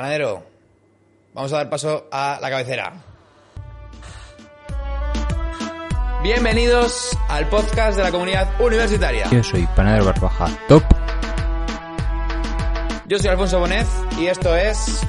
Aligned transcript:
Panadero, 0.00 0.46
vamos 1.34 1.52
a 1.52 1.56
dar 1.56 1.68
paso 1.68 2.06
a 2.12 2.38
la 2.40 2.48
cabecera. 2.48 2.92
Bienvenidos 6.22 7.10
al 7.28 7.48
podcast 7.48 7.96
de 7.96 8.04
la 8.04 8.12
comunidad 8.12 8.48
universitaria. 8.60 9.28
Yo 9.32 9.42
soy 9.42 9.66
Panadero 9.74 10.04
Barbaja 10.04 10.46
Top. 10.68 10.84
Yo 13.08 13.18
soy 13.18 13.30
Alfonso 13.30 13.58
Bonet 13.58 13.88
y 14.16 14.26
esto 14.26 14.54
es 14.54 15.00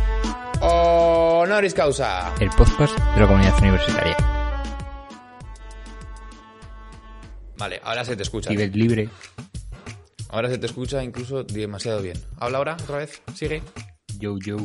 Honoris 0.62 1.75
Causa. 1.75 2.34
El 2.39 2.50
podcast 2.50 2.98
de 2.98 3.21
la 3.21 3.27
comunidad 3.27 3.55
universitaria. 3.59 4.18
Vale, 7.55 7.79
ahora 7.84 8.04
se 8.04 8.16
te 8.16 8.23
escucha. 8.23 8.50
Nivel 8.50 8.71
libre. 8.71 9.09
Ahora 10.29 10.50
se 10.50 10.57
te 10.57 10.66
escucha 10.66 11.04
incluso 11.04 11.43
demasiado 11.43 12.02
bien. 12.02 12.18
Habla 12.39 12.57
ahora 12.57 12.77
otra 12.82 12.98
vez, 12.98 13.21
sigue. 13.36 13.61
Yo, 14.21 14.38
yo. 14.38 14.57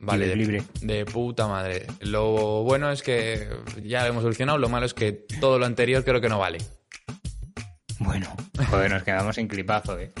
Vale, 0.00 0.26
de, 0.26 0.36
Nivel 0.36 0.52
libre. 0.52 0.64
de 0.82 1.04
puta 1.06 1.48
madre. 1.48 1.86
Lo 2.00 2.62
bueno 2.62 2.92
es 2.92 3.02
que 3.02 3.48
ya 3.82 4.02
lo 4.02 4.08
hemos 4.10 4.22
solucionado, 4.22 4.58
lo 4.58 4.68
malo 4.68 4.84
es 4.84 4.92
que 4.92 5.12
todo 5.40 5.58
lo 5.58 5.64
anterior 5.64 6.04
creo 6.04 6.20
que 6.20 6.28
no 6.28 6.38
vale. 6.38 6.58
Bueno, 7.98 8.36
joder, 8.68 8.90
nos 8.90 9.02
quedamos 9.02 9.36
sin 9.36 9.48
clipazo, 9.48 9.98
eh. 9.98 10.12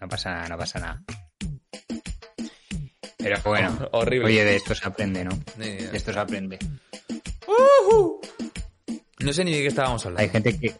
No 0.00 0.08
pasa 0.08 0.32
nada, 0.32 0.48
no 0.48 0.58
pasa 0.58 0.78
nada. 0.80 1.02
Pero 3.16 3.38
bueno, 3.42 3.88
Horrible. 3.92 4.26
oye, 4.26 4.44
de 4.44 4.56
esto 4.56 4.74
se 4.74 4.86
aprende, 4.86 5.24
¿no? 5.24 5.30
De 5.56 5.88
esto 5.94 6.12
se 6.12 6.18
aprende. 6.18 6.58
No 9.20 9.32
sé 9.32 9.44
ni 9.44 9.52
de 9.52 9.62
qué 9.62 9.68
estábamos 9.68 10.04
hablando. 10.04 10.20
Hay 10.22 10.28
gente 10.28 10.58
que... 10.58 10.74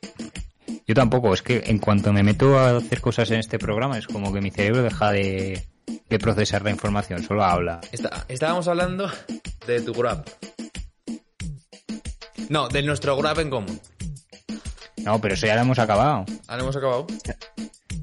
Yo 0.87 0.95
tampoco, 0.95 1.33
es 1.33 1.41
que 1.41 1.63
en 1.65 1.79
cuanto 1.79 2.13
me 2.13 2.23
meto 2.23 2.59
a 2.59 2.77
hacer 2.77 3.01
cosas 3.01 3.31
en 3.31 3.41
este 3.41 3.59
programa 3.59 3.97
es 3.97 4.07
como 4.07 4.31
que 4.35 4.43
mi 4.43 4.51
cerebro 4.51 4.83
deja 4.83 5.11
de, 5.13 5.67
de 6.09 6.19
procesar 6.19 6.63
la 6.63 6.71
información, 6.71 7.23
solo 7.23 7.45
habla. 7.45 7.81
Está- 7.93 8.25
estábamos 8.29 8.69
hablando 8.69 9.11
de 9.67 9.81
tu 9.81 9.93
grab. 9.93 10.25
No, 12.49 12.69
de 12.69 12.83
nuestro 12.83 13.17
grab 13.17 13.41
en 13.41 13.51
común. 13.51 13.81
No, 14.99 15.21
pero 15.21 15.35
eso 15.35 15.47
ya 15.47 15.55
lo 15.57 15.63
hemos 15.63 15.79
acabado. 15.79 16.25
Ahora 16.47 16.63
hemos 16.63 16.77
acabado. 16.77 17.07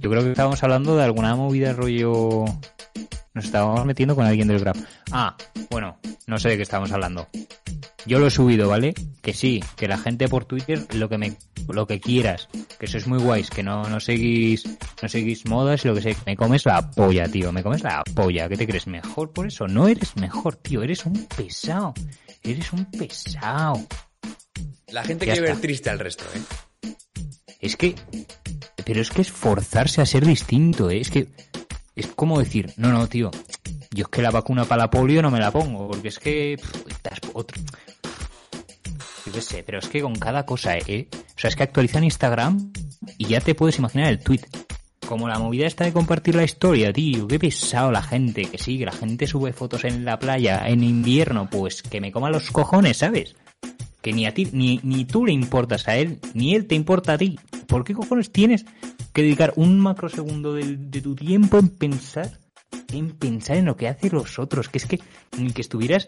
Yo 0.01 0.09
creo 0.09 0.23
que 0.23 0.31
estábamos 0.31 0.61
hablando 0.63 0.97
de 0.97 1.03
alguna 1.03 1.35
movida 1.35 1.73
rollo... 1.73 2.45
Nos 3.33 3.45
estábamos 3.45 3.85
metiendo 3.85 4.13
con 4.13 4.25
alguien 4.25 4.49
del 4.49 4.59
Grab. 4.59 4.75
Ah, 5.11 5.37
bueno, 5.69 5.97
no 6.27 6.37
sé 6.37 6.49
de 6.49 6.57
qué 6.57 6.63
estábamos 6.63 6.91
hablando. 6.91 7.29
Yo 8.05 8.19
lo 8.19 8.27
he 8.27 8.31
subido, 8.31 8.67
¿vale? 8.67 8.93
Que 9.21 9.33
sí, 9.33 9.63
que 9.77 9.87
la 9.87 9.97
gente 9.97 10.27
por 10.27 10.43
Twitter 10.43 10.85
lo 10.95 11.07
que 11.07 11.17
me 11.17 11.37
lo 11.69 11.87
que 11.87 12.01
quieras, 12.01 12.49
que 12.79 12.87
sois 12.87 13.07
muy 13.07 13.19
guays, 13.19 13.49
que 13.49 13.63
no, 13.63 13.87
no 13.87 13.99
seguís 14.01 14.65
no 15.01 15.07
seguís 15.07 15.45
modas 15.45 15.85
y 15.85 15.87
lo 15.87 15.95
que 15.95 16.01
sé, 16.01 16.17
me 16.25 16.35
comes 16.35 16.65
la 16.65 16.91
polla, 16.91 17.29
tío, 17.29 17.53
me 17.53 17.63
comes 17.63 17.83
la 17.83 18.03
polla, 18.15 18.49
¿qué 18.49 18.57
te 18.57 18.67
crees 18.67 18.87
mejor 18.87 19.31
por 19.31 19.47
eso? 19.47 19.67
No 19.67 19.87
eres 19.87 20.17
mejor, 20.17 20.55
tío, 20.57 20.81
eres 20.81 21.05
un 21.05 21.25
pesado. 21.27 21.93
Eres 22.43 22.73
un 22.73 22.85
pesado. 22.85 23.79
La 24.87 25.03
gente 25.03 25.25
Ya 25.25 25.33
quiere 25.33 25.49
ver 25.49 25.61
triste 25.61 25.89
al 25.89 25.99
resto, 25.99 26.25
¿eh? 26.35 26.95
Es 27.59 27.77
que. 27.77 27.95
Pero 28.85 29.01
es 29.01 29.09
que 29.09 29.21
es 29.21 29.31
forzarse 29.31 30.01
a 30.01 30.05
ser 30.05 30.25
distinto, 30.25 30.89
¿eh? 30.89 31.01
Es 31.01 31.09
que. 31.09 31.29
Es 31.95 32.07
como 32.07 32.39
decir, 32.39 32.73
no, 32.77 32.91
no, 32.91 33.07
tío. 33.07 33.31
Yo 33.91 34.03
es 34.03 34.09
que 34.09 34.21
la 34.21 34.31
vacuna 34.31 34.65
para 34.65 34.83
la 34.83 34.89
polio 34.89 35.21
no 35.21 35.29
me 35.29 35.39
la 35.39 35.51
pongo, 35.51 35.87
porque 35.87 36.07
es 36.07 36.19
que. 36.19 36.53
estás 36.53 37.19
otro. 37.33 37.61
Yo 39.25 39.31
qué 39.33 39.41
sé, 39.41 39.63
pero 39.63 39.79
es 39.79 39.87
que 39.87 40.01
con 40.01 40.15
cada 40.15 40.45
cosa, 40.45 40.77
¿eh? 40.77 41.07
O 41.13 41.39
sea, 41.39 41.49
es 41.49 41.55
que 41.55 41.63
actualizan 41.63 42.03
Instagram 42.03 42.71
y 43.17 43.25
ya 43.25 43.39
te 43.39 43.55
puedes 43.55 43.77
imaginar 43.77 44.09
el 44.09 44.19
tweet. 44.19 44.41
Como 45.07 45.27
la 45.27 45.39
movida 45.39 45.67
esta 45.67 45.83
de 45.83 45.91
compartir 45.91 46.35
la 46.35 46.43
historia, 46.43 46.93
tío. 46.93 47.27
Qué 47.27 47.37
pesado 47.37 47.91
la 47.91 48.01
gente. 48.01 48.45
Que 48.45 48.57
sí, 48.57 48.77
que 48.77 48.85
la 48.85 48.93
gente 48.93 49.27
sube 49.27 49.51
fotos 49.51 49.83
en 49.83 50.05
la 50.05 50.17
playa 50.17 50.63
en 50.67 50.83
invierno. 50.83 51.49
Pues 51.49 51.81
que 51.81 51.99
me 51.99 52.11
coma 52.11 52.29
los 52.29 52.49
cojones, 52.49 52.97
¿sabes? 52.97 53.35
Que 54.01 54.13
ni 54.13 54.25
a 54.25 54.33
ti, 54.33 54.47
ni, 54.51 54.79
ni 54.83 55.05
tú 55.05 55.25
le 55.25 55.31
importas 55.31 55.87
a 55.87 55.97
él, 55.97 56.19
ni 56.33 56.55
él 56.55 56.67
te 56.67 56.75
importa 56.75 57.13
a 57.13 57.17
ti. 57.17 57.39
¿Por 57.67 57.83
qué 57.83 57.93
cojones 57.93 58.31
tienes 58.31 58.65
que 59.13 59.21
dedicar 59.21 59.53
un 59.55 59.79
macrosegundo 59.79 60.53
de, 60.53 60.77
de 60.77 61.01
tu 61.01 61.15
tiempo 61.15 61.59
en 61.59 61.69
pensar, 61.69 62.39
en 62.91 63.11
pensar 63.11 63.57
en 63.57 63.65
lo 63.65 63.75
que 63.75 63.87
hacen 63.87 64.11
los 64.13 64.39
otros? 64.39 64.69
Que 64.69 64.79
es 64.79 64.85
que 64.85 64.99
ni 65.37 65.51
que 65.51 65.61
estuvieras 65.61 66.07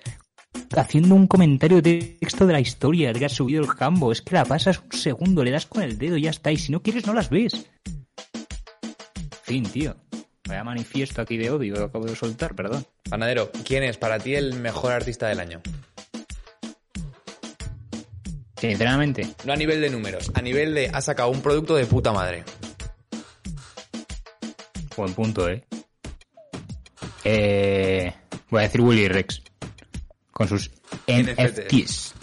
haciendo 0.76 1.16
un 1.16 1.28
comentario 1.28 1.82
de 1.82 2.18
texto 2.20 2.46
de 2.46 2.54
la 2.54 2.60
historia 2.60 3.14
que 3.14 3.26
has 3.26 3.34
subido 3.34 3.62
el 3.62 3.76
campo. 3.76 4.12
Es 4.12 4.22
que 4.22 4.36
la 4.36 4.46
pasas 4.46 4.80
un 4.80 4.92
segundo, 4.98 5.44
le 5.44 5.52
das 5.52 5.66
con 5.66 5.84
el 5.84 5.98
dedo 5.98 6.18
y 6.18 6.24
ya 6.24 6.32
está. 6.32 6.52
Y 6.52 6.58
si 6.58 6.72
no 6.72 6.82
quieres, 6.82 7.06
no 7.06 7.14
las 7.14 7.30
ves. 7.30 7.68
Fin, 9.44 9.64
tío. 9.64 9.96
Vaya 10.48 10.64
manifiesto 10.64 11.22
aquí 11.22 11.38
de 11.38 11.50
odio 11.52 11.76
que 11.76 11.84
acabo 11.84 12.06
de 12.06 12.16
soltar, 12.16 12.56
perdón. 12.56 12.86
Panadero, 13.10 13.52
¿quién 13.64 13.84
es 13.84 13.98
para 13.98 14.20
ti 14.20 14.36
el 14.36 14.56
mejor 14.56 14.92
artista 14.92 15.28
del 15.28 15.40
año? 15.40 15.62
Sinceramente, 18.64 19.28
No 19.44 19.52
a 19.52 19.58
nivel 19.58 19.82
de 19.82 19.90
números, 19.90 20.32
a 20.34 20.42
nivel 20.42 20.74
de 20.74 20.88
ha 20.88 21.02
sacado 21.02 21.30
un 21.30 21.42
producto 21.42 21.76
de 21.76 21.86
puta 21.86 22.14
madre. 22.14 22.46
Buen 24.96 25.14
punto, 25.14 25.50
¿eh? 25.50 25.66
Eh, 27.26 28.14
voy 28.50 28.60
a 28.60 28.64
decir 28.64 28.80
Willy 28.80 29.10
Rex. 29.10 29.42
Con 30.32 30.48
sus 30.48 30.72
NFTs. 31.08 32.14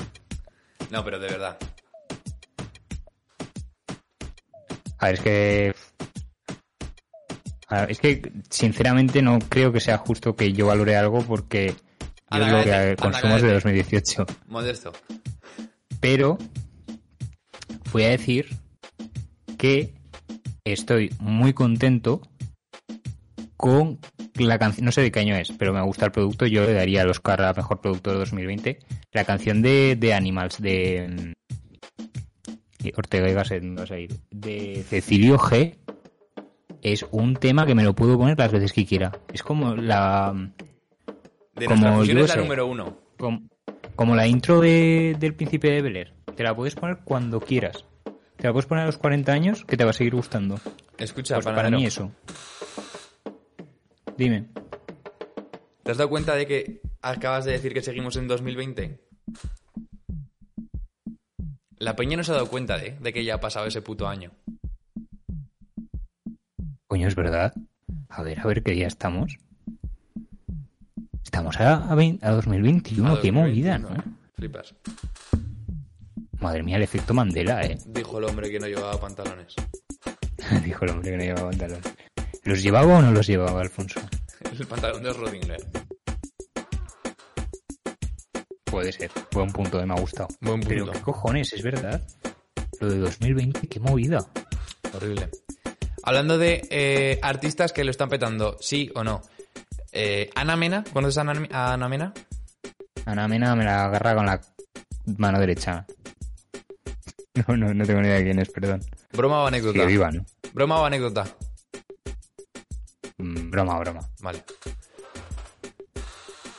No, 0.89 1.05
pero 1.05 1.19
de 1.19 1.29
verdad. 1.29 1.59
A 4.97 5.07
ver, 5.09 5.15
es 5.17 5.21
que... 5.21 5.75
A 7.69 7.81
ver, 7.83 7.91
es 7.91 7.99
que, 7.99 8.33
sinceramente, 8.49 9.21
no 9.21 9.39
creo 9.41 9.73
que 9.73 9.81
sea 9.81 9.99
justo 9.99 10.35
que 10.35 10.55
yo 10.55 10.69
valore 10.69 10.97
algo 10.97 11.21
porque 11.21 11.75
yo 12.31 12.45
Anda, 12.45 12.51
lo 12.51 12.65
que 12.65 12.97
consumo 12.97 13.37
es 13.37 13.43
de 13.43 13.49
cállate. 13.49 13.69
2018. 13.69 14.27
Modesto. 14.47 14.93
Pero 16.01 16.39
voy 17.93 18.05
a 18.05 18.09
decir 18.09 18.49
que 19.59 19.95
estoy 20.65 21.13
muy 21.19 21.53
contento 21.53 22.23
con 23.57 23.99
la 24.37 24.59
canción, 24.59 24.87
no 24.87 24.93
sé 24.93 25.03
de 25.03 25.13
qué 25.13 25.21
año 25.21 25.37
es, 25.37 25.53
pero 25.53 25.75
me 25.75 25.83
gusta 25.83 26.07
el 26.07 26.13
producto, 26.13 26.47
yo 26.47 26.65
le 26.65 26.73
daría 26.73 27.03
el 27.03 27.11
Oscar 27.11 27.43
a 27.43 27.53
Mejor 27.53 27.81
Productor 27.81 28.15
de 28.15 28.19
2020, 28.21 28.79
la 29.13 29.25
canción 29.25 29.61
de, 29.61 29.97
de 29.97 30.15
Animals, 30.15 30.61
de 30.63 31.35
mm, 32.79 32.89
Ortega 32.97 33.29
y 33.29 33.35
Gasset, 33.35 33.63
me 33.63 33.81
vas 33.81 33.91
a 33.91 33.99
ir, 33.99 34.15
de 34.31 34.83
Cecilio 34.89 35.37
G, 35.37 35.77
es 36.81 37.05
un 37.11 37.37
tema 37.37 37.67
que 37.67 37.75
me 37.75 37.85
lo 37.85 37.95
puedo 37.95 38.17
poner 38.17 38.39
las 38.39 38.53
veces 38.53 38.73
que 38.73 38.87
quiera. 38.87 39.13
Es 39.33 39.43
como 39.43 39.75
la... 39.75 40.35
De 41.55 41.67
Como 41.67 42.05
yo 42.05 42.19
es 42.21 42.29
la 42.29 42.35
sé. 42.35 42.41
número 42.41 42.67
uno. 42.67 42.97
Como, 43.19 43.43
como 44.01 44.17
la 44.17 44.27
intro 44.27 44.63
de, 44.63 45.15
del 45.19 45.35
Príncipe 45.35 45.71
de 45.71 45.83
Bel 45.83 45.95
Air. 45.95 46.15
Te 46.35 46.43
la 46.43 46.57
puedes 46.57 46.75
poner 46.75 47.01
cuando 47.05 47.39
quieras. 47.39 47.85
Te 48.39 48.45
la 48.45 48.53
puedes 48.55 48.65
poner 48.65 48.85
a 48.85 48.87
los 48.87 48.97
40 48.97 49.31
años 49.31 49.67
que 49.67 49.77
te 49.77 49.85
va 49.85 49.91
a 49.91 49.93
seguir 49.93 50.15
gustando. 50.15 50.59
Escucha, 50.97 51.35
Pues 51.35 51.45
para 51.45 51.71
mí 51.71 51.85
eso. 51.85 52.11
Dime. 54.17 54.47
¿te 55.83 55.91
has 55.91 55.99
dado 55.99 56.09
cuenta 56.09 56.35
de 56.35 56.47
que 56.47 56.81
acabas 57.03 57.45
de 57.45 57.53
decir 57.53 57.75
que 57.75 57.83
seguimos 57.83 58.17
en 58.17 58.27
2020? 58.27 58.99
La 61.77 61.95
peña 61.95 62.17
no 62.17 62.25
se 62.25 62.33
ha 62.33 62.37
dado 62.37 62.49
cuenta 62.49 62.79
de, 62.79 62.93
de 62.93 63.13
que 63.13 63.23
ya 63.23 63.35
ha 63.35 63.41
pasado 63.41 63.67
ese 63.67 63.83
puto 63.83 64.09
año. 64.09 64.31
Coño, 66.87 67.07
es 67.07 67.15
verdad. 67.15 67.53
A 68.09 68.23
ver, 68.23 68.41
a 68.41 68.47
ver 68.47 68.63
qué 68.63 68.73
día 68.73 68.87
estamos. 68.87 69.37
Estamos 71.31 71.61
a, 71.61 71.89
a, 71.89 71.95
vein- 71.95 72.19
a 72.23 72.33
2021. 72.33 73.13
A 73.13 73.21
qué 73.21 73.31
movida, 73.31 73.79
¿no? 73.79 73.91
2021. 73.91 74.19
Flipas. 74.35 74.75
Madre 76.41 76.63
mía, 76.65 76.77
el 76.77 76.83
efecto 76.83 77.15
Mandela, 77.15 77.63
¿eh? 77.65 77.79
Dijo 77.87 78.19
el 78.19 78.25
hombre 78.25 78.51
que 78.51 78.59
no 78.59 78.67
llevaba 78.67 78.99
pantalones. 78.99 79.55
Dijo 80.65 80.85
el 80.87 80.91
hombre 80.91 81.13
que 81.13 81.17
no 81.19 81.23
llevaba 81.23 81.51
pantalón. 81.51 81.81
¿Los 82.43 82.61
llevaba 82.63 82.99
o 82.99 83.03
no 83.03 83.13
los 83.13 83.27
llevaba, 83.29 83.61
Alfonso? 83.61 84.01
El 84.59 84.67
pantalón 84.67 85.03
de 85.05 85.13
Rodinger. 85.13 85.67
Puede 88.65 88.91
ser. 88.93 89.11
Buen 89.33 89.53
punto, 89.53 89.81
eh, 89.81 89.87
me 89.87 89.95
ha 89.95 90.01
gustado. 90.01 90.29
Buen 90.41 90.61
Pero 90.61 90.85
punto. 90.87 90.99
qué 90.99 91.05
cojones, 91.05 91.53
es 91.53 91.63
verdad. 91.63 92.03
Lo 92.81 92.91
de 92.91 92.99
2020, 92.99 93.69
qué 93.69 93.79
movida. 93.79 94.27
Horrible. 94.95 95.29
Hablando 96.03 96.39
de 96.39 96.67
eh, 96.71 97.19
artistas 97.23 97.73
que 97.73 97.85
lo 97.85 97.91
están 97.93 98.09
petando, 98.09 98.57
sí 98.61 98.91
o 98.97 99.05
no. 99.05 99.23
Eh, 99.93 100.31
Ana 100.35 100.57
Mena, 100.57 100.85
¿conoces 100.93 101.19
a 101.19 101.23
Ana, 101.23 101.49
a 101.53 101.73
Ana 101.75 101.89
Mena? 101.89 102.13
Ana 103.07 103.29
Mena 103.29 103.57
me 103.57 103.65
la 103.65 103.87
agarra 103.87 104.15
con 104.15 104.27
la 104.27 104.41
mano 105.19 105.39
derecha. 105.41 105.87
No, 107.47 107.57
no, 107.57 107.73
no 107.73 107.87
tengo 107.87 108.01
ni 108.01 108.09
idea 108.09 108.19
de 108.19 108.25
quién 108.25 108.39
es, 108.39 108.51
perdón. 108.51 108.83
¿Broma 109.13 109.45
o 109.45 109.47
anécdota? 109.47 109.73
Sigue 109.73 109.87
viva, 109.87 110.11
¿no? 110.11 110.25
¿Broma 110.53 110.81
o 110.81 110.85
anécdota? 110.85 111.25
Mm, 113.19 113.51
broma, 113.51 113.79
broma. 113.79 114.01
Vale. 114.21 114.45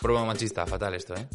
Broma 0.01 0.25
machista, 0.25 0.66
fatal 0.66 0.94
esto, 0.95 1.16
¿eh? 1.16 1.27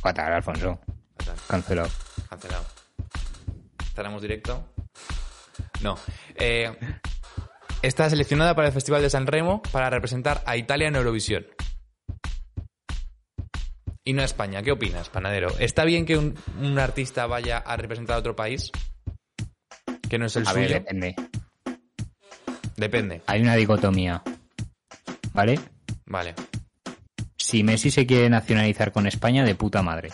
Fatal, 0.00 0.32
Alfonso. 0.32 0.78
Fatal. 1.18 1.36
Cancelado. 1.48 1.90
Cancelado. 2.28 2.64
¿Estaremos 3.84 4.22
directo? 4.22 4.72
No. 5.82 5.98
Eh, 6.36 6.72
está 7.86 8.08
seleccionada 8.08 8.54
para 8.54 8.68
el 8.68 8.74
Festival 8.74 9.02
de 9.02 9.10
San 9.10 9.26
Remo 9.26 9.62
para 9.70 9.90
representar 9.90 10.42
a 10.46 10.56
Italia 10.56 10.88
en 10.88 10.96
Eurovisión. 10.96 11.46
Y 14.04 14.12
no 14.12 14.22
a 14.22 14.24
España. 14.24 14.62
¿Qué 14.62 14.72
opinas, 14.72 15.08
panadero? 15.08 15.48
¿Está 15.58 15.84
bien 15.84 16.04
que 16.04 16.16
un, 16.16 16.34
un 16.60 16.78
artista 16.78 17.26
vaya 17.26 17.58
a 17.58 17.76
representar 17.76 18.16
a 18.16 18.18
otro 18.18 18.36
país? 18.36 18.70
Que 20.08 20.18
no 20.18 20.26
es 20.26 20.36
el 20.36 20.46
A 20.46 20.52
ver, 20.52 20.72
depende. 20.72 21.14
Depende. 22.76 23.22
Hay 23.26 23.40
una 23.40 23.54
dicotomía. 23.54 24.22
¿Vale? 25.32 25.58
Vale. 26.06 26.34
Si 27.36 27.62
Messi 27.62 27.90
se 27.90 28.06
quiere 28.06 28.28
nacionalizar 28.28 28.92
con 28.92 29.06
España, 29.06 29.44
de 29.44 29.54
puta 29.54 29.82
madre. 29.82 30.10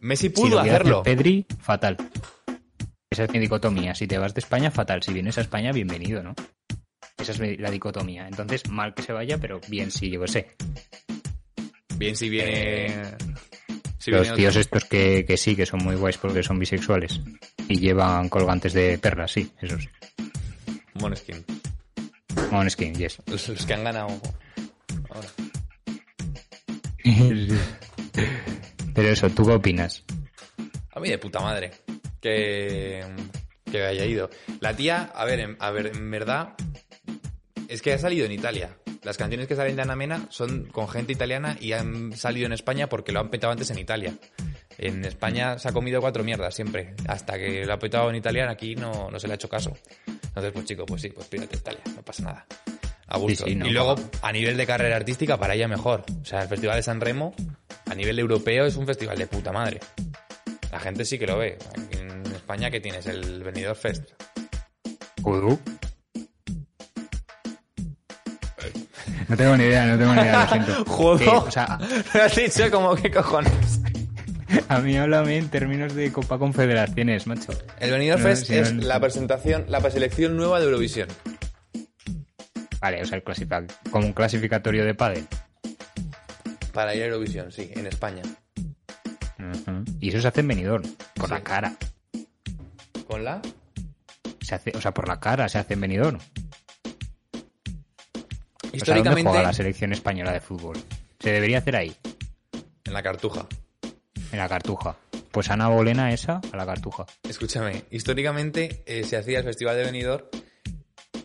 Messi 0.00 0.28
Si 0.28 0.34
pudo 0.34 0.56
lo 0.56 0.60
hacer 0.60 0.74
hacerlo. 0.74 1.02
Pedri, 1.02 1.46
fatal. 1.60 1.96
Esa 3.10 3.24
es 3.24 3.30
mi 3.32 3.38
dicotomía. 3.38 3.94
Si 3.94 4.06
te 4.06 4.18
vas 4.18 4.34
de 4.34 4.40
España, 4.40 4.70
fatal. 4.70 5.02
Si 5.02 5.12
vienes 5.12 5.38
a 5.38 5.40
España, 5.40 5.72
bienvenido, 5.72 6.22
¿no? 6.22 6.34
Esa 7.26 7.32
es 7.32 7.40
mi- 7.40 7.56
la 7.56 7.72
dicotomía. 7.72 8.28
Entonces, 8.28 8.68
mal 8.70 8.94
que 8.94 9.02
se 9.02 9.12
vaya, 9.12 9.36
pero 9.38 9.60
bien 9.66 9.90
sí, 9.90 10.08
yo 10.10 10.24
sé. 10.28 10.54
Bien, 11.96 12.14
si 12.14 12.28
viene. 12.28 13.02
Si 13.98 14.12
Los 14.12 14.22
viene 14.22 14.36
tíos 14.36 14.50
otro. 14.54 14.60
estos 14.60 14.84
que, 14.84 15.24
que 15.26 15.36
sí, 15.36 15.56
que 15.56 15.66
son 15.66 15.82
muy 15.82 15.96
guays 15.96 16.18
porque 16.18 16.44
son 16.44 16.56
bisexuales. 16.60 17.20
Y 17.68 17.80
llevan 17.80 18.28
colgantes 18.28 18.74
de 18.74 18.96
perlas, 18.98 19.32
sí, 19.32 19.50
esos. 19.60 19.88
Måneskin. 21.00 21.44
Måneskin, 22.52 22.94
yes. 22.94 23.18
Los, 23.26 23.48
los 23.48 23.66
que 23.66 23.74
han 23.74 23.82
ganado. 23.82 24.06
ahora. 25.10 25.28
Pero 28.94 29.08
eso, 29.08 29.28
¿tú 29.30 29.44
qué 29.44 29.52
opinas? 29.52 30.04
A 30.92 31.00
mí 31.00 31.08
de 31.08 31.18
puta 31.18 31.40
madre. 31.40 31.72
Que, 32.20 33.04
que 33.70 33.82
haya 33.84 34.04
ido. 34.04 34.30
La 34.60 34.74
tía, 34.74 35.10
a 35.14 35.24
ver, 35.24 35.40
en, 35.40 35.56
a 35.60 35.70
ver, 35.70 35.88
en 35.94 36.10
verdad, 36.10 36.54
es 37.76 37.82
que 37.82 37.92
ha 37.92 37.98
salido 37.98 38.24
en 38.26 38.32
Italia. 38.32 38.76
Las 39.02 39.16
canciones 39.18 39.46
que 39.46 39.54
salen 39.54 39.76
de 39.76 39.82
Ana 39.82 39.94
Mena 39.94 40.26
son 40.30 40.64
con 40.64 40.88
gente 40.88 41.12
italiana 41.12 41.56
y 41.60 41.72
han 41.72 42.16
salido 42.16 42.46
en 42.46 42.52
España 42.52 42.88
porque 42.88 43.12
lo 43.12 43.20
han 43.20 43.28
petado 43.28 43.52
antes 43.52 43.70
en 43.70 43.78
Italia. 43.78 44.14
En 44.78 45.04
España 45.04 45.58
se 45.58 45.68
ha 45.68 45.72
comido 45.72 46.00
cuatro 46.00 46.24
mierdas 46.24 46.54
siempre. 46.54 46.94
Hasta 47.06 47.38
que 47.38 47.64
lo 47.64 47.72
ha 47.74 47.78
petado 47.78 48.08
en 48.10 48.16
Italia, 48.16 48.48
aquí 48.50 48.74
no, 48.74 49.10
no 49.10 49.18
se 49.18 49.26
le 49.26 49.34
ha 49.34 49.36
hecho 49.36 49.48
caso. 49.48 49.76
Entonces, 50.06 50.52
pues 50.52 50.64
chico, 50.64 50.86
pues 50.86 51.02
sí, 51.02 51.10
pues 51.10 51.26
pírate 51.28 51.56
a 51.56 51.58
Italia, 51.58 51.82
no 51.94 52.02
pasa 52.02 52.22
nada. 52.22 52.46
A 53.08 53.18
gusto. 53.18 53.44
Sí, 53.44 53.50
sí, 53.50 53.56
no, 53.56 53.66
y 53.66 53.70
luego, 53.70 53.94
a 54.22 54.32
nivel 54.32 54.56
de 54.56 54.66
carrera 54.66 54.96
artística, 54.96 55.38
para 55.38 55.54
ella 55.54 55.68
mejor. 55.68 56.04
O 56.20 56.24
sea, 56.24 56.42
el 56.42 56.48
Festival 56.48 56.76
de 56.76 56.82
San 56.82 57.00
Remo, 57.00 57.34
a 57.90 57.94
nivel 57.94 58.18
europeo, 58.18 58.64
es 58.64 58.76
un 58.76 58.86
festival 58.86 59.18
de 59.18 59.26
puta 59.26 59.52
madre. 59.52 59.80
La 60.72 60.80
gente 60.80 61.04
sí 61.04 61.18
que 61.18 61.26
lo 61.26 61.38
ve. 61.38 61.58
Aquí 61.70 61.98
en 61.98 62.26
España, 62.34 62.70
¿qué 62.70 62.80
tienes? 62.80 63.06
El 63.06 63.44
Benidorm 63.44 63.78
Fest. 63.78 64.10
No 69.28 69.36
tengo 69.36 69.56
ni 69.56 69.64
idea, 69.64 69.86
no 69.86 69.98
tengo 69.98 70.14
ni 70.14 70.20
idea, 70.20 70.42
lo 70.44 70.48
siento. 70.50 70.84
Joder. 70.86 71.28
Eh, 71.28 71.32
o 71.32 71.50
sea, 71.50 71.78
Me 72.14 72.20
has 72.20 72.34
dicho 72.36 72.70
como 72.70 72.94
qué 72.94 73.10
cojones. 73.10 73.80
a 74.68 74.78
mí 74.78 74.96
háblame 74.96 75.38
en 75.38 75.48
términos 75.48 75.94
de 75.94 76.12
Copa 76.12 76.38
Confederaciones, 76.38 77.26
macho. 77.26 77.52
El 77.80 77.90
Benidorm 77.90 78.22
No, 78.22 78.28
Fest 78.28 78.50
es 78.50 78.72
no, 78.72 78.82
no. 78.82 78.86
la 78.88 79.00
presentación, 79.00 79.64
la 79.68 79.80
preselección 79.80 80.36
nueva 80.36 80.58
de 80.60 80.66
Eurovisión. 80.66 81.08
Vale, 82.80 83.02
o 83.02 83.06
sea, 83.06 83.16
el 83.18 83.24
clasifica- 83.24 83.66
como 83.90 84.06
un 84.06 84.12
clasificatorio 84.12 84.84
de 84.84 84.94
pádel. 84.94 85.26
Para 86.72 86.94
ir 86.94 87.02
a 87.02 87.06
Eurovisión, 87.06 87.50
sí, 87.50 87.70
en 87.74 87.86
España. 87.86 88.22
Y 90.00 90.10
eso 90.10 90.20
se 90.20 90.28
hace 90.28 90.40
en 90.40 90.48
Benidorm, 90.48 90.84
Sí. 90.84 90.94
la 91.30 91.40
cara. 91.42 91.72
¿Con 93.08 93.24
la? 93.24 93.40
Se 94.40 94.54
hace, 94.54 94.72
o 94.76 94.80
sea, 94.80 94.92
por 94.92 95.08
la 95.08 95.18
cara 95.18 95.48
se 95.48 95.58
hace 95.58 95.74
en 95.74 95.80
Benidorm. 95.80 96.18
O 98.80 98.84
sea, 98.84 98.94
¿dónde 98.94 99.08
Históricamente, 99.08 99.30
juega 99.30 99.42
la 99.46 99.52
selección 99.52 99.92
española 99.92 100.32
de 100.32 100.40
fútbol? 100.40 100.76
Se 101.18 101.32
debería 101.32 101.58
hacer 101.58 101.76
ahí, 101.76 101.96
en 102.84 102.92
la 102.92 103.02
Cartuja. 103.02 103.46
en 104.32 104.38
la 104.38 104.48
Cartuja. 104.48 104.96
Pues 105.30 105.50
Ana 105.50 105.68
Bolena 105.68 106.12
esa, 106.12 106.40
a 106.50 106.56
la 106.56 106.64
Cartuja. 106.64 107.04
Escúchame, 107.28 107.84
históricamente 107.90 108.82
eh, 108.86 109.04
se 109.04 109.16
hacía 109.16 109.38
el 109.38 109.44
Festival 109.44 109.76
de 109.76 109.84
Benidorm 109.84 110.24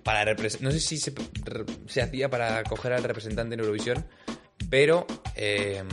para 0.03 0.33
no 0.33 0.71
sé 0.71 0.79
si 0.79 0.97
se, 0.97 1.13
hacía 2.01 2.29
para 2.29 2.63
coger 2.63 2.93
al 2.93 3.03
representante 3.03 3.53
en 3.53 3.59
Eurovisión, 3.59 4.05
pero 4.69 5.05
eh, 5.35 5.83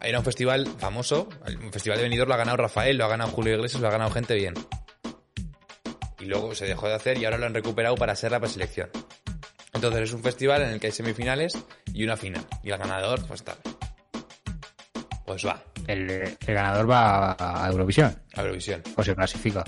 era 0.00 0.18
un 0.18 0.24
festival 0.24 0.66
famoso, 0.78 1.28
un 1.62 1.72
festival 1.72 1.98
de 1.98 2.04
Benidorm 2.04 2.28
lo 2.28 2.34
ha 2.34 2.38
ganado 2.38 2.56
Rafael, 2.56 2.96
lo 2.96 3.04
ha 3.04 3.08
ganado 3.08 3.30
Julio 3.30 3.54
Iglesias, 3.54 3.80
lo 3.80 3.88
ha 3.88 3.92
ganado 3.92 4.10
gente 4.10 4.34
bien. 4.34 4.54
Y 6.18 6.24
luego 6.24 6.54
se 6.54 6.66
dejó 6.66 6.88
de 6.88 6.94
hacer 6.94 7.18
y 7.18 7.24
ahora 7.24 7.38
lo 7.38 7.46
han 7.46 7.54
recuperado 7.54 7.94
para 7.94 8.14
ser 8.16 8.32
la 8.32 8.40
preselección. 8.40 8.90
Entonces 9.78 10.02
es 10.08 10.12
un 10.12 10.22
festival 10.24 10.62
en 10.62 10.70
el 10.70 10.80
que 10.80 10.88
hay 10.88 10.92
semifinales 10.92 11.56
y 11.94 12.02
una 12.02 12.16
final. 12.16 12.44
Y 12.64 12.70
el 12.70 12.78
ganador, 12.78 13.24
pues 13.28 13.44
tal. 13.44 13.56
Pues 15.24 15.46
va, 15.46 15.62
El, 15.86 16.10
el 16.10 16.36
ganador 16.54 16.90
va 16.90 17.36
a, 17.38 17.68
Eurovisión, 17.68 18.20
a 18.34 18.40
Eurovisión. 18.40 18.82
o 18.96 19.04
se 19.04 19.14
clasifica. 19.14 19.62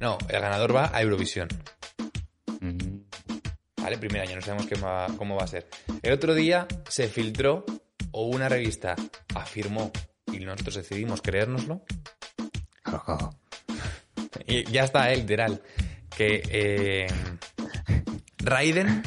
No, 0.00 0.18
el 0.28 0.40
ganador 0.40 0.76
va 0.76 0.90
a 0.94 1.02
Eurovisión. 1.02 1.48
Mm. 2.60 2.98
¿Vale? 3.82 3.98
Primer 3.98 4.20
año, 4.22 4.36
no 4.36 4.42
sabemos 4.42 4.66
qué 4.68 4.76
va- 4.76 5.08
cómo 5.18 5.34
va 5.34 5.42
a 5.42 5.48
ser. 5.48 5.68
El 6.00 6.12
otro 6.12 6.32
día 6.34 6.68
se 6.88 7.08
filtró, 7.08 7.64
o 8.12 8.26
una 8.26 8.48
revista 8.48 8.94
afirmó, 9.34 9.90
y 10.32 10.38
nosotros 10.44 10.76
decidimos 10.76 11.22
creérnoslo, 11.22 11.82
y 14.46 14.62
ya 14.70 14.84
está, 14.84 15.10
eh, 15.12 15.16
literal, 15.16 15.60
que 16.16 16.42
eh, 16.48 17.06
Raiden 18.42 19.02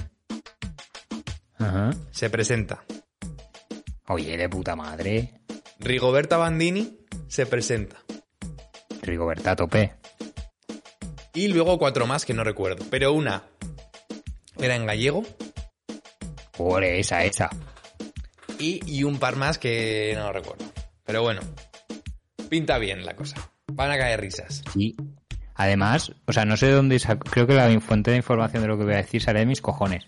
Ajá. 1.58 1.92
se 2.12 2.30
presenta. 2.30 2.84
Oye, 4.08 4.38
de 4.38 4.50
puta 4.50 4.76
madre. 4.76 5.42
Rigoberta 5.80 6.38
Bandini 6.38 6.98
se 7.28 7.46
presenta. 7.46 7.98
Rigoberta 9.02 9.52
a 9.52 9.56
tope. 9.56 9.94
Y 11.34 11.50
luego 11.50 11.78
cuatro 11.78 12.08
más 12.08 12.26
que 12.26 12.34
no 12.34 12.44
recuerdo. 12.44 12.86
Pero 12.90 13.12
una 13.14 13.44
era 14.58 14.76
en 14.76 14.86
gallego 14.86 15.24
Ole, 16.58 17.00
esa, 17.00 17.26
esa. 17.26 17.50
y, 18.58 18.80
y 18.86 19.04
un 19.04 19.20
par 19.20 19.36
más 19.36 19.58
que 19.58 20.14
no 20.16 20.32
recuerdo. 20.32 20.64
Pero 21.04 21.22
bueno, 21.24 21.42
pinta 22.50 22.78
bien 22.78 23.06
la 23.06 23.16
cosa. 23.16 23.52
Van 23.74 23.92
a 23.92 23.98
caer 23.98 24.22
risas. 24.22 24.62
Sí. 24.74 24.96
Además, 25.56 26.12
o 26.26 26.34
sea, 26.34 26.46
no 26.46 26.58
sé 26.58 26.70
dónde 26.72 26.98
sac- 26.98 27.24
creo 27.30 27.48
que 27.48 27.54
la 27.54 27.80
fuente 27.80 28.12
de 28.12 28.18
información 28.18 28.62
de 28.62 28.68
lo 28.68 28.78
que 28.78 28.84
voy 28.84 28.94
a 28.94 28.98
decir 28.98 29.22
sale 29.22 29.40
de 29.40 29.46
mis 29.46 29.62
cojones. 29.62 30.06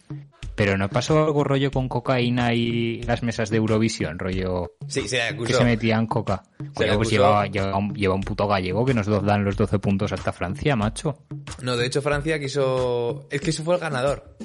Pero 0.55 0.75
no 0.75 0.89
pasó 0.89 1.23
algo 1.23 1.43
rollo 1.43 1.69
con 1.69 1.87
cocaína 1.87 2.51
y 2.53 3.03
las 3.03 3.21
mesas 3.21 3.49
de 3.51 3.57
Eurovisión, 3.57 4.17
rollo 4.17 4.71
Sí, 4.87 5.07
se 5.07 5.17
le 5.17 5.21
que 5.23 5.27
acusó. 5.35 5.57
se 5.59 5.63
metían 5.63 6.07
coca. 6.07 6.43
Se 6.59 6.65
pues 6.73 6.91
acusó. 6.91 7.09
lleva, 7.11 7.45
lleva 7.47 7.77
un, 7.77 7.93
lleva 7.93 8.15
un 8.15 8.21
puto 8.21 8.47
gallego 8.47 8.83
que 8.83 8.95
nos 8.95 9.05
dan 9.23 9.45
los 9.45 9.55
12 9.55 9.77
puntos 9.77 10.11
hasta 10.11 10.33
Francia, 10.33 10.75
macho. 10.75 11.19
No, 11.61 11.77
de 11.77 11.85
hecho 11.85 12.01
Francia 12.01 12.39
quiso... 12.39 13.27
Es 13.29 13.39
que 13.41 13.51
eso 13.51 13.63
fue 13.63 13.75
el 13.75 13.81
ganador. 13.81 14.35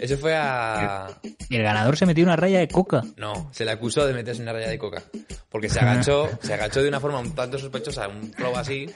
Ese 0.00 0.16
fue 0.16 0.34
a... 0.34 1.06
El 1.48 1.62
ganador 1.62 1.96
se 1.96 2.06
metió 2.06 2.24
una 2.24 2.36
raya 2.36 2.58
de 2.58 2.68
coca. 2.68 3.02
No, 3.16 3.50
se 3.52 3.64
le 3.64 3.70
acusó 3.70 4.06
de 4.06 4.14
meterse 4.14 4.42
en 4.42 4.48
una 4.48 4.54
raya 4.58 4.68
de 4.68 4.78
coca. 4.78 5.02
Porque 5.48 5.68
se 5.68 5.78
agachó, 5.78 6.28
se 6.42 6.54
agachó 6.54 6.82
de 6.82 6.88
una 6.88 6.98
forma 7.00 7.20
un 7.20 7.34
tanto 7.36 7.56
sospechosa, 7.56 8.08
un 8.08 8.32
flow 8.32 8.56
así. 8.56 8.86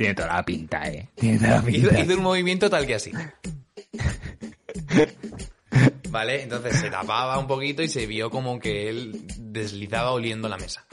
Tiene 0.00 0.14
toda 0.14 0.28
la 0.28 0.42
pinta, 0.42 0.88
eh. 0.88 1.10
Tiene 1.14 1.38
toda 1.38 1.60
la 1.60 1.70
Hizo, 1.70 1.88
pinta. 1.88 2.00
hizo 2.00 2.14
un 2.14 2.22
movimiento 2.22 2.70
tal 2.70 2.86
que 2.86 2.94
así. 2.94 3.12
Vale, 6.08 6.42
entonces 6.42 6.80
se 6.80 6.88
tapaba 6.88 7.38
un 7.38 7.46
poquito 7.46 7.82
y 7.82 7.88
se 7.90 8.06
vio 8.06 8.30
como 8.30 8.58
que 8.58 8.88
él 8.88 9.26
deslizaba 9.36 10.12
oliendo 10.12 10.48
la 10.48 10.56
mesa. 10.56 10.86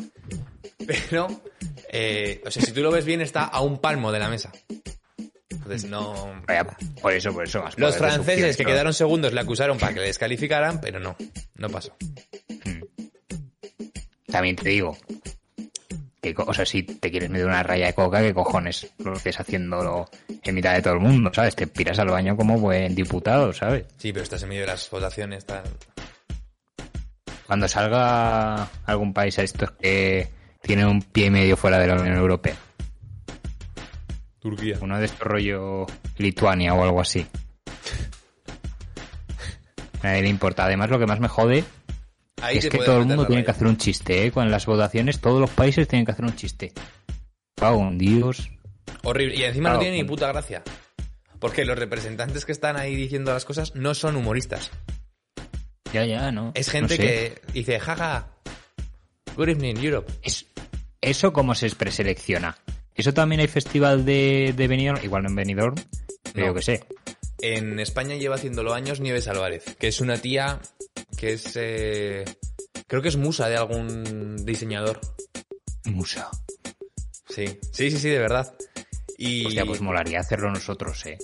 Pero, 0.85 1.41
eh, 1.89 2.41
o 2.45 2.51
sea, 2.51 2.61
si 2.61 2.73
tú 2.73 2.81
lo 2.81 2.91
ves 2.91 3.05
bien, 3.05 3.21
está 3.21 3.45
a 3.45 3.61
un 3.61 3.77
palmo 3.77 4.11
de 4.11 4.19
la 4.19 4.27
mesa. 4.27 4.51
Entonces 5.51 5.85
no... 5.89 6.41
Vaya, 6.45 6.65
Por 7.01 7.13
eso, 7.13 7.31
por 7.31 7.45
eso. 7.45 7.63
más 7.63 7.79
Los 7.79 7.95
franceses 7.95 8.57
que 8.57 8.65
quedaron 8.65 8.93
segundos 8.93 9.31
le 9.31 9.39
acusaron 9.39 9.77
para 9.77 9.93
que 9.93 10.01
le 10.01 10.07
descalificaran, 10.07 10.81
pero 10.81 10.99
no, 10.99 11.15
no 11.55 11.69
pasó. 11.69 11.95
También 14.25 14.57
te 14.57 14.67
digo. 14.67 14.97
Que, 16.33 16.43
o 16.45 16.53
sea, 16.53 16.65
si 16.65 16.83
te 16.83 17.11
quieres 17.11 17.29
meter 17.29 17.47
una 17.47 17.63
raya 17.63 17.87
de 17.87 17.93
coca, 17.93 18.21
¿qué 18.21 18.33
cojones? 18.33 18.91
Lo 18.99 19.13
estés 19.13 19.39
haciéndolo 19.39 20.09
en 20.43 20.55
mitad 20.55 20.73
de 20.73 20.81
todo 20.81 20.93
el 20.93 20.99
mundo, 20.99 21.31
¿sabes? 21.33 21.55
Te 21.55 21.67
piras 21.67 21.99
al 21.99 22.09
baño 22.09 22.35
como 22.35 22.57
buen 22.57 22.95
diputado, 22.95 23.53
¿sabes? 23.53 23.85
Sí, 23.97 24.11
pero 24.11 24.23
estás 24.23 24.43
en 24.43 24.49
medio 24.49 24.61
de 24.61 24.67
las 24.67 24.89
votaciones, 24.89 25.45
tal. 25.45 25.63
Cuando 27.45 27.67
salga 27.67 28.67
algún 28.85 29.13
país 29.13 29.37
a 29.39 29.43
estos 29.43 29.71
que 29.71 30.29
tiene 30.61 30.85
un 30.85 31.01
pie 31.01 31.27
y 31.27 31.31
medio 31.31 31.55
fuera 31.55 31.79
de 31.79 31.87
la 31.87 31.95
Unión 31.95 32.17
Europea. 32.17 32.55
Turquía. 34.39 34.77
Uno 34.81 34.99
de 34.99 35.05
estos 35.05 35.21
rollo 35.21 35.85
Lituania 36.17 36.73
o 36.73 36.83
algo 36.83 37.01
así. 37.01 37.25
A 40.01 40.07
nadie 40.07 40.23
le 40.23 40.29
importa. 40.29 40.65
Además, 40.65 40.89
lo 40.89 40.99
que 40.99 41.05
más 41.05 41.19
me 41.19 41.27
jode 41.27 41.63
Ahí 42.41 42.57
es 42.59 42.69
que 42.69 42.77
todo 42.77 42.99
el 42.99 43.05
mundo 43.05 43.25
tiene 43.25 43.43
que 43.43 43.51
hacer 43.51 43.67
un 43.67 43.77
chiste, 43.77 44.25
¿eh? 44.25 44.31
Con 44.31 44.49
las 44.51 44.65
votaciones, 44.65 45.19
todos 45.19 45.41
los 45.41 45.49
países 45.49 45.87
tienen 45.87 46.05
que 46.05 46.11
hacer 46.11 46.25
un 46.25 46.35
chiste. 46.35 46.71
Pago 47.55 47.77
un 47.79 47.97
Dios. 47.97 48.49
Horrible. 49.03 49.35
Y 49.35 49.43
encima 49.43 49.71
no 49.73 49.79
tiene 49.79 49.97
ni 49.97 50.03
puta 50.03 50.27
gracia. 50.27 50.63
Porque 51.39 51.65
los 51.65 51.77
representantes 51.77 52.45
que 52.45 52.51
están 52.51 52.77
ahí 52.77 52.95
diciendo 52.95 53.33
las 53.33 53.45
cosas 53.45 53.75
no 53.75 53.93
son 53.95 54.15
humoristas. 54.15 54.71
Ya, 55.93 56.05
ya, 56.05 56.31
¿no? 56.31 56.51
Es 56.55 56.69
gente 56.69 56.97
No 56.97 57.03
sé. 57.03 57.07
que 57.07 57.41
dice, 57.53 57.79
jaja, 57.79 58.27
good 59.35 59.49
evening, 59.49 59.75
Europe. 59.77 60.11
Es- 60.21 60.45
¿Eso 61.01 61.31
cómo 61.31 61.55
se 61.55 61.69
preselecciona? 61.71 62.57
¿Eso 62.95 63.13
también 63.13 63.39
hay 63.41 63.47
festival 63.47 64.03
de, 64.05 64.53
de 64.57 64.67
Benidorm? 64.67 65.03
Igual 65.03 65.23
no 65.23 65.29
en 65.29 65.35
Benidorm, 65.35 65.75
pero 66.33 66.47
No. 66.47 66.51
yo 66.51 66.53
que 66.55 66.61
sé. 66.63 66.83
En 67.39 67.79
España 67.79 68.15
lleva 68.15 68.35
haciéndolo 68.35 68.73
años 68.73 68.99
Nieves 68.99 69.27
Álvarez, 69.27 69.75
que 69.79 69.87
es 69.87 70.01
una 70.01 70.17
tía 70.17 70.59
que 71.15 71.33
es... 71.33 71.51
eh, 71.55 72.25
creo 72.87 73.01
que 73.01 73.09
es 73.09 73.17
musa 73.17 73.47
de 73.49 73.57
algún 73.57 74.35
diseñador. 74.45 74.99
Musa. 75.85 76.29
Sí, 77.29 77.45
sí, 77.71 77.91
sí, 77.91 77.97
sí, 77.99 78.09
de 78.09 78.19
verdad. 78.19 78.53
Y... 79.17 79.45
Hostia, 79.45 79.65
pues 79.65 79.81
molaría 79.81 80.19
hacerlo 80.19 80.49
nosotros, 80.51 81.05
eh. 81.05 81.17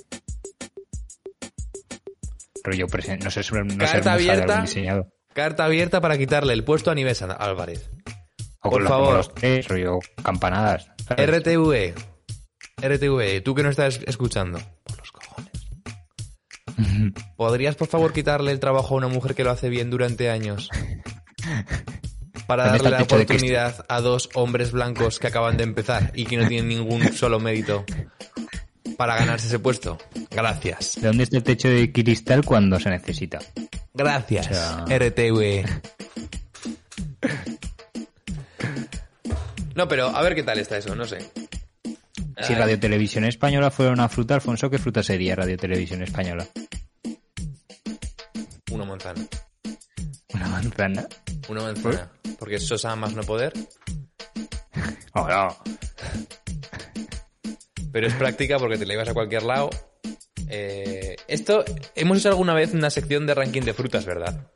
Rollo 2.64 2.88
presen- 2.88 3.22
no 3.24 3.30
sé, 3.30 3.42
no 3.52 3.78
Carta 3.78 3.98
musa 3.98 4.02
de 4.04 4.10
abierta. 4.12 4.54
algún 4.54 4.66
diseñador. 4.66 5.08
Carta 5.34 5.66
abierta 5.66 6.00
para 6.02 6.18
quitarle 6.18 6.54
el 6.54 6.64
puesto 6.64 6.92
a 6.92 6.96
Nieves 6.96 7.22
Álvarez. 7.22 7.90
O 8.62 8.70
Por 8.70 8.88
favor. 8.88 9.08
hacemos 9.08 9.28
los 9.28 9.36
tres, 9.36 9.68
rollo 9.68 10.00
campanadas. 10.24 10.88
¿sabes? 11.08 11.30
RTV. 11.30 11.94
RTV, 12.82 13.42
tú 13.44 13.54
que 13.56 13.64
no 13.64 13.70
estás 13.70 14.00
escuchando. 14.06 14.60
¿Podrías, 17.36 17.76
por 17.76 17.88
favor, 17.88 18.14
quitarle 18.14 18.52
el 18.52 18.60
trabajo 18.60 18.96
a 18.96 18.98
una 18.98 19.08
mujer 19.08 19.36
que 19.36 19.44
lo 19.44 19.52
hace 19.52 19.70
bien 19.70 19.90
durante 19.90 20.30
años? 20.30 20.70
Para 22.48 22.64
¿Dónde 22.66 22.78
está 22.78 22.90
darle 22.90 23.06
la 23.08 23.16
oportunidad 23.16 23.86
a 23.88 24.02
dos 24.02 24.30
hombres 24.34 24.72
blancos 24.72 25.20
que 25.20 25.28
acaban 25.28 25.58
de 25.58 25.64
empezar 25.64 26.12
y 26.14 26.26
que 26.26 26.38
no 26.38 26.48
tienen 26.48 26.68
ningún 26.68 27.14
solo 27.14 27.40
mérito 27.40 27.86
para 28.98 29.16
ganarse 29.16 29.48
ese 29.48 29.60
puesto. 29.60 29.98
Gracias. 30.32 30.96
¿De 31.02 31.08
dónde 31.08 31.24
está 31.24 31.38
el 31.38 31.44
techo 31.44 31.68
de 31.68 31.92
cristal 31.92 32.44
cuando 32.46 32.80
se 32.80 32.90
necesita? 32.90 33.40
Gracias, 33.94 34.48
O 34.48 34.54
sea-. 34.54 34.86
No, 39.76 39.88
pero 39.88 40.08
a 40.08 40.22
ver 40.22 40.36
qué 40.36 40.44
tal 40.44 40.60
está 40.60 40.78
eso, 40.78 40.96
no 40.96 41.06
sé. 41.06 41.18
Si. 42.48 42.56
Radio 42.56 42.80
Televisión 42.80 43.24
Española 43.26 43.72
fuera 43.72 43.92
una 43.92 44.10
fruta, 44.10 44.36
Alfonso, 44.36 44.70
¿qué 44.70 44.78
fruta 44.78 45.02
sería 45.02 45.36
Radio 45.36 45.58
Televisión 45.58 46.02
Española? 46.02 46.46
Una 48.72 48.86
manzana. 48.86 49.28
¿Una 50.34 50.48
manzana? 50.48 51.08
Una 51.48 51.62
manzana. 51.62 52.12
Porque 52.40 52.56
es 52.56 52.68
sosa 52.68 52.96
más 52.96 53.14
no 53.14 53.24
poder. 53.24 53.54
Oh, 55.16 55.28
no. 55.28 55.56
Pero 57.92 58.08
es 58.08 58.16
práctica 58.16 58.58
porque 58.58 58.80
te 58.80 58.88
la 58.88 58.94
llevas 58.94 59.10
a 59.10 59.14
cualquier 59.14 59.44
lado. 59.44 59.70
Eh, 60.50 61.16
esto, 61.28 61.64
hemos 61.94 62.18
hecho 62.18 62.30
alguna 62.30 62.56
vez 62.56 62.74
una 62.74 62.90
sección 62.90 63.28
de 63.28 63.36
ranking 63.36 63.62
de 63.62 63.76
frutas, 63.76 64.06
¿verdad? 64.06 64.48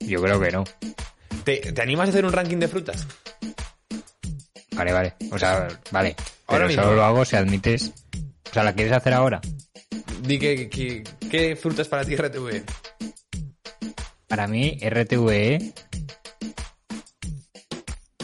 Yo 0.00 0.20
creo 0.20 0.38
que 0.38 0.50
no. 0.50 0.64
¿Te, 1.44 1.72
te 1.72 1.80
animas 1.80 2.08
a 2.08 2.10
hacer 2.10 2.26
un 2.26 2.32
ranking 2.32 2.58
de 2.58 2.68
frutas? 2.68 3.06
Vale, 4.74 4.92
vale. 4.92 5.14
O 5.30 5.38
sea, 5.38 5.68
vale. 5.90 6.14
Ahora 6.46 6.66
Pero 6.66 6.68
mismo. 6.68 6.82
solo 6.82 6.96
lo 6.96 7.04
hago 7.04 7.24
si 7.24 7.36
admites. 7.36 7.92
O 8.50 8.52
sea, 8.52 8.64
¿la 8.64 8.74
quieres 8.74 8.92
hacer 8.92 9.12
ahora? 9.14 9.40
Di 10.22 10.38
que, 10.38 10.68
que- 10.68 11.04
¿Qué 11.30 11.56
frutas 11.56 11.88
para 11.88 12.04
ti 12.04 12.16
RTV? 12.16 12.64
Para 14.26 14.46
mí, 14.46 14.78
RTVE 14.80 15.72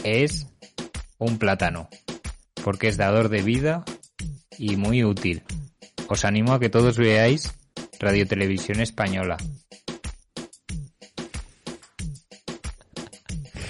es 0.03 0.47
un 1.17 1.37
plátano. 1.37 1.89
Porque 2.63 2.87
es 2.89 2.97
dador 2.97 3.29
de 3.29 3.41
vida 3.43 3.83
y 4.57 4.75
muy 4.75 5.03
útil. 5.03 5.43
Os 6.09 6.25
animo 6.25 6.53
a 6.53 6.59
que 6.59 6.69
todos 6.69 6.97
veáis 6.97 7.51
Radio 7.99 8.27
Televisión 8.27 8.79
Española. 8.81 9.37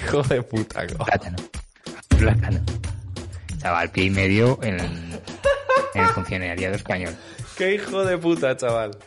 Hijo 0.03 0.21
de 0.23 0.41
puta. 0.43 0.87
co- 0.87 1.05
Plátano. 1.05 1.37
Plátano. 2.27 2.59
Chaval, 3.61 3.89
pie 3.91 4.03
y 4.03 4.09
medio 4.09 4.59
en, 4.61 4.77
en 4.81 6.01
el 6.01 6.09
funcionariado 6.09 6.75
español. 6.75 7.15
Qué 7.57 7.75
hijo 7.75 8.03
de 8.03 8.17
puta, 8.17 8.57
chaval. 8.57 8.97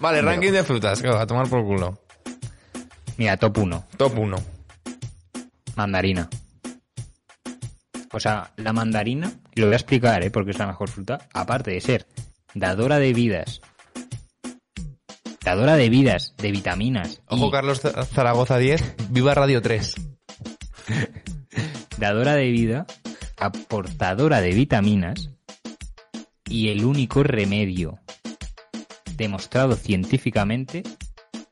Vale, 0.00 0.22
ranking 0.22 0.52
de 0.52 0.64
frutas. 0.64 1.02
que 1.02 1.08
va, 1.08 1.20
A 1.20 1.26
tomar 1.26 1.48
por 1.50 1.62
culo. 1.64 1.98
Mira, 3.18 3.36
top 3.36 3.58
1. 3.58 3.84
Top 3.98 4.18
1. 4.18 4.36
Mandarina. 5.74 6.30
O 8.10 8.18
sea, 8.18 8.52
la 8.56 8.72
mandarina, 8.72 9.30
y 9.54 9.60
lo 9.60 9.66
voy 9.66 9.74
a 9.74 9.76
explicar, 9.76 10.24
¿eh? 10.24 10.30
porque 10.30 10.52
es 10.52 10.58
la 10.58 10.66
mejor 10.66 10.88
fruta, 10.88 11.18
aparte 11.34 11.72
de 11.72 11.80
ser 11.82 12.06
dadora 12.54 12.98
de 12.98 13.12
vidas, 13.12 13.60
dadora 15.46 15.76
de 15.76 15.88
vidas, 15.90 16.34
de 16.38 16.50
vitaminas, 16.50 17.20
Ojo, 17.28 17.46
y 17.46 17.50
Carlos 17.52 17.80
Zaragoza 17.80 18.58
10. 18.58 18.96
Viva 19.10 19.32
Radio 19.32 19.62
3. 19.62 19.94
Dadora 21.98 22.34
de 22.34 22.50
vida, 22.50 22.86
aportadora 23.38 24.40
de 24.40 24.50
vitaminas, 24.52 25.30
y 26.48 26.68
el 26.68 26.84
único 26.84 27.22
remedio 27.22 27.98
demostrado 29.16 29.74
científicamente 29.76 30.82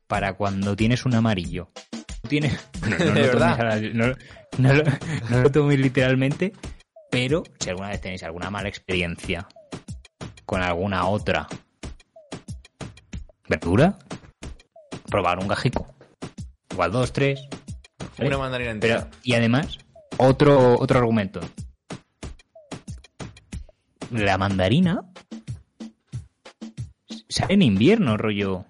para 0.06 0.34
cuando 0.34 0.76
tienes 0.76 1.04
un 1.04 1.14
amarillo. 1.14 1.70
Tienes, 2.28 2.52
no, 2.82 2.88
lo 2.90 3.30
toméis 3.30 3.94
no- 3.94 4.06
no 4.58 4.72
lo- 4.74 4.84
no 5.30 5.42
lo 5.42 5.50
toméis 5.50 5.80
literalmente, 5.80 6.52
pero 7.10 7.42
si 7.58 7.70
alguna 7.70 7.88
vez 7.88 8.00
tenéis 8.00 8.22
alguna 8.22 8.50
mala 8.50 8.68
experiencia 8.68 9.48
con 10.46 10.62
alguna 10.62 11.06
otra 11.06 11.46
verdura, 13.48 13.98
probar 15.10 15.38
un 15.38 15.48
gajico. 15.48 15.86
Igual 16.70 16.92
dos, 16.92 17.12
tres. 17.12 17.40
Una 18.18 18.38
mandarina 18.38 18.70
entera. 18.70 19.08
Pero, 19.10 19.16
y 19.22 19.34
además, 19.34 19.78
otro, 20.18 20.78
otro 20.78 20.98
argumento. 20.98 21.40
La 24.10 24.38
mandarina 24.38 25.02
sale 27.28 27.54
en 27.54 27.62
invierno, 27.62 28.16
rollo. 28.16 28.64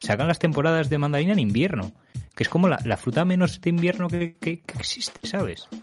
Sacan 0.00 0.28
las 0.28 0.38
temporadas 0.38 0.88
de 0.88 0.98
mandarina 0.98 1.32
en 1.32 1.38
invierno. 1.38 1.92
Que 2.34 2.42
es 2.42 2.48
como 2.48 2.68
la, 2.68 2.78
la 2.84 2.96
fruta 2.96 3.24
menos 3.24 3.60
de 3.60 3.70
invierno 3.70 4.08
que, 4.08 4.36
que- 4.36 4.60
que 4.60 4.78
existe, 4.78 5.26
¿sabes? 5.26 5.68
O 5.72 5.76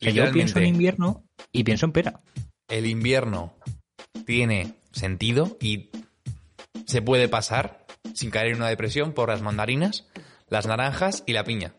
sea, 0.00 0.12
yo 0.12 0.32
pienso 0.32 0.58
en 0.58 0.66
invierno 0.66 1.24
y 1.52 1.64
pienso 1.64 1.86
en 1.86 1.92
pera. 1.92 2.20
el 2.68 2.86
invierno 2.86 3.54
tiene 4.26 4.74
sentido 4.92 5.56
y 5.60 5.90
se 6.86 7.02
puede 7.02 7.28
pasar 7.28 7.86
sin 8.14 8.30
caer 8.30 8.48
en 8.48 8.56
una 8.56 8.68
depresión 8.68 9.12
por 9.12 9.28
las 9.28 9.42
mandarinas, 9.42 10.06
las 10.48 10.66
naranjas 10.66 11.24
y 11.26 11.32
la 11.32 11.44
piña. 11.44 11.74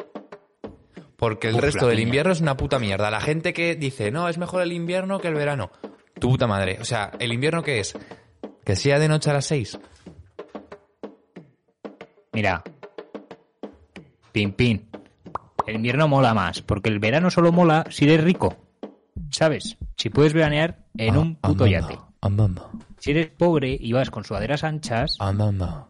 Porque 1.20 1.50
el 1.50 1.56
Uf, 1.56 1.62
resto 1.62 1.88
del 1.88 2.00
invierno 2.00 2.32
es 2.32 2.40
una 2.40 2.56
puta 2.56 2.80
mierda. 2.80 3.12
La 3.12 3.20
gente 3.20 3.54
que 3.54 3.76
dice, 3.76 4.10
no, 4.10 4.30
es 4.30 4.38
mejor 4.38 4.62
el 4.62 4.72
invierno 4.72 5.20
que 5.20 5.28
el 5.28 5.36
verano. 5.36 5.70
Tu 6.18 6.30
puta 6.30 6.48
madre. 6.48 6.78
O 6.82 6.86
sea, 6.86 7.12
¿el 7.20 7.34
invierno 7.34 7.62
qué 7.62 7.80
es? 7.82 7.98
Que 8.64 8.76
sea 8.76 9.00
de 9.00 9.10
noche 9.10 9.30
a 9.30 9.34
las 9.34 9.46
6. 9.46 9.78
Mira. 12.32 12.64
Pin, 14.32 14.54
pin. 14.54 14.90
El 15.68 15.76
invierno 15.76 16.08
mola 16.08 16.34
más, 16.34 16.62
porque 16.62 16.90
el 16.90 17.00
verano 17.00 17.30
solo 17.30 17.52
mola 17.52 17.84
si 17.90 18.06
eres 18.06 18.24
rico. 18.24 18.56
¿Sabes? 19.30 19.78
Si 19.98 20.10
puedes 20.10 20.34
veranear 20.34 20.86
en 20.98 21.18
un 21.18 21.36
puto 21.36 21.68
yate. 21.68 22.00
Andando, 22.22 22.70
Si 22.98 23.12
eres 23.12 23.30
pobre 23.30 23.78
y 23.80 23.92
vas 23.94 24.10
con 24.10 24.24
sudaderas 24.24 24.64
anchas, 24.64 25.16
andando, 25.20 25.89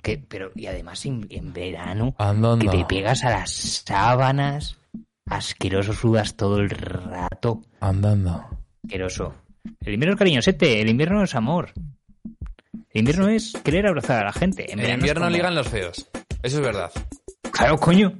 que, 0.00 0.18
pero 0.18 0.50
y 0.54 0.66
además 0.66 1.04
en, 1.06 1.26
en 1.30 1.52
verano, 1.52 2.14
andando. 2.18 2.70
que 2.70 2.78
te 2.78 2.84
pegas 2.84 3.24
a 3.24 3.30
las 3.30 3.50
sábanas, 3.84 4.76
asqueroso 5.26 5.92
sudas 5.92 6.36
todo 6.36 6.58
el 6.58 6.70
rato, 6.70 7.62
Andando. 7.80 8.44
asqueroso. 8.84 9.34
El 9.80 9.94
invierno 9.94 10.14
es 10.14 10.18
cariñosete, 10.18 10.80
el 10.80 10.88
invierno 10.88 11.22
es 11.22 11.34
amor. 11.34 11.72
El 12.92 13.00
invierno 13.00 13.28
es 13.28 13.52
querer 13.64 13.86
abrazar 13.86 14.22
a 14.22 14.26
la 14.26 14.32
gente. 14.32 14.72
En 14.72 14.80
es 14.80 14.88
invierno 14.94 15.22
como- 15.26 15.36
ligan 15.36 15.54
los 15.54 15.68
feos. 15.68 16.08
Eso 16.42 16.56
es 16.56 16.62
verdad. 16.62 16.90
Claro, 17.52 17.76
coño. 17.78 18.12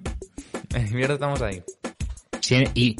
En 0.75 0.87
invierno 0.87 1.15
estamos 1.15 1.41
ahí. 1.43 1.63
Sí, 2.41 2.63
y 2.75 2.97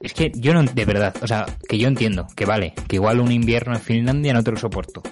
es 0.00 0.12
que 0.12 0.32
yo 0.34 0.52
no, 0.52 0.62
de 0.64 0.84
verdad, 0.84 1.14
o 1.22 1.26
sea, 1.26 1.46
que 1.68 1.78
yo 1.78 1.88
entiendo 1.88 2.26
que 2.36 2.44
vale, 2.44 2.74
que 2.88 2.96
igual 2.96 3.20
un 3.20 3.30
invierno 3.32 3.74
en 3.74 3.80
Finlandia 3.80 4.32
no 4.34 4.42
te 4.42 4.50
lo 4.50 4.56
soporto. 4.58 5.02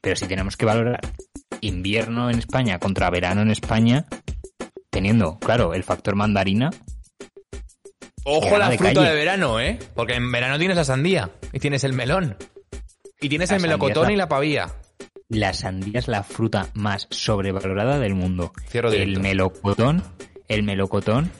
Pero 0.00 0.14
si 0.16 0.26
tenemos 0.26 0.56
que 0.56 0.64
valorar 0.64 1.00
invierno 1.60 2.30
en 2.30 2.38
España 2.38 2.78
contra 2.78 3.10
verano 3.10 3.42
en 3.42 3.50
España, 3.50 4.06
teniendo, 4.90 5.38
claro, 5.38 5.74
el 5.74 5.84
factor 5.84 6.14
mandarina, 6.16 6.70
Ojo 8.24 8.44
Llegada 8.44 8.58
la 8.66 8.70
de 8.70 8.78
fruta 8.78 8.94
calle. 8.94 9.08
de 9.08 9.14
verano, 9.14 9.58
¿eh? 9.60 9.78
Porque 9.94 10.14
en 10.14 10.30
verano 10.30 10.58
tienes 10.58 10.76
la 10.76 10.84
sandía 10.84 11.30
y 11.52 11.60
tienes 11.60 11.82
el 11.84 11.94
melón. 11.94 12.36
Y 13.22 13.28
tienes 13.30 13.48
La 13.50 13.56
el 13.56 13.62
melocotón 13.62 14.06
la- 14.08 14.12
y 14.12 14.16
la 14.16 14.28
pavía. 14.28 14.66
la 15.30 15.54
sandía 15.54 15.98
es 15.98 16.08
la 16.08 16.22
fruta 16.22 16.68
más 16.74 17.06
sobrevalorada 17.10 17.98
del 17.98 18.14
mundo. 18.14 18.52
Cierro 18.68 18.92
el 18.92 19.18
melocotón, 19.20 20.02
el 20.46 20.62
melocotón 20.62 21.30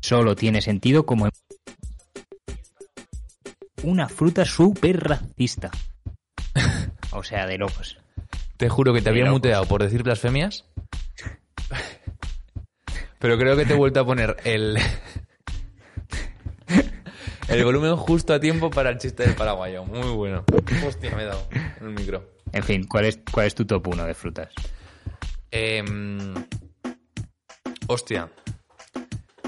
solo 0.00 0.34
tiene 0.34 0.60
sentido 0.60 1.06
como 1.06 1.28
una 3.84 4.08
fruta 4.08 4.44
súper 4.44 5.00
racista. 5.04 5.70
O 7.16 7.22
sea, 7.22 7.46
de 7.46 7.58
locos. 7.58 7.96
Te 8.64 8.70
juro 8.70 8.94
que 8.94 9.02
te 9.02 9.10
había 9.10 9.30
muteado 9.30 9.66
por 9.66 9.82
decir 9.82 10.02
blasfemias. 10.02 10.64
Pero 13.18 13.36
creo 13.36 13.58
que 13.58 13.66
te 13.66 13.74
he 13.74 13.76
vuelto 13.76 14.00
a 14.00 14.06
poner 14.06 14.38
el. 14.44 14.78
El 17.48 17.62
volumen 17.62 17.94
justo 17.96 18.32
a 18.32 18.40
tiempo 18.40 18.70
para 18.70 18.88
el 18.88 18.96
chiste 18.96 19.24
del 19.24 19.34
paraguayo. 19.34 19.84
Muy 19.84 20.08
bueno. 20.14 20.46
Hostia, 20.86 21.14
me 21.14 21.24
he 21.24 21.26
dado 21.26 21.46
en 21.52 21.88
el 21.88 21.92
micro. 21.92 22.30
En 22.52 22.62
fin, 22.62 22.86
¿cuál 22.86 23.04
es, 23.04 23.20
cuál 23.30 23.48
es 23.48 23.54
tu 23.54 23.66
top 23.66 23.86
1 23.86 24.06
de 24.06 24.14
frutas? 24.14 24.48
Em, 25.50 26.32
hostia. 27.86 28.30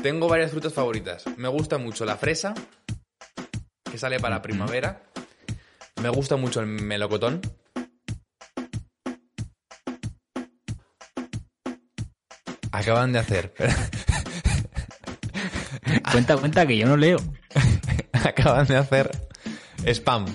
Tengo 0.02 0.28
varias 0.28 0.50
frutas 0.50 0.75
favoritas. 0.75 1.25
Me 1.38 1.49
gusta 1.49 1.78
mucho 1.78 2.04
la 2.04 2.18
fresa, 2.18 2.52
que 3.90 3.96
sale 3.96 4.20
para 4.20 4.42
primavera. 4.42 5.04
Me 6.02 6.11
gusta 6.11 6.37
mucho 6.37 6.61
el 6.61 6.66
melocotón. 6.66 7.40
Acaban 12.73 13.12
de 13.12 13.18
hacer. 13.18 13.54
Cuenta, 16.11 16.37
cuenta 16.37 16.66
que 16.66 16.76
yo 16.76 16.87
no 16.87 16.96
leo. 16.96 17.18
Acaban 18.12 18.66
de 18.66 18.76
hacer 18.76 19.11
spam. 19.85 20.26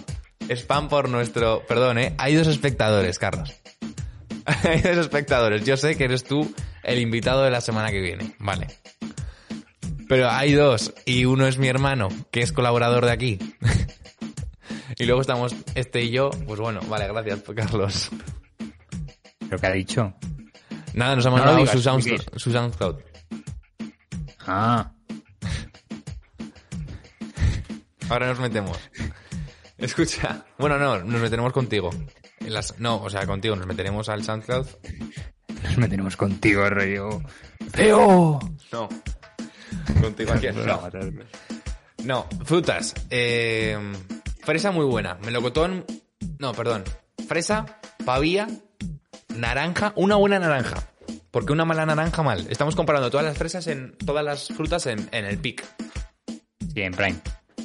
Spam 0.49 0.89
por 0.89 1.09
nuestro. 1.09 1.63
Perdón, 1.67 1.97
¿eh? 1.97 2.13
Hay 2.17 2.35
dos 2.35 2.47
espectadores, 2.47 3.19
Carlos. 3.19 3.53
Hay 4.63 4.81
dos 4.81 4.97
espectadores. 4.97 5.63
Yo 5.65 5.77
sé 5.77 5.97
que 5.97 6.05
eres 6.05 6.23
tú 6.23 6.53
el 6.83 6.99
invitado 6.99 7.43
de 7.43 7.51
la 7.51 7.61
semana 7.61 7.91
que 7.91 7.99
viene. 7.99 8.35
Vale. 8.39 8.67
Pero 10.07 10.29
hay 10.29 10.51
dos. 10.51 10.93
Y 11.05 11.23
uno 11.23 11.47
es 11.47 11.57
mi 11.57 11.69
hermano, 11.69 12.09
que 12.31 12.41
es 12.41 12.51
colaborador 12.51 13.05
de 13.05 13.11
aquí. 13.11 13.39
y 14.97 15.05
luego 15.05 15.21
estamos 15.21 15.55
este 15.75 16.01
y 16.01 16.11
yo. 16.11 16.31
Pues 16.31 16.59
bueno, 16.59 16.81
vale, 16.89 17.07
gracias, 17.07 17.43
Carlos. 17.55 18.09
¿Lo 19.49 19.57
que 19.57 19.67
ha 19.67 19.71
dicho? 19.71 20.13
Nada, 20.93 21.15
nos 21.15 21.25
ha 21.25 21.29
No 21.29 21.35
mandado 21.37 21.57
digas, 21.57 21.71
su, 22.37 22.51
SoundCloud. 22.51 22.95
Ah, 24.47 24.91
Ahora 28.09 28.27
nos 28.27 28.39
metemos. 28.39 28.77
Escucha. 29.77 30.45
Bueno, 30.57 30.77
no, 30.77 30.99
nos 31.03 31.21
meteremos 31.21 31.53
contigo. 31.53 31.89
En 32.39 32.53
las- 32.53 32.77
no, 32.79 33.01
o 33.01 33.09
sea, 33.09 33.25
contigo. 33.25 33.55
Nos 33.55 33.67
meteremos 33.67 34.09
al 34.09 34.23
SoundCloud. 34.23 34.67
nos 35.63 35.77
metemos 35.77 36.17
contigo, 36.17 36.69
rollo. 36.69 37.21
¡Feo! 37.71 38.39
No. 38.71 38.89
Contigo 40.01 40.33
aquí. 40.33 40.47
No. 40.65 40.81
No, 42.03 42.27
frutas. 42.45 42.95
Eh, 43.11 43.77
fresa 44.43 44.71
muy 44.71 44.85
buena. 44.85 45.15
Melocotón. 45.23 45.85
No, 46.39 46.51
perdón. 46.53 46.83
Fresa, 47.27 47.79
pavía, 48.03 48.47
naranja. 49.35 49.93
Una 49.95 50.15
buena 50.15 50.39
naranja. 50.39 50.87
Porque 51.31 51.53
una 51.53 51.65
mala 51.65 51.85
naranja 51.85 52.23
mal. 52.23 52.45
Estamos 52.49 52.75
comparando 52.75 53.09
todas 53.09 53.25
las 53.25 53.37
fresas 53.37 53.67
en. 53.67 53.97
todas 53.97 54.23
las 54.23 54.47
frutas 54.49 54.85
en, 54.87 55.07
en 55.11 55.25
el 55.25 55.37
pic. 55.37 55.63
Sí, 56.73 56.81
en 56.81 56.93
Prime. 56.93 57.19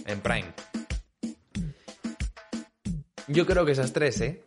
En 0.05 0.21
Prime. 0.21 0.53
Yo 3.29 3.45
creo 3.47 3.65
que 3.65 3.73
esas 3.73 3.93
tres, 3.93 4.21
¿eh? 4.21 4.45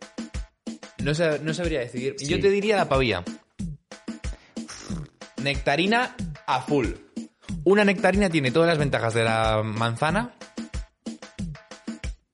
No, 0.98 1.12
sab- 1.12 1.40
no 1.40 1.52
sabría 1.54 1.80
decidir. 1.80 2.14
Sí. 2.18 2.26
Yo 2.26 2.40
te 2.40 2.48
diría 2.50 2.76
la 2.76 2.88
pavía. 2.88 3.22
Nectarina 5.42 6.14
a 6.46 6.60
full. 6.60 6.88
Una 7.64 7.84
nectarina 7.84 8.30
tiene 8.30 8.50
todas 8.50 8.68
las 8.68 8.78
ventajas 8.78 9.14
de 9.14 9.24
la 9.24 9.62
manzana 9.62 10.34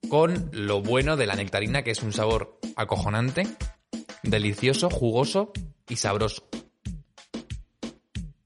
con 0.09 0.49
lo 0.53 0.81
bueno 0.81 1.17
de 1.17 1.25
la 1.25 1.35
nectarina, 1.35 1.83
que 1.83 1.91
es 1.91 2.01
un 2.01 2.13
sabor 2.13 2.59
acojonante, 2.77 3.45
delicioso, 4.29 4.89
jugoso 4.89 5.51
y 5.87 5.95
sabroso. 5.95 6.43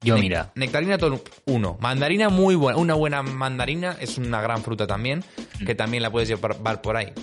Yo, 0.03 0.15
Ne- 0.15 0.21
mira, 0.21 0.51
Nectarina 0.55 0.97
todo 0.97 1.23
uno. 1.45 1.77
Mandarina 1.79 2.29
muy 2.29 2.55
buena. 2.55 2.79
Una 2.79 2.93
buena 2.95 3.21
mandarina 3.21 3.95
es 3.99 4.17
una 4.17 4.41
gran 4.41 4.63
fruta 4.63 4.87
también, 4.87 5.23
que 5.65 5.75
también 5.75 6.01
la 6.01 6.11
puedes 6.11 6.27
llevar 6.27 6.81
por 6.81 6.97
ahí 6.97 7.13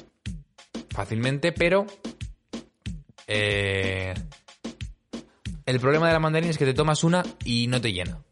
fácilmente, 0.90 1.52
pero 1.52 1.86
eh, 3.26 4.14
el 5.66 5.80
problema 5.80 6.06
de 6.06 6.12
la 6.12 6.18
mandarina 6.18 6.50
es 6.50 6.58
que 6.58 6.64
te 6.64 6.74
tomas 6.74 7.04
una 7.04 7.22
y 7.44 7.66
no 7.66 7.80
te 7.80 7.92
llena. 7.92 8.22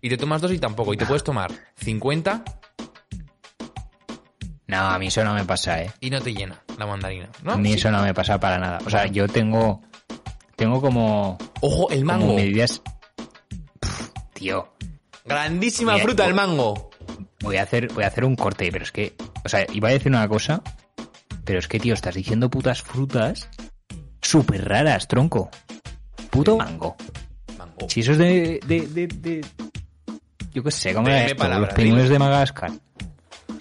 Y 0.00 0.08
te 0.10 0.16
tomas 0.16 0.42
dos 0.42 0.52
y 0.52 0.58
tampoco. 0.58 0.92
Y 0.92 0.96
te 0.96 1.06
puedes 1.06 1.24
tomar 1.24 1.50
50 1.76 2.44
no, 4.74 4.90
a 4.90 4.98
mí 4.98 5.06
eso 5.08 5.24
no 5.24 5.34
me 5.34 5.44
pasa, 5.44 5.82
¿eh? 5.82 5.90
y 6.00 6.10
no 6.10 6.20
te 6.20 6.32
llena 6.34 6.60
la 6.78 6.86
mandarina. 6.86 7.28
¿no? 7.42 7.52
A 7.52 7.56
mí 7.56 7.70
Sí. 7.70 7.74
eso 7.76 7.90
no 7.90 8.02
me 8.02 8.12
pasa 8.14 8.38
para 8.38 8.58
nada. 8.58 8.78
O 8.86 8.90
sea, 8.90 9.06
yo 9.06 9.26
tengo. 9.28 9.82
Tengo 10.56 10.80
como. 10.80 11.36
Ojo, 11.60 11.90
el 11.90 12.00
como 12.04 12.12
mango. 12.18 12.34
medidas. 12.36 12.80
Pff, 13.80 14.08
tío, 14.34 14.68
Grandísima 15.24 15.98
fruta 15.98 16.26
el 16.26 16.34
mango. 16.34 16.90
voy 17.40 17.56
a 17.56 17.62
hacer, 17.62 17.92
voy 17.92 18.04
a 18.04 18.08
hacer 18.08 18.24
un 18.24 18.36
corte, 18.36 18.70
pero 18.70 18.84
es 18.84 18.92
que. 18.92 19.14
O 19.44 19.48
sea, 19.48 19.66
iba 19.72 19.88
a 19.88 19.92
decir 19.92 20.10
una 20.12 20.28
cosa. 20.28 20.62
Pero 21.44 21.58
es 21.58 21.68
que, 21.68 21.78
tío, 21.78 21.92
estás 21.94 22.14
diciendo 22.14 22.48
putas 22.48 22.82
frutas. 22.82 23.48
Súper 24.22 24.66
raras, 24.66 25.06
tronco. 25.08 25.50
Puto 26.30 26.56
mango. 26.56 26.96
Mango. 27.58 27.88
Si 27.88 28.00
eso 28.00 28.12
es 28.12 28.18
de. 28.18 28.60
de, 28.66 28.86
de, 28.86 29.06
de- 29.08 29.46
yo 30.52 30.62
qué 30.62 30.70
sé, 30.70 30.94
¿cómo 30.94 31.06
Dime 31.08 31.18
era 31.18 31.26
esto? 31.26 31.38
palabra, 31.42 31.66
Los 31.66 31.74
pingüinos 31.74 32.08
de 32.08 32.18
Madagascar. 32.18 32.70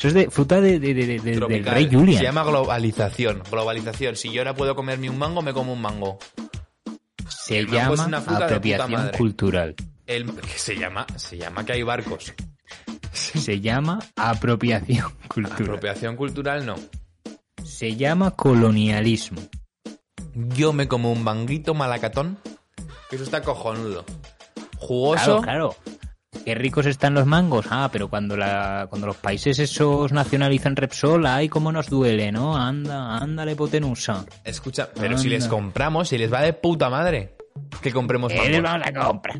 Eso 0.03 0.07
es 0.09 0.13
de 0.15 0.29
fruta 0.29 0.59
de, 0.59 0.79
de- 0.79 0.93
de- 0.93 1.05
de- 1.05 1.19
del 1.19 1.63
rey 1.65 1.87
Julian. 1.89 2.17
Se 2.17 2.23
llama 2.25 2.43
globalización. 2.43 3.41
Globalización. 3.49 4.17
Si 4.17 4.31
yo 4.33 4.41
ahora 4.41 4.53
puedo 4.53 4.75
comerme 4.75 5.09
un 5.09 5.17
mango, 5.17 5.41
me 5.41 5.53
como 5.53 5.71
un 5.71 5.81
mango. 5.81 6.19
Se 7.29 7.57
el 7.59 7.67
mango 7.69 7.93
es 7.93 7.99
llama 7.99 8.07
una 8.07 8.21
fruta 8.21 8.45
apropiación 8.45 9.11
cultural. 9.17 9.75
El 10.05 10.35
que 10.35 10.57
se 10.59 10.75
llama, 10.75 11.05
se 11.15 11.37
llama 11.37 11.65
que 11.65 11.71
hay 11.71 11.83
barcos. 11.83 12.33
Se 13.13 13.61
llama 13.61 13.99
apropiación 14.17 15.13
cultural. 15.29 15.61
Apropiación 15.61 16.15
cultural 16.17 16.65
no. 16.65 16.75
Se 17.63 17.95
llama 17.95 18.31
colonialismo. 18.31 19.41
Yo 20.35 20.73
me 20.73 20.89
como 20.89 21.13
un 21.13 21.23
manguito 21.23 21.73
malacatón. 21.73 22.37
Eso 23.09 23.23
está 23.23 23.41
cojonudo. 23.41 24.03
Jugoso. 24.77 25.39
Claro, 25.41 25.41
claro. 25.41 25.75
Qué 26.45 26.55
ricos 26.55 26.85
están 26.85 27.13
los 27.13 27.25
mangos. 27.25 27.65
Ah, 27.69 27.89
pero 27.91 28.09
cuando 28.09 28.35
la, 28.35 28.87
cuando 28.89 29.07
los 29.07 29.15
países 29.17 29.59
esos 29.59 30.11
nacionalizan 30.11 30.75
Repsol, 30.75 31.25
ay, 31.25 31.47
cómo 31.49 31.71
nos 31.71 31.89
duele, 31.89 32.31
¿no? 32.31 32.55
Anda, 32.57 33.17
ándale, 33.17 33.55
potenusa. 33.55 34.25
Escucha, 34.43 34.89
pero 34.93 35.17
si 35.17 35.29
les 35.29 35.47
compramos, 35.47 36.09
si 36.09 36.17
les 36.17 36.31
va 36.31 36.41
de 36.41 36.53
puta 36.53 36.89
madre. 36.89 37.35
Que 37.81 37.91
compremos 37.91 38.31
Eh, 38.33 38.37
mangos. 38.61 38.61
vamos 38.63 38.87
a 38.87 39.07
comprar. 39.07 39.39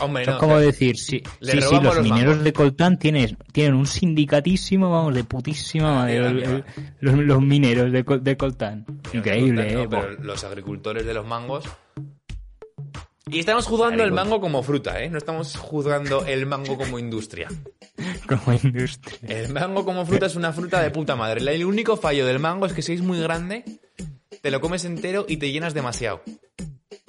Hombre, 0.00 0.22
Eso 0.24 0.32
no. 0.32 0.36
es 0.36 0.40
como 0.42 0.58
decir, 0.58 0.98
sí, 0.98 1.22
sí, 1.40 1.50
sí, 1.50 1.56
los 1.56 1.82
los 1.82 2.00
mineros 2.02 2.26
mangos. 2.34 2.44
de 2.44 2.52
Coltán 2.52 2.98
tienen, 2.98 3.38
tienen 3.52 3.72
un 3.74 3.86
sindicatísimo, 3.86 4.90
vamos, 4.90 5.14
de 5.14 5.24
putísima 5.24 5.94
madre. 5.94 6.62
los, 7.00 7.14
los 7.18 7.40
mineros 7.42 7.90
de, 7.90 8.02
de 8.20 8.36
Coltán. 8.36 8.84
Increíble, 9.14 9.82
eh. 9.82 9.86
pero 9.88 10.10
los 10.20 10.44
agricultores 10.44 11.06
de 11.06 11.14
los 11.14 11.26
mangos. 11.26 11.64
Y 13.28 13.40
estamos 13.40 13.66
juzgando 13.66 14.04
el 14.04 14.12
mango 14.12 14.40
como 14.40 14.62
fruta, 14.62 15.02
¿eh? 15.02 15.10
No 15.10 15.18
estamos 15.18 15.56
juzgando 15.56 16.24
el 16.26 16.46
mango 16.46 16.76
como 16.76 16.98
industria. 16.98 17.48
Como 18.28 18.52
industria. 18.60 19.18
El 19.28 19.52
mango 19.52 19.84
como 19.84 20.04
fruta 20.04 20.26
es 20.26 20.34
una 20.34 20.52
fruta 20.52 20.82
de 20.82 20.90
puta 20.90 21.14
madre. 21.14 21.40
El 21.54 21.64
único 21.64 21.96
fallo 21.96 22.26
del 22.26 22.40
mango 22.40 22.66
es 22.66 22.72
que 22.72 22.82
si 22.82 22.92
es 22.92 23.00
muy 23.00 23.20
grande, 23.20 23.64
te 24.42 24.50
lo 24.50 24.60
comes 24.60 24.84
entero 24.84 25.24
y 25.28 25.36
te 25.36 25.50
llenas 25.52 25.74
demasiado. 25.74 26.22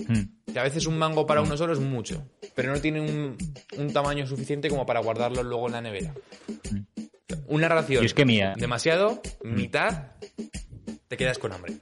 Mm. 0.07 0.51
Que 0.53 0.59
a 0.59 0.63
veces 0.63 0.85
un 0.85 0.97
mango 0.99 1.25
para 1.25 1.41
uno 1.41 1.57
solo 1.57 1.73
es 1.73 1.79
mucho, 1.79 2.23
pero 2.55 2.71
no 2.71 2.79
tiene 2.79 3.01
un, 3.01 3.35
un 3.77 3.93
tamaño 3.93 4.27
suficiente 4.27 4.69
como 4.69 4.85
para 4.85 4.99
guardarlo 5.01 5.41
luego 5.43 5.65
en 5.67 5.73
la 5.73 5.81
nevera. 5.81 6.13
Una 7.47 7.67
ración 7.67 8.03
Y 8.03 8.05
es 8.05 8.13
que 8.13 8.25
mira- 8.25 8.53
demasiado, 8.55 9.19
mitad, 9.43 10.11
te 11.07 11.17
quedas 11.17 11.39
con 11.39 11.51
hambre. 11.51 11.73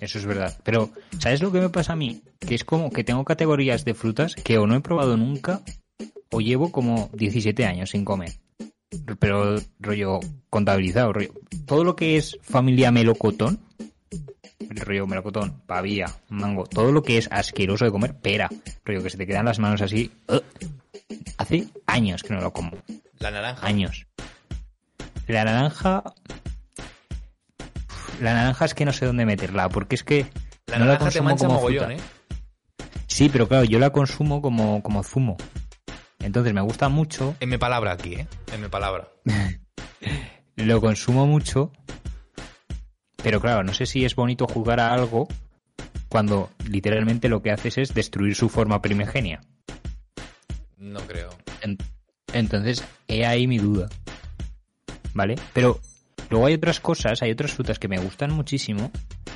Eso 0.00 0.18
es 0.18 0.24
verdad. 0.24 0.58
Pero, 0.64 0.90
¿sabes 1.18 1.42
lo 1.42 1.52
que 1.52 1.60
me 1.60 1.68
pasa 1.68 1.92
a 1.92 1.96
mí? 1.96 2.22
Que 2.38 2.54
es 2.54 2.64
como 2.64 2.90
que 2.90 3.04
tengo 3.04 3.24
categorías 3.24 3.84
de 3.84 3.94
frutas 3.94 4.34
que 4.34 4.58
o 4.58 4.66
no 4.66 4.74
he 4.74 4.80
probado 4.80 5.16
nunca 5.16 5.60
o 6.30 6.40
llevo 6.40 6.72
como 6.72 7.10
17 7.12 7.66
años 7.66 7.90
sin 7.90 8.04
comer. 8.04 8.32
Pero 9.18 9.56
rollo 9.78 10.20
contabilizado, 10.48 11.12
rollo. 11.12 11.32
Todo 11.66 11.84
lo 11.84 11.96
que 11.96 12.16
es 12.16 12.38
familia 12.42 12.90
melocotón, 12.90 13.60
el 14.58 14.76
rollo 14.76 15.06
melocotón, 15.06 15.60
pavía, 15.66 16.06
mango, 16.28 16.64
todo 16.64 16.92
lo 16.92 17.02
que 17.02 17.18
es 17.18 17.28
asqueroso 17.30 17.84
de 17.84 17.90
comer, 17.90 18.16
pera, 18.16 18.48
rollo 18.84 19.02
que 19.02 19.10
se 19.10 19.18
te 19.18 19.26
quedan 19.26 19.44
las 19.44 19.58
manos 19.58 19.82
así. 19.82 20.10
Hace 21.36 21.68
años 21.86 22.22
que 22.22 22.34
no 22.34 22.40
lo 22.40 22.52
como. 22.52 22.72
La 23.18 23.30
naranja. 23.30 23.66
Años. 23.66 24.06
La 25.26 25.44
naranja. 25.44 26.02
La 28.20 28.34
naranja 28.34 28.64
es 28.66 28.74
que 28.74 28.84
no 28.84 28.92
sé 28.92 29.06
dónde 29.06 29.24
meterla, 29.26 29.68
porque 29.68 29.94
es 29.94 30.04
que. 30.04 30.26
La 30.66 30.78
no 30.78 30.84
naranja 30.84 31.10
te 31.10 31.18
consumo 31.18 31.24
mancha 31.28 31.46
como 31.46 31.54
mogollón, 31.58 31.84
fruta. 31.86 32.02
¿eh? 32.02 32.06
Sí, 33.06 33.28
pero 33.28 33.48
claro, 33.48 33.64
yo 33.64 33.78
la 33.78 33.90
consumo 33.90 34.40
como, 34.40 34.82
como 34.82 35.02
zumo. 35.02 35.36
Entonces 36.20 36.52
me 36.52 36.60
gusta 36.60 36.88
mucho. 36.88 37.34
En 37.40 37.48
mi 37.48 37.58
palabra 37.58 37.92
aquí, 37.92 38.14
¿eh? 38.14 38.26
En 38.52 38.60
mi 38.60 38.68
palabra. 38.68 39.08
lo 40.56 40.80
consumo 40.80 41.26
mucho, 41.26 41.72
pero 43.22 43.40
claro, 43.40 43.62
no 43.64 43.72
sé 43.74 43.86
si 43.86 44.04
es 44.04 44.14
bonito 44.14 44.46
jugar 44.46 44.80
a 44.80 44.92
algo 44.92 45.28
cuando 46.08 46.50
literalmente 46.68 47.28
lo 47.28 47.40
que 47.42 47.50
haces 47.50 47.78
es 47.78 47.94
destruir 47.94 48.34
su 48.34 48.48
forma 48.48 48.82
primigenia. 48.82 49.40
No 50.76 51.00
creo. 51.00 51.30
En- 51.62 51.78
entonces, 52.32 52.84
he 53.08 53.24
ahí 53.26 53.46
mi 53.46 53.58
duda. 53.58 53.88
¿Vale? 55.14 55.36
Pero 55.52 55.80
luego 56.30 56.46
hay 56.46 56.54
otras 56.54 56.80
cosas, 56.80 57.22
hay 57.22 57.30
otras 57.32 57.52
frutas 57.52 57.78
que 57.78 57.88
me 57.88 57.98
gustan 57.98 58.32
muchísimo, 58.32 58.90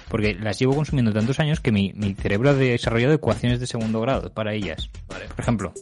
porque 0.09 0.35
las 0.35 0.59
llevo 0.59 0.74
consumiendo 0.74 1.12
tantos 1.12 1.40
años 1.40 1.61
que 1.61 1.72
mi, 1.72 1.92
mi 1.94 2.14
cerebro 2.14 2.50
ha 2.50 2.54
desarrollado 2.54 3.14
ecuaciones 3.14 3.61
de 3.61 3.66
segundo 3.66 4.00
grado 4.00 4.33
para 4.33 4.54
ellas. 4.54 4.88
Vale, 5.09 5.26
Por 5.28 5.40
ejemplo, 5.40 5.72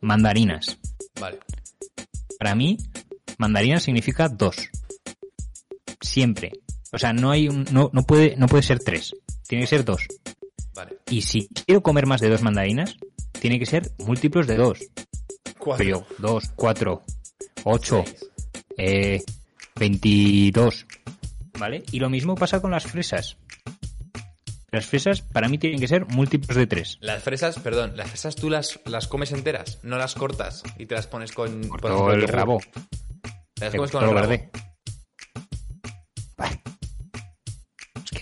mandarinas. 0.00 0.78
vale. 1.20 1.38
Para 2.38 2.54
mí, 2.54 2.78
mandarina 3.38 3.78
significa 3.80 4.28
dos. 4.28 4.56
Siempre. 6.00 6.52
O 6.92 6.98
sea, 6.98 7.12
no 7.12 7.30
hay 7.30 7.48
un, 7.48 7.64
no, 7.70 7.90
no 7.92 8.02
puede, 8.02 8.34
no 8.36 8.46
puede 8.46 8.62
ser 8.62 8.78
tres. 8.80 9.14
Tiene 9.46 9.64
que 9.64 9.68
ser 9.68 9.84
dos. 9.84 10.02
Vale. 10.74 10.98
Y 11.10 11.22
si 11.22 11.48
quiero 11.48 11.82
comer 11.82 12.06
más 12.06 12.20
de 12.20 12.30
dos 12.30 12.42
mandarinas, 12.42 12.96
tiene 13.38 13.58
que 13.58 13.66
ser 13.66 13.90
múltiplos 13.98 14.46
de 14.46 14.56
dos. 14.56 14.78
Cuatro. 15.58 15.84
Pero 15.84 15.98
yo, 16.00 16.06
dos, 16.18 16.50
cuatro, 16.56 17.02
ocho, 17.64 18.02
Seis. 18.06 18.30
eh, 18.78 19.22
22. 19.80 20.86
¿Vale? 21.58 21.82
Y 21.90 21.98
lo 21.98 22.08
mismo 22.08 22.36
pasa 22.36 22.60
con 22.60 22.70
las 22.70 22.84
fresas. 22.84 23.36
Las 24.70 24.86
fresas 24.86 25.20
para 25.20 25.48
mí 25.48 25.58
tienen 25.58 25.80
que 25.80 25.88
ser 25.88 26.06
múltiplos 26.06 26.56
de 26.56 26.68
tres. 26.68 26.98
Las 27.00 27.24
fresas, 27.24 27.58
perdón, 27.58 27.96
las 27.96 28.08
fresas 28.08 28.36
tú 28.36 28.48
las, 28.48 28.78
las 28.84 29.08
comes 29.08 29.32
enteras, 29.32 29.80
no 29.82 29.98
las 29.98 30.14
cortas 30.14 30.62
y 30.78 30.86
te 30.86 30.94
las 30.94 31.08
pones 31.08 31.32
con... 31.32 31.62
Todo 31.62 32.12
ejemplo, 32.12 32.12
el 32.12 32.20
yogur. 32.20 32.34
rabo. 32.34 32.60
Te 33.54 33.64
las 33.64 33.74
comes 33.74 33.90
con 33.90 34.04
el 34.04 34.14
rabo. 34.14 34.32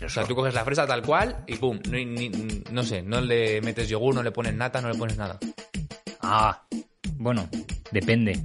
O 0.04 0.08
sea, 0.08 0.24
tú 0.24 0.34
coges 0.34 0.54
la 0.54 0.64
fresa 0.64 0.86
tal 0.86 1.02
cual 1.02 1.44
y 1.46 1.56
pum, 1.56 1.78
no, 1.90 1.98
ni- 1.98 2.30
no 2.70 2.82
sé, 2.82 3.02
no 3.02 3.20
le 3.20 3.60
metes 3.60 3.88
yogur, 3.90 4.14
no 4.14 4.22
le 4.22 4.30
pones 4.30 4.54
nata, 4.54 4.80
no 4.80 4.90
le 4.90 4.98
pones 4.98 5.18
nada. 5.18 5.38
Ah, 6.22 6.62
bueno, 7.16 7.46
depende. 7.90 8.40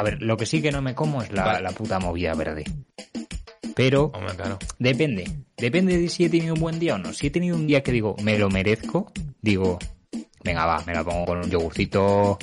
A 0.00 0.02
ver, 0.02 0.22
lo 0.22 0.34
que 0.38 0.46
sí 0.46 0.62
que 0.62 0.72
no 0.72 0.80
me 0.80 0.94
como 0.94 1.20
es 1.22 1.30
la, 1.30 1.44
Vale. 1.44 1.60
la 1.60 1.72
puta 1.72 1.98
movida 1.98 2.32
verde. 2.32 2.64
Pero 3.76 4.04
Hombre, 4.14 4.34
claro. 4.34 4.58
depende. 4.78 5.30
Depende 5.58 5.98
de 5.98 6.08
si 6.08 6.24
he 6.24 6.30
tenido 6.30 6.54
un 6.54 6.60
buen 6.60 6.78
día 6.78 6.94
o 6.94 6.98
no. 6.98 7.12
Si 7.12 7.26
he 7.26 7.30
tenido 7.30 7.54
un 7.54 7.66
día 7.66 7.82
que 7.82 7.92
digo, 7.92 8.16
me 8.22 8.38
lo 8.38 8.48
merezco, 8.48 9.12
digo, 9.42 9.78
venga, 10.42 10.64
va, 10.64 10.82
me 10.86 10.94
la 10.94 11.04
pongo 11.04 11.26
con 11.26 11.38
un 11.40 11.50
yogurcito, 11.50 12.38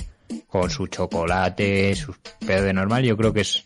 con 0.46 0.70
su 0.70 0.86
chocolate, 0.86 1.96
su 1.96 2.14
pedo 2.46 2.62
de 2.64 2.74
normal. 2.74 3.04
Yo 3.04 3.18
creo 3.18 3.34
que 3.34 3.42
es 3.42 3.66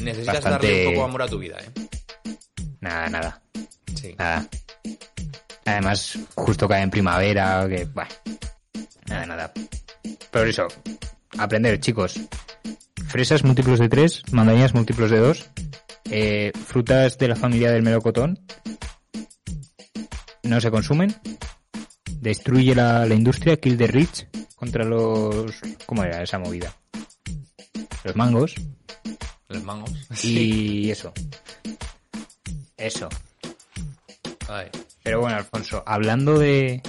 Necesitas 0.00 0.34
Bastante- 0.44 0.66
darle 0.68 0.86
un 0.86 0.94
poco 0.94 0.98
de 1.04 1.08
amor 1.10 1.22
a 1.22 1.26
tu 1.26 1.38
vida, 1.40 1.56
¿eh? 1.58 1.88
nada, 2.80 3.08
nada, 3.08 3.42
Sí. 3.96 4.14
nada. 4.16 4.48
Además, 5.64 6.18
justo 6.36 6.68
cae 6.68 6.82
en 6.82 6.90
primavera, 6.90 7.66
que, 7.68 7.84
bueno, 7.86 8.10
nada, 9.08 9.26
nada. 9.26 9.52
Pero 10.30 10.44
eso, 10.48 10.68
aprender, 11.38 11.80
chicos. 11.80 12.20
Fresas 13.08 13.44
múltiplos 13.44 13.78
de 13.78 13.88
3, 13.88 14.32
mandarinas 14.32 14.74
múltiplos 14.74 15.10
de 15.10 15.18
2, 15.18 15.50
eh, 16.10 16.52
frutas 16.66 17.18
de 17.18 17.28
la 17.28 17.36
familia 17.36 17.70
del 17.70 17.82
melocotón 17.82 18.38
no 20.42 20.60
se 20.60 20.70
consumen. 20.70 21.14
Destruye 22.20 22.74
la, 22.74 23.06
la 23.06 23.14
industria, 23.14 23.56
kill 23.56 23.76
the 23.76 23.86
rich 23.86 24.28
contra 24.54 24.84
los... 24.84 25.60
¿Cómo 25.86 26.04
era 26.04 26.22
esa 26.22 26.38
movida? 26.38 26.74
Los 28.04 28.16
mangos. 28.16 28.54
Los 29.48 29.62
mangos. 29.64 29.92
Y 30.22 30.90
eso. 30.92 31.12
Eso. 32.76 33.08
Ay. 34.48 34.68
Pero 35.02 35.20
bueno, 35.20 35.36
Alfonso, 35.36 35.82
hablando 35.86 36.38
de. 36.38 36.82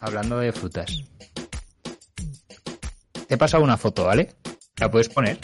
Hablando 0.00 0.38
de 0.38 0.52
frutas. 0.52 1.02
Te 3.26 3.34
he 3.34 3.38
pasado 3.38 3.64
una 3.64 3.76
foto, 3.76 4.04
¿vale? 4.04 4.34
La 4.78 4.90
puedes 4.90 5.08
poner. 5.08 5.38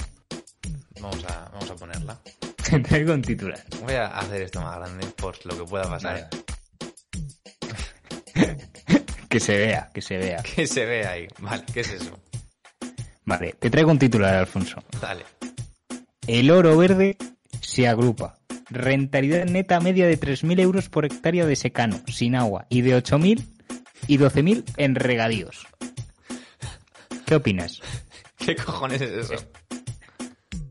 Vamos 1.00 1.24
a, 1.24 1.48
vamos 1.52 1.70
a 1.70 1.76
ponerla. 1.76 2.20
Te 2.68 2.80
traigo 2.80 3.14
un 3.14 3.22
titular. 3.22 3.62
Voy 3.82 3.94
a 3.94 4.06
hacer 4.06 4.42
esto 4.42 4.60
más 4.60 4.76
grande 4.76 5.06
por 5.16 5.34
lo 5.46 5.56
que 5.58 5.64
pueda 5.64 5.84
pasar. 5.84 6.28
Vale. 8.34 8.58
Que 9.28 9.38
se 9.38 9.56
vea, 9.56 9.88
que 9.94 10.02
se 10.02 10.18
vea. 10.18 10.42
Que 10.42 10.66
se 10.66 10.84
ve 10.84 11.06
ahí. 11.06 11.28
Vale, 11.38 11.62
¿qué 11.72 11.80
es 11.80 11.90
eso? 11.92 12.18
Vale, 13.24 13.54
te 13.60 13.70
traigo 13.70 13.92
un 13.92 13.98
titular, 13.98 14.34
Alfonso. 14.34 14.82
Dale. 15.00 15.24
El 16.26 16.50
oro 16.50 16.76
verde 16.76 17.16
se 17.60 17.86
agrupa. 17.86 18.40
Rentabilidad 18.70 19.44
neta 19.44 19.78
media 19.78 20.08
de 20.08 20.18
3.000 20.18 20.60
euros 20.60 20.88
por 20.88 21.04
hectárea 21.04 21.46
de 21.46 21.54
secano, 21.54 22.00
sin 22.08 22.34
agua, 22.34 22.66
y 22.70 22.80
de 22.82 23.00
8.000 23.00 23.46
y 24.08 24.18
12.000 24.18 24.64
en 24.76 24.96
regadíos. 24.96 25.64
¿Qué 27.24 27.36
opinas? 27.36 27.80
¿Qué 28.50 28.56
cojones 28.56 29.00
es 29.00 29.30
eso? 29.30 29.34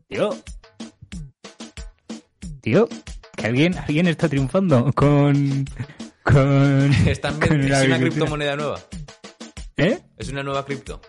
Tío. 0.06 0.36
Tío, 2.60 2.86
que 3.34 3.46
alguien, 3.46 3.74
alguien 3.78 4.06
está 4.06 4.28
triunfando 4.28 4.92
con. 4.92 5.64
con. 6.22 6.92
Están 7.06 7.42
es 7.42 7.86
una 7.86 7.98
criptomoneda 7.98 8.56
nueva. 8.56 8.80
¿Eh? 9.78 9.98
Es 10.18 10.28
una 10.28 10.42
nueva 10.42 10.66
cripto. 10.66 11.00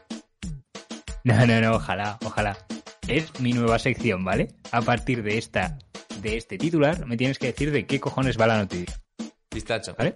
No, 1.25 1.45
no, 1.45 1.59
no, 1.59 1.75
ojalá, 1.75 2.17
ojalá. 2.23 2.57
Es 3.05 3.37
mi 3.41 3.51
nueva 3.51 3.77
sección, 3.77 4.23
¿vale? 4.23 4.55
A 4.71 4.81
partir 4.81 5.23
de 5.23 5.37
esta, 5.37 5.77
de 6.21 6.37
este 6.37 6.57
titular, 6.57 7.05
me 7.05 7.17
tienes 7.17 7.37
que 7.37 7.47
decir 7.47 7.73
de 7.73 7.85
qué 7.85 7.99
cojones 7.99 8.39
va 8.39 8.47
la 8.47 8.59
noticia, 8.59 8.95
Pistacho. 9.49 9.93
¿vale? 9.97 10.13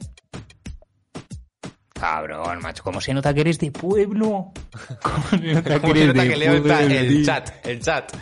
Cabrón, 2.05 2.61
macho, 2.61 2.83
¿cómo 2.83 3.01
se 3.01 3.15
nota 3.15 3.33
que 3.33 3.41
eres 3.41 3.57
de 3.57 3.71
pueblo? 3.71 4.53
¿Cómo 5.01 5.27
se 5.31 5.53
nota 5.55 5.79
¿Cómo 5.79 5.91
que 5.91 6.01
se 6.01 6.05
nota 6.05 6.21
de 6.21 6.29
que 6.29 6.37
leo 6.37 6.53
el, 6.53 6.61
pueblo, 6.61 7.25
chat? 7.25 7.65
El 7.65 7.81
chat. 7.81 8.15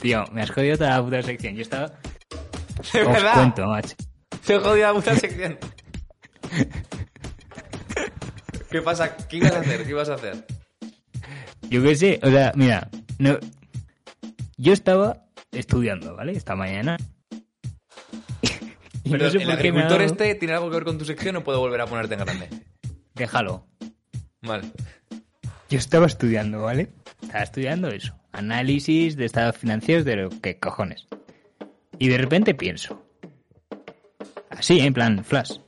Tío, 0.00 0.24
me 0.30 0.42
has 0.42 0.52
jodido 0.52 0.78
toda 0.78 0.90
la 0.90 1.02
puta 1.02 1.20
sección. 1.22 1.56
Yo 1.56 1.62
estaba. 1.62 1.88
De 2.92 3.02
Os 3.02 3.12
verdad. 3.12 3.34
cuento, 3.34 3.66
macho. 3.66 3.96
Te 4.46 4.54
he 4.54 4.58
jodido 4.60 4.86
la 4.86 4.94
puta 4.94 5.16
sección. 5.16 5.58
¿Qué 8.70 8.80
pasa? 8.80 9.16
¿Qué 9.16 9.38
ibas 9.38 9.54
a 9.54 9.58
hacer? 9.58 9.82
¿Qué 9.82 9.90
ibas 9.90 10.08
a 10.10 10.14
hacer? 10.14 10.46
Yo 11.70 11.82
qué 11.82 11.96
sé, 11.96 12.20
o 12.22 12.30
sea, 12.30 12.52
mira, 12.54 12.88
no, 13.18 13.36
yo 14.56 14.72
estaba 14.72 15.24
estudiando, 15.50 16.14
¿vale? 16.14 16.34
Esta 16.34 16.54
mañana. 16.54 16.98
Y 19.04 19.10
Pero 19.10 19.24
no 19.26 19.30
sé 19.30 19.42
el 19.42 19.50
agricultor 19.50 19.90
dado- 19.90 20.00
este 20.04 20.34
tiene 20.34 20.54
algo 20.54 20.70
que 20.70 20.76
ver 20.76 20.84
con 20.84 20.98
tu 20.98 21.04
sección 21.04 21.36
o 21.36 21.44
puedo 21.44 21.60
volver 21.60 21.80
a 21.82 21.86
ponerte 21.86 22.14
en 22.14 22.20
grande. 22.20 22.48
Déjalo. 23.14 23.66
Vale. 24.42 24.64
Yo 25.70 25.78
estaba 25.78 26.06
estudiando, 26.06 26.62
¿vale? 26.62 26.88
Estaba 27.22 27.44
estudiando 27.44 27.88
eso. 27.88 28.14
Análisis 28.32 29.16
de 29.16 29.24
estados 29.26 29.56
financieros 29.56 30.04
de 30.04 30.16
lo 30.16 30.30
que 30.30 30.58
cojones. 30.58 31.06
Y 31.98 32.08
de 32.08 32.18
repente 32.18 32.54
pienso. 32.54 33.04
Así, 34.50 34.80
en 34.80 34.92
plan, 34.94 35.24
flash. 35.24 35.58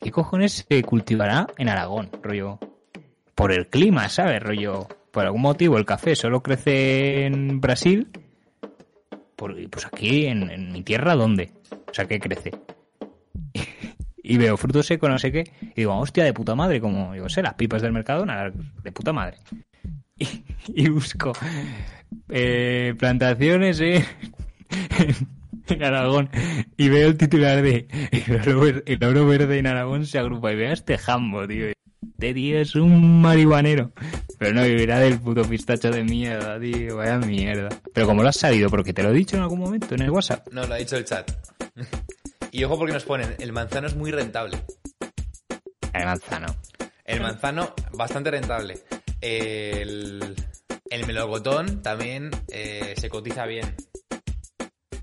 ¿Qué 0.00 0.10
cojones 0.10 0.64
se 0.68 0.82
cultivará 0.82 1.46
en 1.58 1.68
Aragón? 1.68 2.10
Rollo. 2.22 2.58
Por 3.34 3.52
el 3.52 3.68
clima, 3.68 4.08
¿sabes? 4.08 4.42
Rollo. 4.42 4.86
Por 5.10 5.24
algún 5.24 5.42
motivo 5.42 5.78
el 5.78 5.84
café 5.84 6.14
solo 6.14 6.42
crece 6.42 7.24
en 7.26 7.60
Brasil. 7.60 8.08
Pues 9.36 9.86
aquí, 9.86 10.26
en, 10.26 10.72
mi 10.72 10.82
tierra, 10.82 11.14
¿dónde? 11.14 11.52
O 11.70 11.92
sea, 11.92 12.06
¿qué 12.06 12.18
crece? 12.18 12.52
y 14.22 14.38
veo 14.38 14.56
fruto 14.56 14.82
seco, 14.82 15.08
no 15.08 15.18
sé 15.18 15.30
qué, 15.30 15.44
y 15.60 15.72
digo, 15.76 15.96
hostia, 15.96 16.24
de 16.24 16.32
puta 16.32 16.54
madre, 16.54 16.80
como, 16.80 17.14
yo 17.14 17.28
sé, 17.28 17.42
las 17.42 17.54
pipas 17.54 17.82
del 17.82 17.92
mercado, 17.92 18.24
nada, 18.24 18.50
de 18.82 18.92
puta 18.92 19.12
madre. 19.12 19.36
Y, 20.68 20.88
busco 20.88 21.32
eh, 22.28 22.94
plantaciones 22.98 23.80
eh, 23.80 24.04
en 25.68 25.82
Aragón 25.84 26.28
y 26.76 26.88
veo 26.88 27.08
el 27.08 27.16
titular 27.16 27.62
de 27.62 27.86
el 28.86 29.04
oro, 29.04 29.26
verde 29.26 29.58
en 29.58 29.68
Aragón 29.68 30.06
se 30.06 30.18
agrupa 30.18 30.52
y 30.52 30.56
veo 30.56 30.70
a 30.70 30.72
este 30.72 30.98
jambo, 30.98 31.46
tío. 31.46 31.66
Este 32.14 32.34
tío 32.34 32.58
es 32.60 32.74
un 32.74 33.20
marihuanero. 33.20 33.92
Pero 34.38 34.52
no 34.54 34.62
vivirá 34.64 34.98
del 35.00 35.18
puto 35.20 35.42
pistacho 35.44 35.90
de 35.90 36.04
mierda, 36.04 36.58
tío. 36.60 36.96
Vaya 36.96 37.18
mierda. 37.18 37.68
Pero 37.94 38.06
como 38.06 38.22
lo 38.22 38.28
has 38.28 38.36
sabido, 38.36 38.68
porque 38.70 38.92
te 38.92 39.02
lo 39.02 39.10
he 39.10 39.14
dicho 39.14 39.36
en 39.36 39.42
algún 39.42 39.58
momento 39.60 39.94
en 39.94 40.02
el 40.02 40.10
WhatsApp. 40.10 40.46
No, 40.52 40.66
lo 40.66 40.74
ha 40.74 40.78
dicho 40.78 40.96
el 40.96 41.04
chat. 41.04 41.30
Y 42.52 42.64
ojo 42.64 42.78
porque 42.78 42.92
nos 42.92 43.04
ponen, 43.04 43.34
el 43.38 43.52
manzano 43.52 43.86
es 43.86 43.96
muy 43.96 44.10
rentable. 44.10 44.58
El 45.92 46.04
manzano. 46.04 46.46
El 47.04 47.20
manzano, 47.20 47.74
bastante 47.92 48.30
rentable. 48.30 48.78
El, 49.20 50.34
el 50.90 51.06
melocotón 51.06 51.82
también 51.82 52.30
eh, 52.50 52.94
se 52.98 53.08
cotiza 53.08 53.46
bien. 53.46 53.74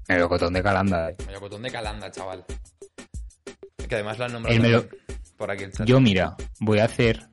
El 0.07 0.19
locotón 0.19 0.53
de 0.53 0.61
Calanda. 0.61 1.09
eh. 1.11 1.15
Melocotón 1.27 1.61
de 1.63 1.71
Calanda, 1.71 2.11
chaval. 2.11 2.43
Que 3.87 3.95
además 3.95 4.17
lo 4.19 4.25
han 4.25 4.33
nombrado 4.33 4.55
El 4.55 4.61
melo- 4.61 4.81
también 4.81 5.02
Yo, 5.85 5.99
mira, 5.99 6.35
voy 6.59 6.79
a 6.79 6.85
hacer, 6.85 7.27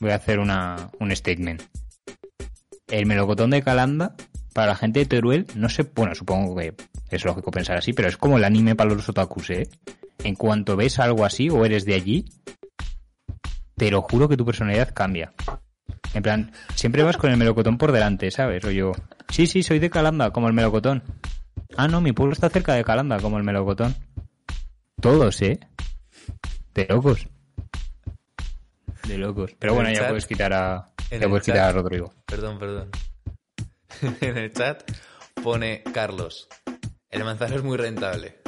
voy 0.00 0.10
a 0.10 0.16
hacer 0.16 0.38
una, 0.38 0.90
un 1.00 1.14
statement. 1.14 1.62
el 2.88 3.06
melocotón 3.06 3.50
de 3.50 3.62
Calanda, 3.62 4.14
para 4.52 4.68
la 4.68 4.76
gente 4.76 5.00
de 5.00 5.06
Teruel, 5.06 5.46
no 5.54 5.68
sé, 5.68 5.82
bueno, 5.94 6.14
supongo 6.14 6.56
que 6.56 6.74
es 7.10 7.24
lógico 7.24 7.50
pensar 7.50 7.76
así, 7.76 7.92
pero 7.92 8.08
es 8.08 8.16
como 8.16 8.38
el 8.38 8.44
anime 8.44 8.74
para 8.76 8.90
los 8.90 9.08
otakus, 9.08 9.50
¿eh? 9.50 9.68
En 10.22 10.36
cuanto 10.36 10.76
ves 10.76 10.98
algo 10.98 11.24
así 11.24 11.50
o 11.50 11.64
eres 11.64 11.84
de 11.84 11.94
allí, 11.94 12.24
te 13.76 13.90
lo 13.90 14.02
juro 14.02 14.28
que 14.28 14.36
tu 14.36 14.44
personalidad 14.44 14.94
cambia. 14.94 15.32
En 16.14 16.22
plan, 16.22 16.52
siempre 16.74 17.02
vas 17.02 17.16
con 17.16 17.30
el 17.30 17.36
melocotón 17.36 17.76
por 17.76 17.90
delante, 17.90 18.30
¿sabes? 18.30 18.64
O 18.64 18.70
yo, 18.70 18.92
sí, 19.28 19.46
sí, 19.48 19.62
soy 19.64 19.80
de 19.80 19.90
Calanda, 19.90 20.30
como 20.30 20.46
el 20.46 20.54
melocotón. 20.54 21.02
Ah, 21.76 21.88
no, 21.88 22.00
mi 22.00 22.12
pueblo 22.12 22.32
está 22.32 22.48
cerca 22.48 22.74
de 22.74 22.84
Calanda, 22.84 23.18
como 23.18 23.36
el 23.36 23.44
melocotón. 23.44 23.96
Todos, 25.00 25.42
¿eh? 25.42 25.58
De 26.74 26.86
locos. 26.88 27.26
De 29.06 29.18
locos. 29.18 29.54
Pero 29.58 29.72
En 29.72 29.76
bueno, 29.76 29.90
ya 29.92 30.00
chat- 30.00 30.08
puedes 30.08 30.26
quitar 30.26 30.52
a, 30.52 30.92
ya 31.10 31.28
puedes 31.28 31.44
quitar 31.44 31.68
a 31.68 31.72
Rodrigo. 31.72 32.12
Perdón, 32.26 32.58
perdón. 32.58 32.90
en 34.20 34.38
el 34.38 34.52
chat 34.52 34.82
pone 35.42 35.82
Carlos. 35.92 36.48
El 37.10 37.24
manzano 37.24 37.56
es 37.56 37.62
muy 37.62 37.76
rentable. 37.76 38.38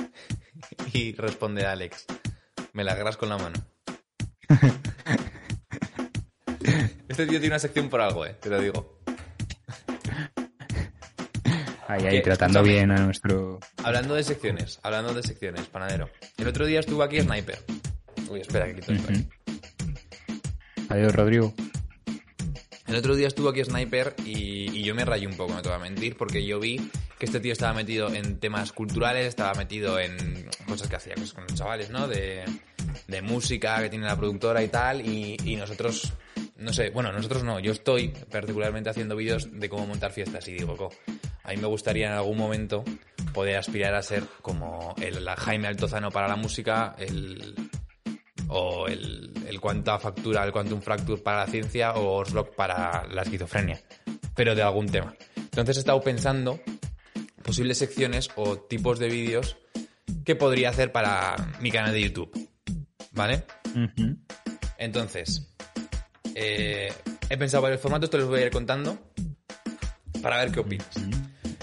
y 0.92 1.12
responde 1.14 1.66
Alex. 1.66 2.06
Me 2.72 2.84
la 2.84 2.92
agarras 2.92 3.16
con 3.16 3.28
la 3.28 3.38
mano. 3.38 3.54
este 7.08 7.26
tío 7.26 7.38
tiene 7.40 7.48
una 7.48 7.58
sección 7.58 7.88
por 7.88 8.00
algo, 8.00 8.24
eh, 8.26 8.36
te 8.40 8.48
lo 8.50 8.60
digo. 8.60 9.00
Ahí, 11.88 12.04
ahí, 12.04 12.20
tratando 12.22 12.58
escúchame. 12.58 12.78
bien 12.78 12.90
a 12.90 12.96
nuestro... 13.04 13.60
Hablando 13.84 14.14
de 14.14 14.24
secciones, 14.24 14.80
hablando 14.82 15.14
de 15.14 15.22
secciones, 15.22 15.66
panadero. 15.66 16.10
El 16.36 16.48
otro 16.48 16.66
día 16.66 16.80
estuvo 16.80 17.02
aquí 17.02 17.20
Sniper. 17.20 17.62
Uy, 18.28 18.40
espera, 18.40 18.66
que 18.66 18.74
quito 18.80 18.92
esto. 18.92 19.12
Ujú. 19.12 19.28
Adiós, 20.88 21.14
Rodrigo. 21.14 21.52
El 22.86 22.94
otro 22.94 23.16
día 23.16 23.26
estuvo 23.26 23.48
aquí 23.48 23.64
Sniper 23.64 24.14
y, 24.24 24.82
yo 24.84 24.94
me 24.94 25.04
rayé 25.04 25.26
un 25.26 25.36
poco, 25.36 25.52
no 25.52 25.62
te 25.62 25.68
voy 25.68 25.76
a 25.76 25.80
mentir, 25.80 26.16
porque 26.16 26.44
yo 26.46 26.60
vi 26.60 26.90
que 27.18 27.26
este 27.26 27.40
tío 27.40 27.52
estaba 27.52 27.72
metido 27.72 28.14
en 28.14 28.38
temas 28.38 28.72
culturales, 28.72 29.26
estaba 29.26 29.54
metido 29.54 29.98
en 29.98 30.48
cosas 30.68 30.88
que 30.88 30.96
hacía 30.96 31.14
cosas 31.14 31.32
con 31.32 31.44
los 31.44 31.54
chavales, 31.54 31.90
¿no? 31.90 32.06
De, 32.06 32.44
música 33.22 33.80
que 33.82 33.88
tiene 33.88 34.04
la 34.04 34.16
productora 34.16 34.62
y 34.62 34.68
tal, 34.68 35.04
y, 35.04 35.36
y 35.44 35.56
nosotros, 35.56 36.12
no 36.58 36.72
sé, 36.72 36.90
bueno, 36.90 37.12
nosotros 37.12 37.42
no, 37.42 37.58
yo 37.58 37.72
estoy 37.72 38.08
particularmente 38.30 38.90
haciendo 38.90 39.16
vídeos 39.16 39.48
de 39.50 39.68
cómo 39.68 39.86
montar 39.86 40.12
fiestas 40.12 40.46
y 40.46 40.52
digo, 40.52 40.76
co, 40.76 40.90
a 41.42 41.50
mí 41.50 41.56
me 41.56 41.66
gustaría 41.66 42.06
en 42.06 42.12
algún 42.12 42.38
momento 42.38 42.84
poder 43.32 43.56
aspirar 43.56 43.94
a 43.94 44.02
ser 44.02 44.24
como 44.42 44.94
el 45.00 45.26
Jaime 45.28 45.66
Altozano 45.68 46.10
para 46.10 46.28
la 46.28 46.36
música, 46.36 46.94
el, 46.98 47.54
o 48.48 48.86
el, 48.86 49.32
el 49.46 49.60
Quanta 49.60 49.98
Factura, 49.98 50.44
el 50.44 50.52
Quantum 50.52 50.80
Fracture 50.80 51.22
para 51.22 51.40
la 51.40 51.46
ciencia 51.46 51.92
o 51.94 52.20
Oslock 52.20 52.54
para 52.54 53.06
la 53.08 53.22
esquizofrenia, 53.22 53.80
pero 54.34 54.54
de 54.54 54.62
algún 54.62 54.86
tema. 54.86 55.14
Entonces 55.36 55.76
he 55.76 55.80
estado 55.80 56.00
pensando 56.00 56.60
posibles 57.42 57.78
secciones 57.78 58.28
o 58.36 58.58
tipos 58.58 58.98
de 58.98 59.08
vídeos 59.08 59.56
que 60.24 60.34
podría 60.34 60.70
hacer 60.70 60.92
para 60.92 61.36
mi 61.60 61.70
canal 61.70 61.92
de 61.92 62.02
YouTube, 62.02 62.50
¿vale? 63.12 63.44
Entonces, 64.78 65.54
eh, 66.34 66.92
he 67.28 67.36
pensado 67.36 67.62
varios 67.62 67.80
formatos, 67.80 68.10
te 68.10 68.18
los 68.18 68.28
voy 68.28 68.40
a 68.40 68.46
ir 68.46 68.50
contando 68.50 68.98
para 70.22 70.38
ver 70.38 70.50
qué 70.50 70.60
opinas. 70.60 70.90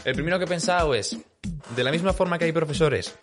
El 0.06 0.16
primero 0.16 0.38
que 0.40 0.46
he 0.46 0.48
pensado 0.48 0.96
es, 0.96 1.18
de 1.76 1.84
la 1.84 1.92
misma 1.92 2.14
forma 2.14 2.38
que 2.38 2.46
hay 2.46 2.52
profesores, 2.52 3.18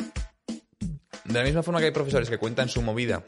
de 1.33 1.39
la 1.39 1.45
misma 1.45 1.63
forma 1.63 1.81
que 1.81 1.87
hay 1.87 1.93
profesores 1.93 2.29
que 2.29 2.39
cuentan 2.39 2.69
su 2.69 2.83
movida 2.83 3.25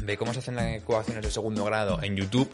de 0.00 0.16
cómo 0.16 0.32
se 0.32 0.38
hacen 0.40 0.56
las 0.56 0.74
ecuaciones 0.76 1.24
de 1.24 1.30
segundo 1.30 1.64
grado 1.64 2.02
en 2.02 2.16
YouTube, 2.16 2.48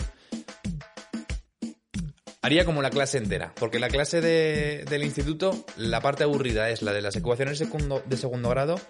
haría 2.42 2.64
como 2.64 2.82
la 2.82 2.90
clase 2.90 3.18
entera, 3.18 3.52
porque 3.58 3.78
la 3.78 3.88
clase 3.88 4.20
de- 4.20 4.84
del 4.88 5.02
instituto, 5.04 5.64
la 5.76 6.00
parte 6.00 6.24
aburrida 6.24 6.70
es 6.70 6.82
la 6.82 6.92
de 6.92 7.00
las 7.02 7.16
ecuaciones 7.16 7.58
de 7.58 8.16
segundo 8.16 8.48
grado, 8.50 8.80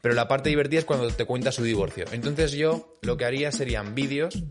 pero 0.00 0.14
la 0.14 0.26
parte 0.28 0.48
divertida 0.50 0.80
es 0.80 0.84
cuando 0.84 1.08
te 1.08 1.24
cuenta 1.24 1.52
su 1.52 1.62
divorcio. 1.62 2.04
Entonces 2.12 2.52
yo 2.52 2.94
lo 3.02 3.16
que 3.16 3.24
haría 3.24 3.52
serían 3.52 3.94
vídeos 3.94 4.42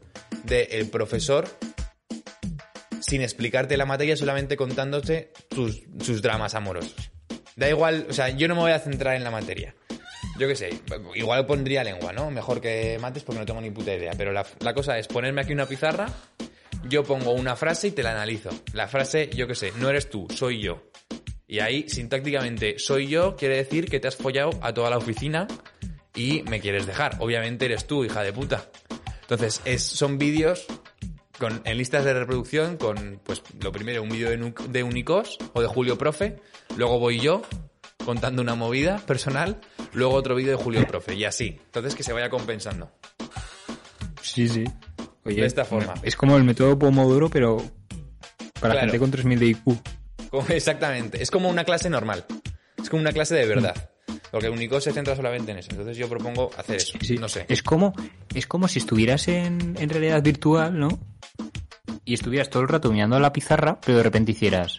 del 0.43 0.89
profesor 0.89 1.47
sin 3.01 3.21
explicarte 3.21 3.75
la 3.77 3.85
materia, 3.85 4.15
solamente 4.15 4.55
contándote 4.55 5.31
sus, 5.53 5.83
sus 6.01 6.21
dramas 6.21 6.55
amorosos. 6.55 7.11
Da 7.55 7.69
igual, 7.69 8.07
o 8.09 8.13
sea, 8.13 8.29
yo 8.29 8.47
no 8.47 8.55
me 8.55 8.61
voy 8.61 8.71
a 8.71 8.79
centrar 8.79 9.15
en 9.15 9.23
la 9.23 9.29
materia. 9.31 9.75
Yo 10.37 10.47
qué 10.47 10.55
sé, 10.55 10.69
igual 11.13 11.45
pondría 11.45 11.83
lengua, 11.83 12.11
¿no? 12.11 12.31
Mejor 12.31 12.59
que 12.59 12.97
mates 12.99 13.23
porque 13.23 13.39
no 13.39 13.45
tengo 13.45 13.61
ni 13.61 13.69
puta 13.69 13.93
idea. 13.93 14.13
Pero 14.17 14.31
la, 14.31 14.73
cosa 14.73 14.97
es 14.97 15.07
ponerme 15.07 15.41
aquí 15.41 15.53
una 15.53 15.67
pizarra, 15.67 16.07
yo 16.87 17.03
pongo 17.03 17.33
una 17.33 17.55
frase 17.55 17.89
y 17.89 17.91
te 17.91 18.01
la 18.01 18.11
analizo. 18.11 18.49
La 18.73 18.87
frase, 18.87 19.29
yo 19.29 19.47
qué 19.47 19.53
sé, 19.53 19.71
no 19.77 19.89
eres 19.89 20.09
tú, 20.09 20.27
soy 20.33 20.59
yo. 20.59 20.89
Y 21.47 21.59
ahí, 21.59 21.87
sintácticamente, 21.87 22.79
soy 22.79 23.07
yo 23.07 23.35
quiere 23.35 23.57
decir 23.57 23.89
que 23.89 23.99
te 23.99 24.07
has 24.07 24.15
follado 24.15 24.51
a 24.61 24.73
toda 24.73 24.89
la 24.89 24.97
oficina 24.97 25.47
y 26.15 26.41
me 26.43 26.59
quieres 26.59 26.87
dejar. 26.87 27.17
Obviamente 27.19 27.65
eres 27.65 27.85
tú, 27.85 28.03
hija 28.03 28.23
de 28.23 28.33
puta. 28.33 28.69
Entonces, 29.21 29.61
es, 29.65 29.83
son 29.83 30.17
vídeos 30.17 30.65
con, 31.37 31.61
en 31.63 31.77
listas 31.77 32.05
de 32.05 32.13
reproducción 32.13 32.77
con, 32.77 33.21
pues, 33.23 33.43
lo 33.61 33.71
primero, 33.71 34.01
un 34.01 34.09
vídeo 34.09 34.31
de, 34.31 34.53
de 34.69 34.83
Unicos 34.83 35.37
o 35.53 35.61
de 35.61 35.67
Julio 35.67 35.95
Profe. 35.95 36.37
Luego 36.75 36.97
voy 36.97 37.19
yo 37.19 37.43
contando 38.03 38.41
una 38.41 38.55
movida 38.55 38.97
personal. 39.05 39.59
Luego 39.93 40.13
otro 40.15 40.35
vídeo 40.35 40.57
de 40.57 40.63
Julio 40.63 40.85
Profe. 40.87 41.15
Y 41.15 41.23
así. 41.25 41.59
Entonces, 41.65 41.95
que 41.95 42.03
se 42.03 42.13
vaya 42.13 42.29
compensando. 42.29 42.91
Sí, 44.21 44.47
sí. 44.47 44.63
Oye, 45.25 45.41
De 45.41 45.47
esta 45.47 45.65
forma. 45.65 45.93
Es 46.03 46.15
como 46.15 46.35
el 46.37 46.43
método 46.43 46.77
Pomodoro, 46.77 47.29
pero 47.29 47.57
para 48.59 48.73
Claro. 48.73 48.79
gente 48.81 48.99
con 48.99 49.11
3000 49.11 49.39
de 49.39 49.45
IQ. 49.47 49.77
Exactamente. 50.49 51.21
Es 51.21 51.29
como 51.31 51.49
una 51.49 51.63
clase 51.63 51.89
normal. 51.89 52.25
Es 52.81 52.89
como 52.89 53.01
una 53.01 53.11
clase 53.11 53.35
de 53.35 53.45
verdad. 53.45 53.89
Porque 54.31 54.49
Unicos 54.49 54.83
se 54.83 54.91
centra 54.91 55.15
solamente 55.15 55.51
en 55.51 55.59
eso. 55.59 55.69
Entonces 55.71 55.95
yo 55.95 56.09
propongo 56.09 56.49
hacer 56.57 56.77
eso. 56.77 56.97
Sí, 57.01 57.17
No 57.17 57.29
sé. 57.29 57.45
Es 57.49 57.61
como, 57.61 57.93
es 58.33 58.47
como 58.47 58.67
si 58.67 58.79
estuvieras 58.79 59.27
en, 59.27 59.75
en 59.79 59.89
realidad 59.89 60.23
virtual, 60.23 60.77
¿no? 60.79 60.89
Y 62.03 62.15
estuvieras 62.15 62.49
todo 62.49 62.63
el 62.63 62.67
rato 62.69 62.91
mirando 62.91 63.15
a 63.15 63.19
la 63.19 63.31
pizarra, 63.31 63.79
pero 63.79 63.97
de 63.99 64.03
repente 64.03 64.31
hicieras. 64.31 64.77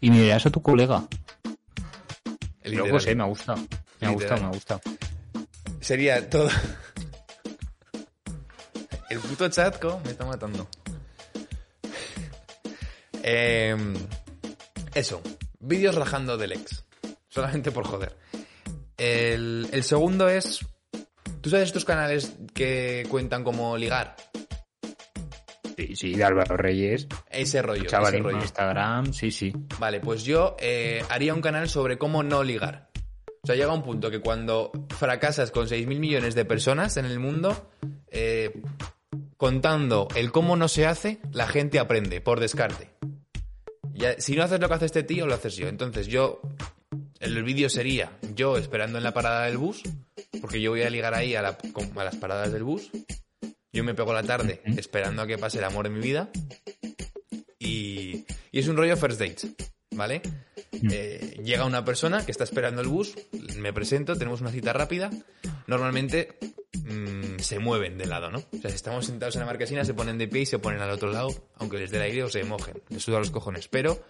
Y 0.00 0.10
miraras 0.10 0.46
a 0.46 0.50
tu 0.50 0.62
colega. 0.62 1.04
Luego 2.64 3.00
sé, 3.00 3.14
me 3.14 3.24
ha 3.24 3.26
gustado. 3.26 3.60
Me 4.00 4.08
ha 4.08 4.10
gustado, 4.10 4.40
me 4.40 4.46
ha 4.46 4.50
gustado. 4.50 4.80
Sería 5.80 6.28
todo. 6.28 6.48
El 9.10 9.18
puto 9.18 9.48
chatco 9.48 10.00
me 10.04 10.12
está 10.12 10.24
matando. 10.24 10.68
Em, 13.22 13.94
eso. 14.94 15.20
Vídeos 15.58 15.94
rajando 15.96 16.36
del 16.36 16.52
ex. 16.52 16.84
Solamente 17.28 17.72
por 17.72 17.84
joder. 17.86 18.16
El, 18.96 19.68
el 19.72 19.82
segundo 19.82 20.28
es. 20.28 20.60
¿Tú 21.40 21.50
sabes 21.50 21.66
estos 21.66 21.84
canales 21.84 22.34
que 22.54 23.06
cuentan 23.08 23.42
como 23.44 23.76
ligar? 23.76 24.16
Sí, 25.76 25.96
sí, 25.96 26.14
de 26.14 26.24
Álvaro 26.24 26.56
Reyes. 26.56 27.08
Ese 27.30 27.62
rollo. 27.62 27.84
Chaval 27.84 28.14
ese 28.14 28.22
rollo. 28.22 28.38
Instagram, 28.38 29.12
sí, 29.12 29.30
sí. 29.30 29.52
Vale, 29.78 30.00
pues 30.00 30.24
yo 30.24 30.56
eh, 30.60 31.02
haría 31.08 31.32
un 31.32 31.40
canal 31.40 31.68
sobre 31.68 31.96
cómo 31.96 32.22
no 32.22 32.42
ligar. 32.42 32.89
O 33.42 33.46
sea, 33.46 33.56
llega 33.56 33.72
un 33.72 33.82
punto 33.82 34.10
que 34.10 34.20
cuando 34.20 34.70
fracasas 34.98 35.50
con 35.50 35.66
6.000 35.66 35.98
millones 35.98 36.34
de 36.34 36.44
personas 36.44 36.96
en 36.98 37.06
el 37.06 37.18
mundo, 37.18 37.70
eh, 38.08 38.60
contando 39.36 40.08
el 40.14 40.30
cómo 40.30 40.56
no 40.56 40.68
se 40.68 40.86
hace, 40.86 41.20
la 41.32 41.46
gente 41.46 41.78
aprende, 41.78 42.20
por 42.20 42.40
descarte. 42.40 42.90
Si 44.18 44.36
no 44.36 44.42
haces 44.42 44.60
lo 44.60 44.68
que 44.68 44.74
hace 44.74 44.86
este 44.86 45.02
tío, 45.02 45.26
lo 45.26 45.34
haces 45.34 45.56
yo. 45.56 45.68
Entonces 45.68 46.06
yo, 46.06 46.40
el 47.18 47.42
vídeo 47.42 47.70
sería 47.70 48.12
yo 48.34 48.58
esperando 48.58 48.98
en 48.98 49.04
la 49.04 49.14
parada 49.14 49.46
del 49.46 49.56
bus, 49.56 49.82
porque 50.40 50.60
yo 50.60 50.70
voy 50.70 50.82
a 50.82 50.90
ligar 50.90 51.14
ahí 51.14 51.34
a, 51.34 51.40
a 51.40 52.04
las 52.04 52.16
paradas 52.16 52.52
del 52.52 52.64
bus. 52.64 52.90
Yo 53.72 53.84
me 53.84 53.94
pego 53.94 54.12
la 54.12 54.22
tarde 54.22 54.60
esperando 54.76 55.22
a 55.22 55.26
que 55.26 55.38
pase 55.38 55.58
el 55.58 55.64
amor 55.64 55.84
de 55.84 55.94
mi 55.94 56.00
vida. 56.00 56.28
Y, 57.58 58.24
y 58.52 58.58
es 58.58 58.68
un 58.68 58.76
rollo 58.76 58.96
first 58.96 59.20
date, 59.20 59.54
¿vale? 59.92 60.22
Eh, 60.90 61.40
llega 61.44 61.64
una 61.64 61.84
persona 61.84 62.24
que 62.24 62.32
está 62.32 62.44
esperando 62.44 62.80
el 62.82 62.88
bus, 62.88 63.14
me 63.58 63.72
presento, 63.72 64.16
tenemos 64.16 64.40
una 64.40 64.50
cita 64.50 64.72
rápida. 64.72 65.10
Normalmente 65.66 66.38
mm, 66.84 67.38
se 67.40 67.58
mueven 67.58 67.98
de 67.98 68.06
lado, 68.06 68.30
¿no? 68.30 68.38
O 68.38 68.60
sea, 68.60 68.70
si 68.70 68.76
estamos 68.76 69.06
sentados 69.06 69.34
en 69.36 69.40
la 69.40 69.46
marquesina, 69.46 69.84
se 69.84 69.94
ponen 69.94 70.18
de 70.18 70.28
pie 70.28 70.42
y 70.42 70.46
se 70.46 70.58
ponen 70.58 70.80
al 70.80 70.90
otro 70.90 71.12
lado, 71.12 71.28
aunque 71.56 71.78
les 71.78 71.90
dé 71.90 71.98
el 71.98 72.04
aire 72.04 72.22
o 72.24 72.28
se 72.28 72.42
mojen. 72.44 72.74
Les 72.88 73.02
suda 73.02 73.18
los 73.18 73.30
cojones. 73.30 73.68
Pero 73.68 74.02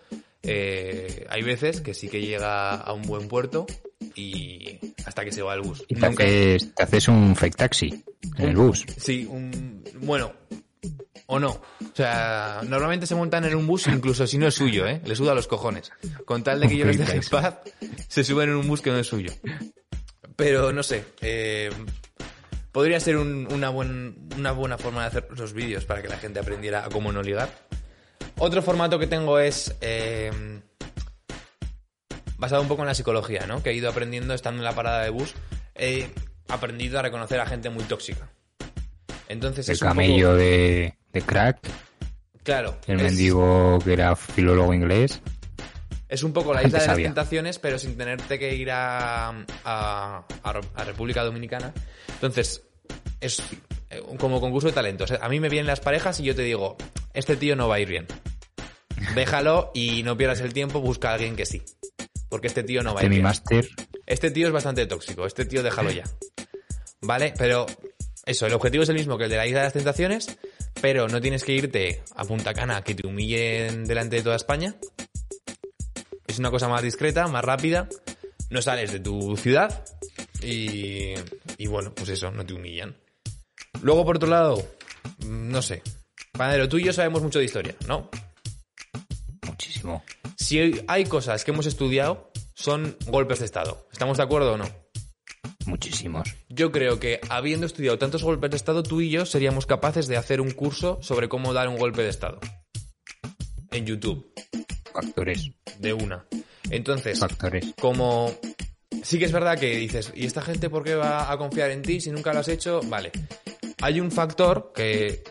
eh, 0.43 1.27
hay 1.29 1.43
veces 1.43 1.81
que 1.81 1.95
sí 1.95 2.09
que 2.09 2.21
llega 2.21 2.75
a 2.75 2.93
un 2.93 3.03
buen 3.03 3.29
puerto 3.29 3.67
y 4.15 4.79
hasta 5.05 5.25
que 5.25 5.33
se 5.33 5.43
va 5.43 5.55
el 5.55 5.61
bus. 5.63 5.85
Y 5.89 5.95
te, 5.95 6.01
Nunca- 6.09 6.25
haces, 6.25 6.75
te 6.75 6.83
haces 6.83 7.09
un 7.09 7.37
fake 7.37 7.57
taxi 7.57 8.05
en 8.39 8.49
el 8.49 8.57
bus. 8.57 8.85
Sí, 8.97 9.27
un, 9.29 9.83
bueno, 10.03 10.33
o 11.31 11.39
no. 11.39 11.51
O 11.51 11.95
sea, 11.95 12.61
normalmente 12.67 13.07
se 13.07 13.15
montan 13.15 13.45
en 13.45 13.55
un 13.55 13.67
bus 13.67 13.87
incluso 13.87 14.27
si 14.27 14.37
no 14.39 14.47
es 14.47 14.55
suyo, 14.55 14.87
¿eh? 14.87 15.01
Le 15.05 15.15
suda 15.17 15.35
los 15.35 15.47
cojones. 15.47 15.91
Con 16.25 16.43
tal 16.43 16.61
de 16.61 16.69
que 16.69 16.77
yo 16.77 16.85
les 16.85 16.99
deje 16.99 17.17
en 17.17 17.23
paz, 17.31 17.59
se 18.09 18.25
suben 18.25 18.51
en 18.51 18.57
un 18.57 18.67
bus 18.69 18.81
que 18.83 18.91
no 18.91 18.99
es 18.99 19.07
suyo. 19.07 19.33
Pero 20.37 20.73
no 20.73 20.83
sé, 20.83 21.05
eh, 21.21 21.71
podría 22.73 22.99
ser 23.01 23.17
un- 23.17 23.47
una, 23.53 23.69
buen- 23.71 24.29
una 24.37 24.53
buena 24.53 24.77
forma 24.79 25.03
de 25.03 25.07
hacer 25.09 25.29
los 25.37 25.53
vídeos 25.53 25.85
para 25.85 26.03
que 26.03 26.09
la 26.09 26.19
gente 26.19 26.41
aprendiera 26.41 26.85
a 26.85 26.89
cómo 26.89 27.13
no 27.13 27.23
ligar. 27.23 27.49
Otro 28.39 28.63
formato 28.63 28.99
que 28.99 29.07
tengo 29.07 29.39
es 29.39 29.75
eh, 29.81 30.31
basado 32.39 32.63
un 32.63 32.69
poco 32.69 32.83
en 32.83 32.89
la 32.89 32.95
psicología, 32.95 33.47
¿no? 33.47 33.63
Que 33.63 33.71
he 33.71 33.75
ido 33.75 33.89
aprendiendo 33.91 34.35
estando 34.35 34.61
en 34.61 34.65
la 34.65 34.75
parada 34.75 35.03
de 35.03 35.11
bus. 35.11 35.35
He 35.75 36.09
aprendido 36.49 36.99
a 36.99 37.03
reconocer 37.03 37.39
a 37.41 37.47
gente 37.47 37.71
muy 37.71 37.85
tóxica. 37.85 38.31
Entonces 39.29 39.69
El 39.69 39.75
es 39.75 39.83
un 39.83 39.89
poco- 39.89 39.95
camello 40.01 40.35
de, 40.35 40.95
de 41.13 41.23
crack, 41.23 41.59
Claro. 42.43 42.77
el 42.87 42.97
es- 42.97 43.03
mendigo 43.03 43.79
que 43.85 43.93
era 43.93 44.15
filólogo 44.17 44.73
inglés. 44.75 45.21
Es 46.09 46.25
un 46.25 46.33
poco 46.33 46.53
la 46.53 46.65
isla 46.65 46.81
de 46.81 46.87
las 46.89 46.97
tentaciones, 46.97 47.59
pero 47.61 47.79
sin 47.79 47.97
tenerte 47.97 48.39
que 48.39 48.55
ir 48.55 48.71
a, 48.73 49.29
a, 49.65 50.25
a- 50.43 50.85
República 50.85 51.23
Dominicana. 51.23 51.73
Entonces, 52.15 52.65
es 53.21 53.41
eh, 53.91 54.03
como 54.19 54.41
concurso 54.41 54.67
de 54.69 54.73
talentos. 54.73 55.13
A 55.13 55.29
mí 55.29 55.39
me 55.39 55.49
vienen 55.49 55.69
las 55.69 55.79
parejas 55.81 56.19
y 56.19 56.25
yo 56.25 56.35
te 56.35 56.43
digo, 56.43 56.77
este 57.15 57.37
tío 57.37 57.55
no 57.55 57.69
va 57.69 57.77
a 57.77 57.81
ir 57.81 57.89
bien. 57.89 58.07
Déjalo 59.15 59.71
y 59.75 60.03
no 60.03 60.17
pierdas 60.17 60.41
el 60.41 60.53
tiempo, 60.53 60.81
busca 60.81 61.11
a 61.11 61.15
alguien 61.15 61.37
que 61.37 61.47
sí. 61.47 61.63
Porque 62.29 62.47
este 62.49 62.63
tío 62.63 62.83
no 62.83 62.95
va 62.95 63.01
a 63.01 63.05
ir 63.05 63.11
bien. 63.11 63.23
Master. 63.23 63.69
Este 64.07 64.31
tío 64.31 64.47
es 64.49 64.53
bastante 64.53 64.87
tóxico, 64.87 65.27
este 65.27 65.45
tío 65.45 65.63
déjalo 65.63 65.91
ya. 65.91 66.05
¿Vale? 67.03 67.33
Pero 67.39 67.67
eso, 68.27 68.47
el 68.47 68.53
objetivo 68.55 68.83
es 68.83 68.89
el 68.89 68.97
mismo 68.97 69.17
que 69.17 69.25
el 69.25 69.31
de 69.31 69.37
la 69.37 69.47
isla 69.47 69.61
de 69.61 69.65
las 69.67 69.73
tentaciones, 69.73 70.39
pero 70.81 71.09
no 71.09 71.21
tienes 71.21 71.45
que 71.45 71.53
irte 71.53 72.03
a 72.15 72.25
Punta 72.25 72.55
Cana 72.55 72.83
que 72.83 72.95
te 72.95 73.07
humillen 73.07 73.85
delante 73.85 74.17
de 74.17 74.23
toda 74.23 74.37
España. 74.37 74.77
Es 76.27 76.39
una 76.39 76.51
cosa 76.51 76.69
más 76.69 76.83
discreta, 76.83 77.27
más 77.27 77.45
rápida. 77.45 77.89
No 78.51 78.63
sales 78.63 78.93
de 78.93 79.01
tu 79.01 79.37
ciudad 79.37 79.85
y, 80.43 81.15
y 81.59 81.67
bueno, 81.67 81.95
pues 81.95 82.09
eso, 82.09 82.31
no 82.31 82.45
te 82.45 82.55
humillan. 82.55 82.97
Luego, 83.83 84.05
por 84.05 84.17
otro 84.17 84.29
lado, 84.29 84.57
mm, 85.19 85.51
no 85.51 85.63
sé. 85.63 85.83
Panadero, 86.33 86.69
tú 86.69 86.79
y 86.79 86.85
yo 86.85 86.93
sabemos 86.93 87.23
mucho 87.23 87.39
de 87.39 87.45
historia, 87.45 87.75
¿no? 87.87 88.11
Muchísimo. 89.47 90.03
Si 90.37 90.83
hay 90.87 91.05
cosas 91.05 91.45
que 91.45 91.51
hemos 91.51 91.67
estudiado, 91.67 92.31
son 92.55 92.97
golpes 93.07 93.41
de 93.41 93.45
Estado. 93.45 93.87
¿Estamos 93.93 94.17
de 94.17 94.23
acuerdo 94.23 94.55
o 94.55 94.57
no? 94.57 94.69
Muchísimos. 95.71 96.37
Yo 96.49 96.73
creo 96.73 96.99
que 96.99 97.21
habiendo 97.29 97.65
estudiado 97.65 97.97
tantos 97.97 98.25
golpes 98.25 98.51
de 98.51 98.57
Estado, 98.57 98.83
tú 98.83 99.01
y 99.01 99.09
yo 99.09 99.25
seríamos 99.25 99.67
capaces 99.67 100.09
de 100.09 100.17
hacer 100.17 100.41
un 100.41 100.51
curso 100.51 100.99
sobre 101.01 101.29
cómo 101.29 101.53
dar 101.53 101.69
un 101.69 101.79
golpe 101.79 102.03
de 102.03 102.09
Estado. 102.09 102.41
En 103.71 103.87
YouTube, 103.87 104.33
Factores. 104.93 105.53
de 105.79 105.93
una. 105.93 106.27
Entonces, 106.71 107.21
Factores. 107.21 107.73
como 107.81 108.35
sí 109.05 109.21
que 109.21 109.27
es 109.27 109.33
verdad 109.33 109.61
que 109.61 109.77
dices, 109.77 110.13
¿y 110.17 110.27
esta 110.27 110.43
gente 110.43 110.69
por 110.69 110.83
qué 110.83 110.97
va 110.97 111.31
a 111.31 111.39
confiar 111.39 111.71
en 111.71 111.83
ti 111.83 112.01
si 112.01 112.11
nunca 112.11 112.33
lo 112.33 112.41
has 112.41 112.49
hecho? 112.49 112.81
Vale. 112.87 113.13
Hay 113.81 114.01
un 114.01 114.11
factor 114.11 114.73
que, 114.75 115.23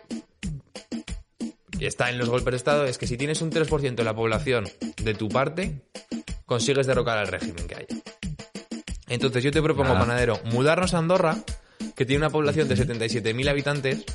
que 1.78 1.86
está 1.86 2.10
en 2.10 2.17
los 2.17 2.30
golpes 2.30 2.52
de 2.52 2.58
Estado, 2.58 2.86
es 2.86 2.97
que 2.97 3.08
si 3.08 3.17
tienes 3.17 3.41
un 3.41 3.52
3% 3.52 3.93
de 3.93 4.04
la 4.06 4.15
población 4.15 4.69
de 5.04 5.13
tu 5.15 5.28
parte, 5.28 5.82
consigues 6.45 6.88
derrocar 6.88 7.17
al 7.17 7.28
régimen 7.28 7.67
que 7.67 7.75
haya. 7.75 8.19
Entonces 9.10 9.43
yo 9.43 9.52
te 9.52 9.62
propongo, 9.62 9.89
Nada. 9.89 10.02
panadero, 10.02 10.39
mudarnos 10.45 10.93
a 10.93 11.00
Andorra, 11.00 11.38
que 11.95 12.06
tiene 12.06 12.19
una 12.26 12.30
población 12.30 12.67
de 12.67 12.76
77.000 12.76 13.50
habitantes, 13.50 14.06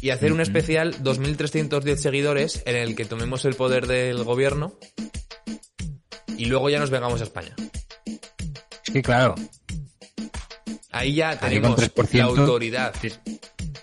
y 0.00 0.10
hacer 0.10 0.32
un 0.32 0.40
especial 0.40 0.94
2.310 1.02 1.96
seguidores 1.96 2.62
en 2.66 2.76
el 2.76 2.94
que 2.94 3.04
tomemos 3.06 3.44
el 3.44 3.54
poder 3.54 3.86
del 3.86 4.22
gobierno 4.24 4.78
y 6.36 6.44
luego 6.44 6.68
ya 6.70 6.78
nos 6.78 6.90
vengamos 6.90 7.20
a 7.22 7.24
España. 7.24 7.54
Es 8.04 8.92
que 8.92 9.02
claro, 9.02 9.34
Ahí 10.92 11.14
ya 11.14 11.38
tenemos 11.38 11.74
con 11.74 11.84
3%. 12.06 12.18
la 12.18 12.24
autoridad. 12.24 12.94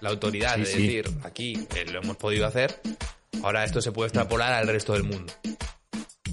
La 0.02 0.10
autoridad 0.10 0.56
Sí, 0.58 0.66
sí. 0.66 0.82
decir, 0.82 1.12
aquí 1.24 1.68
eh, 1.76 1.86
lo 1.92 2.02
hemos 2.02 2.18
podido 2.18 2.46
hacer, 2.48 2.80
ahora 3.44 3.64
esto 3.66 3.82
se 3.82 3.92
puede 3.92 4.08
extrapolar 4.08 4.54
al 4.54 4.68
resto 4.68 4.94
del 4.94 5.04
mundo. 5.04 5.32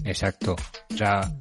Exacto. 0.05 0.57
O 0.93 0.97
sea, 0.97 1.33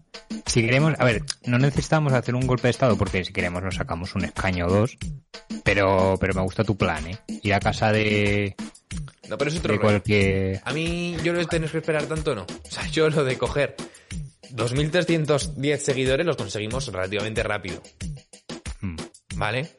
si 0.46 0.62
queremos, 0.62 0.94
a 1.00 1.06
ver, 1.06 1.24
no 1.46 1.58
necesitamos 1.58 2.14
hacer 2.14 2.36
un 2.36 2.46
golpe 2.48 2.68
de 2.68 2.72
estado 2.72 2.98
porque 2.98 3.24
si 3.26 3.34
queremos 3.34 3.64
nos 3.64 3.76
sacamos 3.76 4.16
un 4.16 4.26
escaño 4.26 4.68
o 4.68 4.70
dos. 4.70 4.98
Pero, 5.64 6.18
pero 6.20 6.34
me 6.34 6.42
gusta 6.42 6.64
tu 6.64 6.78
plan, 6.78 7.06
¿eh? 7.08 7.18
Ir 7.44 7.54
a 7.54 7.60
casa 7.60 7.92
de, 7.92 8.56
No, 9.28 9.38
pero 9.38 9.52
es 9.52 9.58
otro 9.58 9.74
de 9.74 9.80
cualquier... 9.80 10.62
A 10.64 10.74
mí, 10.74 11.16
yo 11.24 11.34
de 11.34 11.46
tener 11.46 11.70
que 11.70 11.78
esperar 11.78 12.06
tanto, 12.06 12.36
no. 12.36 12.44
O 12.44 12.72
sea, 12.72 12.88
yo 12.88 13.10
lo 13.10 13.24
de 13.24 13.38
coger 13.38 13.76
2.310 14.52 15.78
seguidores 15.78 16.26
los 16.26 16.38
conseguimos 16.38 16.88
relativamente 16.88 17.44
rápido. 17.44 17.82
Mm, 18.82 18.96
¿Vale? 19.36 19.70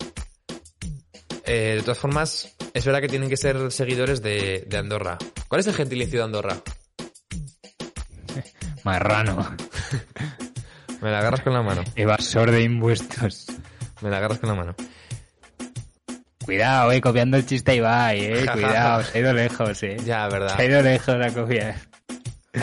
Eh, 1.44 1.74
de 1.76 1.82
todas 1.82 1.98
formas, 1.98 2.54
es 2.74 2.84
verdad 2.84 3.00
que 3.00 3.08
tienen 3.08 3.28
que 3.28 3.36
ser 3.36 3.72
seguidores 3.72 4.22
de, 4.22 4.64
de 4.68 4.76
Andorra. 4.76 5.18
¿Cuál 5.48 5.60
es 5.60 5.66
el 5.66 5.74
gentilicio 5.74 6.20
de 6.20 6.24
Andorra? 6.24 6.62
Marrano. 8.84 9.36
Me 11.00 11.10
la 11.10 11.20
agarras 11.20 11.40
con 11.40 11.54
la 11.54 11.62
mano. 11.62 11.82
Evasor 11.96 12.50
de 12.50 12.62
impuestos. 12.62 13.46
Me 14.02 14.10
la 14.10 14.18
agarras 14.18 14.38
con 14.38 14.50
la 14.50 14.54
mano. 14.54 14.74
Cuidado, 16.44 16.92
eh, 16.92 17.00
copiando 17.00 17.36
el 17.36 17.46
chiste 17.46 17.76
Ibai, 17.76 18.24
eh. 18.24 18.46
Cuidado, 18.52 19.02
se 19.12 19.18
ha 19.18 19.20
ido 19.20 19.32
lejos, 19.32 19.82
eh. 19.82 19.96
Ya, 20.04 20.28
verdad. 20.28 20.56
Se 20.56 20.62
ha 20.62 20.64
ido 20.66 20.82
lejos 20.82 21.16
la 21.16 21.32
copia. 21.32 21.80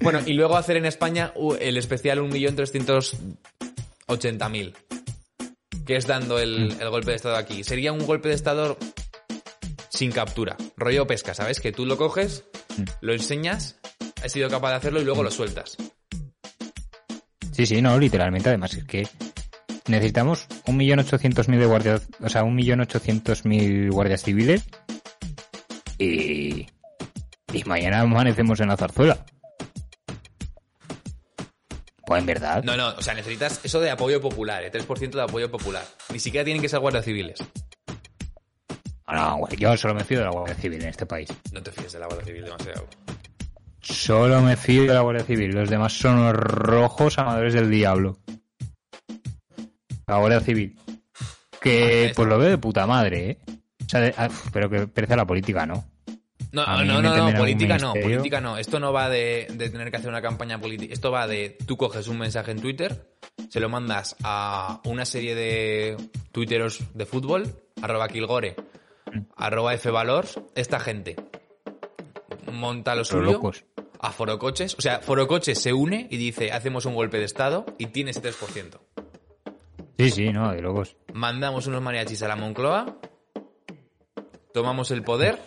Bueno, 0.00 0.18
y 0.26 0.32
luego 0.32 0.56
hacer 0.56 0.76
en 0.76 0.84
España 0.84 1.32
el 1.60 1.76
especial 1.76 2.18
1.380.000. 2.18 4.74
Que 5.86 5.94
es 5.94 6.08
dando 6.08 6.40
el, 6.40 6.76
el 6.80 6.90
golpe 6.90 7.12
de 7.12 7.16
estado 7.16 7.36
aquí. 7.36 7.62
Sería 7.62 7.92
un 7.92 8.04
golpe 8.04 8.28
de 8.28 8.34
estado 8.34 8.76
sin 9.90 10.10
captura. 10.10 10.56
Rollo 10.76 11.06
pesca, 11.06 11.34
¿sabes? 11.34 11.60
Que 11.60 11.70
tú 11.70 11.86
lo 11.86 11.96
coges, 11.96 12.42
lo 13.00 13.12
enseñas, 13.12 13.78
has 14.22 14.32
sido 14.32 14.48
capaz 14.48 14.70
de 14.70 14.76
hacerlo 14.76 15.00
y 15.00 15.04
luego 15.04 15.22
lo 15.22 15.30
sueltas. 15.30 15.76
Sí, 17.52 17.66
sí, 17.66 17.82
no, 17.82 17.98
literalmente. 17.98 18.48
Además, 18.48 18.74
es 18.74 18.84
que 18.84 19.06
necesitamos 19.86 20.48
1.800.000 20.66 21.58
de 21.58 21.66
guardias, 21.66 22.08
o 22.20 22.28
sea, 22.28 22.42
1.800.000 22.42 23.90
guardias 23.90 24.22
civiles 24.22 24.64
y, 25.98 26.66
y 27.52 27.64
mañana 27.66 28.00
amanecemos 28.00 28.58
en 28.60 28.68
la 28.68 28.76
zarzuela. 28.76 29.24
Pues 32.04 32.20
en 32.20 32.26
verdad. 32.26 32.62
No, 32.64 32.76
no, 32.76 32.88
o 32.90 33.02
sea, 33.02 33.14
necesitas 33.14 33.60
eso 33.62 33.80
de 33.80 33.90
apoyo 33.90 34.20
popular, 34.20 34.64
¿eh? 34.64 34.72
3% 34.72 35.10
de 35.10 35.22
apoyo 35.22 35.50
popular. 35.50 35.84
Ni 36.12 36.18
siquiera 36.18 36.44
tienen 36.44 36.60
que 36.60 36.68
ser 36.68 36.80
guardias 36.80 37.04
civiles. 37.04 37.38
No, 39.12 39.48
yo 39.50 39.76
solo 39.76 39.94
me 39.94 40.04
fío 40.04 40.18
de 40.18 40.24
la 40.24 40.30
Guardia 40.30 40.54
Civil 40.54 40.82
en 40.82 40.88
este 40.88 41.06
país. 41.06 41.28
No 41.52 41.62
te 41.62 41.70
fíes 41.70 41.92
de 41.92 41.98
la 41.98 42.06
Guardia 42.06 42.26
Civil 42.26 42.44
demasiado. 42.44 42.86
Solo 43.80 44.40
me 44.40 44.56
fío 44.56 44.82
de 44.84 44.94
la 44.94 45.00
Guardia 45.00 45.24
Civil. 45.24 45.50
Los 45.54 45.68
demás 45.68 45.92
son 45.92 46.18
unos 46.18 46.34
rojos 46.34 47.18
amadores 47.18 47.52
del 47.54 47.70
diablo. 47.70 48.18
La 50.06 50.18
Guardia 50.18 50.40
Civil. 50.40 50.78
Que 51.60 52.08
Ah, 52.10 52.12
pues 52.16 52.28
lo 52.28 52.38
veo 52.38 52.50
de 52.50 52.58
puta 52.58 52.86
madre, 52.86 53.30
¿eh? 53.30 53.38
O 53.84 53.88
sea, 53.88 54.00
de- 54.00 54.14
ah, 54.16 54.28
pero 54.52 54.68
que 54.70 54.86
perece 54.86 55.14
a 55.14 55.16
la 55.18 55.26
política, 55.26 55.66
¿no? 55.66 55.84
No, 56.52 56.66
no, 56.84 57.00
no, 57.00 57.30
no, 57.30 57.38
política 57.38 57.78
no, 57.78 57.94
política 57.94 58.40
no. 58.40 58.58
Esto 58.58 58.78
no 58.78 58.92
va 58.92 59.08
de, 59.08 59.46
de 59.54 59.70
tener 59.70 59.90
que 59.90 59.96
hacer 59.96 60.10
una 60.10 60.20
campaña 60.20 60.60
política. 60.60 60.92
Esto 60.92 61.10
va 61.10 61.26
de 61.26 61.56
tú 61.66 61.76
coges 61.78 62.08
un 62.08 62.18
mensaje 62.18 62.50
en 62.50 62.60
Twitter, 62.60 63.10
se 63.48 63.58
lo 63.58 63.68
mandas 63.70 64.16
a 64.22 64.80
una 64.84 65.06
serie 65.06 65.34
de 65.34 65.96
tuiteros 66.30 66.80
de 66.94 67.06
fútbol, 67.06 67.54
arroba 67.80 68.06
Kilgore, 68.08 68.54
arroba 69.36 69.76
Fvalors, 69.78 70.40
esta 70.54 70.80
gente 70.80 71.16
monta 72.50 72.94
lo 72.94 73.00
Los 73.00 73.08
suyo 73.08 73.22
locos. 73.32 73.64
a 74.00 74.10
Forocoches. 74.12 74.74
O 74.78 74.80
sea, 74.82 75.00
Forocoches 75.00 75.58
se 75.58 75.72
une 75.72 76.06
y 76.10 76.16
dice, 76.16 76.52
hacemos 76.52 76.84
un 76.86 76.94
golpe 76.94 77.18
de 77.18 77.24
estado 77.24 77.64
y 77.78 77.86
tiene 77.86 78.10
ese 78.10 78.22
3%. 78.22 78.78
Sí, 79.98 80.10
sí, 80.10 80.32
no, 80.32 80.52
de 80.52 80.60
locos. 80.62 80.96
mandamos 81.12 81.66
unos 81.66 81.82
mariachis 81.82 82.22
a 82.22 82.28
la 82.28 82.36
Moncloa, 82.36 82.98
tomamos 84.52 84.90
el 84.90 85.02
poder, 85.02 85.38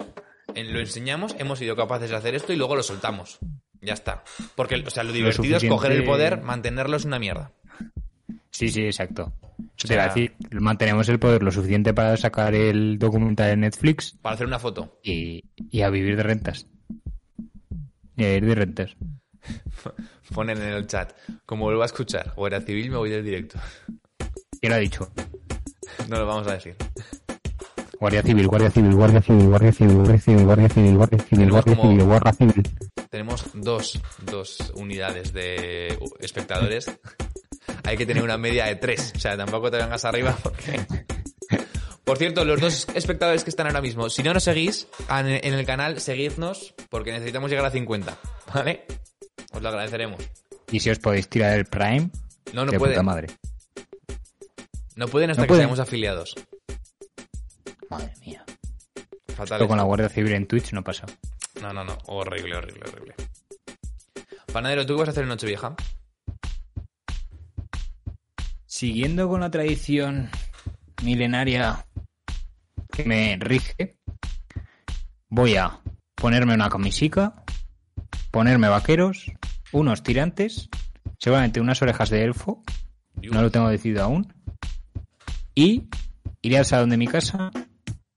lo 0.56 0.80
enseñamos, 0.80 1.36
hemos 1.40 1.60
sido 1.60 1.76
capaces 1.76 2.10
de 2.10 2.16
hacer 2.16 2.36
esto 2.36 2.54
y 2.54 2.56
luego 2.56 2.76
lo 2.76 2.84
soltamos. 2.84 3.40
Ya 3.82 3.94
está. 3.94 4.24
Porque, 4.56 4.76
o 4.76 4.90
sea, 4.90 5.04
lo 5.04 5.12
divertido 5.12 5.58
es 5.58 5.66
coger 5.66 5.92
el 5.92 6.06
poder, 6.06 6.42
mantenerlo 6.42 6.98
es 6.98 7.06
una 7.06 7.20
mierda. 7.20 7.52
Sí, 8.56 8.70
sí, 8.70 8.86
exacto. 8.86 9.34
Eso 9.78 9.86
O 9.86 9.88
te 9.88 9.94
iba 9.96 10.04
a 10.06 10.14
sea- 10.14 10.14
decir, 10.16 10.36
mantenemos 10.62 11.10
el 11.10 11.20
poder 11.20 11.44
lo 11.44 11.52
suficiente 11.52 11.94
para 11.94 12.16
sacar 12.16 12.56
el 12.56 12.98
documental 12.98 13.50
de 13.50 13.58
Netflix 13.58 14.14
Para 14.22 14.36
hacer 14.36 14.48
una 14.48 14.60
foto. 14.60 14.98
y, 15.04 15.44
y 15.70 15.82
a 15.82 15.90
vivir 15.90 16.16
de 16.16 16.24
rentas. 16.24 16.66
Y 18.16 18.24
a 18.24 18.28
vivir 18.30 18.46
de 18.46 18.56
rentas. 18.56 18.96
Ponen 20.34 20.58
en 20.62 20.70
el 20.70 20.88
chat. 20.88 21.12
Como 21.46 21.66
vuelvo 21.66 21.84
a 21.84 21.86
escuchar, 21.86 22.34
Guardia 22.36 22.62
Civil, 22.62 22.92
me 22.92 22.98
voy 22.98 23.10
del 23.10 23.24
directo. 23.26 23.60
¿Quién 24.62 24.70
lo 24.70 24.76
ha 24.76 24.80
dicho? 24.80 25.12
No 26.10 26.18
lo 26.18 26.26
vamos 26.26 26.48
a 26.48 26.54
decir. 26.54 26.76
Guardia 28.00 28.22
Civil, 28.24 28.48
Guardia 28.48 28.72
Civil, 28.72 28.94
Guardia 28.96 29.22
Civil, 29.22 29.48
Guardia 29.48 29.72
Civil, 29.74 29.96
Guardia 29.98 30.20
Civil, 30.20 30.44
Guardia 30.46 30.70
Civil, 30.70 30.96
Guardia 30.98 31.20
Civil, 31.20 31.50
Guardia 31.52 31.76
Civil, 31.76 32.04
Guardia 32.06 32.34
Civil. 32.34 32.64
Tenemos 33.10 33.46
dos, 33.54 34.02
dos 34.32 34.74
unidades 34.76 35.32
de 35.34 35.98
espectadores. 36.20 36.86
Hay 37.86 37.98
que 37.98 38.06
tener 38.06 38.24
una 38.24 38.38
media 38.38 38.66
de 38.66 38.76
tres. 38.76 39.14
O 39.16 39.20
sea, 39.20 39.38
tampoco 39.38 39.70
te 39.72 39.78
vengas 39.78 40.06
arriba 40.06 40.38
porque... 40.42 40.86
Por 42.04 42.18
cierto, 42.20 42.46
los 42.46 42.62
dos 42.62 42.88
espectadores 42.94 43.44
que 43.44 43.50
están 43.50 43.66
ahora 43.66 43.82
mismo, 43.82 44.10
si 44.12 44.22
no 44.22 44.32
nos 44.34 44.44
seguís 44.44 44.88
en 45.10 45.54
el 45.54 45.66
canal, 45.66 46.00
seguidnos 46.00 46.76
porque 46.90 47.12
necesitamos 47.12 47.50
llegar 47.50 47.66
a 47.66 47.72
50, 47.72 48.18
¿vale? 48.54 48.86
Os 49.52 49.62
lo 49.62 49.70
agradeceremos. 49.70 50.22
Y 50.72 50.80
si 50.82 50.92
os 50.92 51.00
podéis 51.00 51.28
tirar 51.28 51.58
el 51.58 51.66
Prime, 51.66 52.10
No, 52.54 52.64
no 52.66 52.72
de 52.72 52.78
pueden. 52.78 52.94
puta 52.96 53.04
madre. 53.04 53.28
No 54.96 55.08
pueden 55.08 55.32
hasta 55.32 55.42
No 55.42 55.46
que 55.46 55.50
pueden. 55.50 55.64
seamos 55.64 55.80
afiliados. 55.80 56.36
Madre 57.90 58.14
mía. 58.22 58.44
Fatal. 59.36 59.58
Esto 59.62 59.68
con 59.68 59.78
la. 59.78 59.84
Guardia 59.84 60.10
Civil 60.10 60.34
en 60.34 60.46
Twitch 60.48 60.74
no 60.74 60.84
pasa. 60.84 61.06
No, 61.62 61.74
no, 61.74 61.84
no. 61.84 61.98
Horrible, 62.06 62.56
horrible, 62.56 62.84
horrible. 62.88 63.16
Panadero, 64.54 64.86
¿tú 64.86 64.94
qué 64.94 65.00
vas 65.00 65.10
a 65.10 65.12
hacer 65.12 65.24
en 65.24 65.30
Nochevieja? 65.30 65.76
Siguiendo 68.78 69.30
con 69.30 69.40
la 69.40 69.50
tradición 69.50 70.30
milenaria 71.02 71.86
que 72.92 73.06
me 73.06 73.38
rige, 73.40 73.96
voy 75.30 75.56
a 75.56 75.80
ponerme 76.14 76.56
una 76.56 76.68
camisica, 76.68 77.46
ponerme 78.32 78.68
vaqueros, 78.68 79.32
unos 79.72 80.04
tirantes, 80.04 80.68
seguramente 81.20 81.62
unas 81.62 81.82
orejas 81.82 82.10
de 82.10 82.26
elfo, 82.26 82.64
no 83.22 83.42
lo 83.42 83.50
tengo 83.50 83.70
decidido 83.70 84.04
aún, 84.04 84.34
y 85.56 85.88
iré 86.42 86.58
al 86.58 86.66
salón 86.66 86.90
de 86.90 86.98
mi 86.98 87.08
casa 87.08 87.52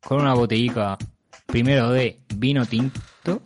con 0.00 0.20
una 0.20 0.34
botellica 0.34 0.98
primero 1.46 1.90
de 1.90 2.18
vino 2.34 2.66
tinto, 2.66 3.44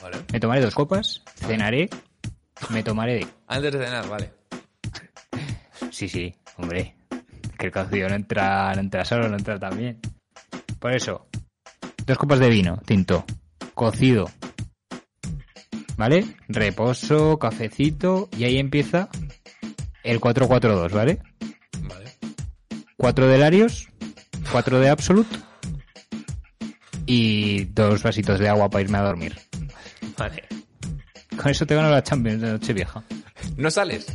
Vale. 0.00 0.18
me 0.32 0.38
tomaré 0.38 0.60
dos 0.60 0.76
copas, 0.76 1.24
cenaré, 1.34 1.90
me 2.70 2.84
tomaré 2.84 3.14
de 3.14 3.26
Antes 3.48 3.72
de 3.72 3.84
cenar, 3.84 4.08
vale. 4.08 4.30
Sí, 5.90 6.08
sí, 6.08 6.32
hombre. 6.62 6.94
Que 7.58 7.66
el 7.66 7.72
cocido 7.72 8.08
no 8.08 8.14
entra, 8.14 8.74
no 8.74 8.80
entra 8.80 9.04
solo, 9.04 9.28
no 9.28 9.36
entra 9.36 9.58
también. 9.58 10.00
Por 10.78 10.94
eso, 10.94 11.26
dos 12.06 12.18
copas 12.18 12.40
de 12.40 12.48
vino, 12.48 12.80
tinto, 12.86 13.24
cocido. 13.74 14.30
¿Vale? 15.96 16.24
Reposo, 16.48 17.38
cafecito, 17.38 18.28
y 18.36 18.44
ahí 18.44 18.58
empieza 18.58 19.08
el 20.02 20.18
442, 20.18 20.92
¿vale? 20.92 21.20
Vale. 21.82 22.06
Cuatro 22.96 23.28
de 23.28 23.38
Larios, 23.38 23.88
cuatro 24.50 24.80
de 24.80 24.88
Absolute 24.88 25.36
y 27.06 27.64
dos 27.66 28.02
vasitos 28.02 28.38
de 28.38 28.48
agua 28.48 28.70
para 28.70 28.82
irme 28.82 28.98
a 28.98 29.02
dormir. 29.02 29.38
Vale. 30.16 30.42
Con 31.36 31.50
eso 31.50 31.66
te 31.66 31.74
gano 31.74 31.90
la 31.90 32.02
Champions 32.02 32.40
de 32.40 32.52
Nochevieja. 32.52 33.02
¿No 33.56 33.70
sales? 33.70 34.06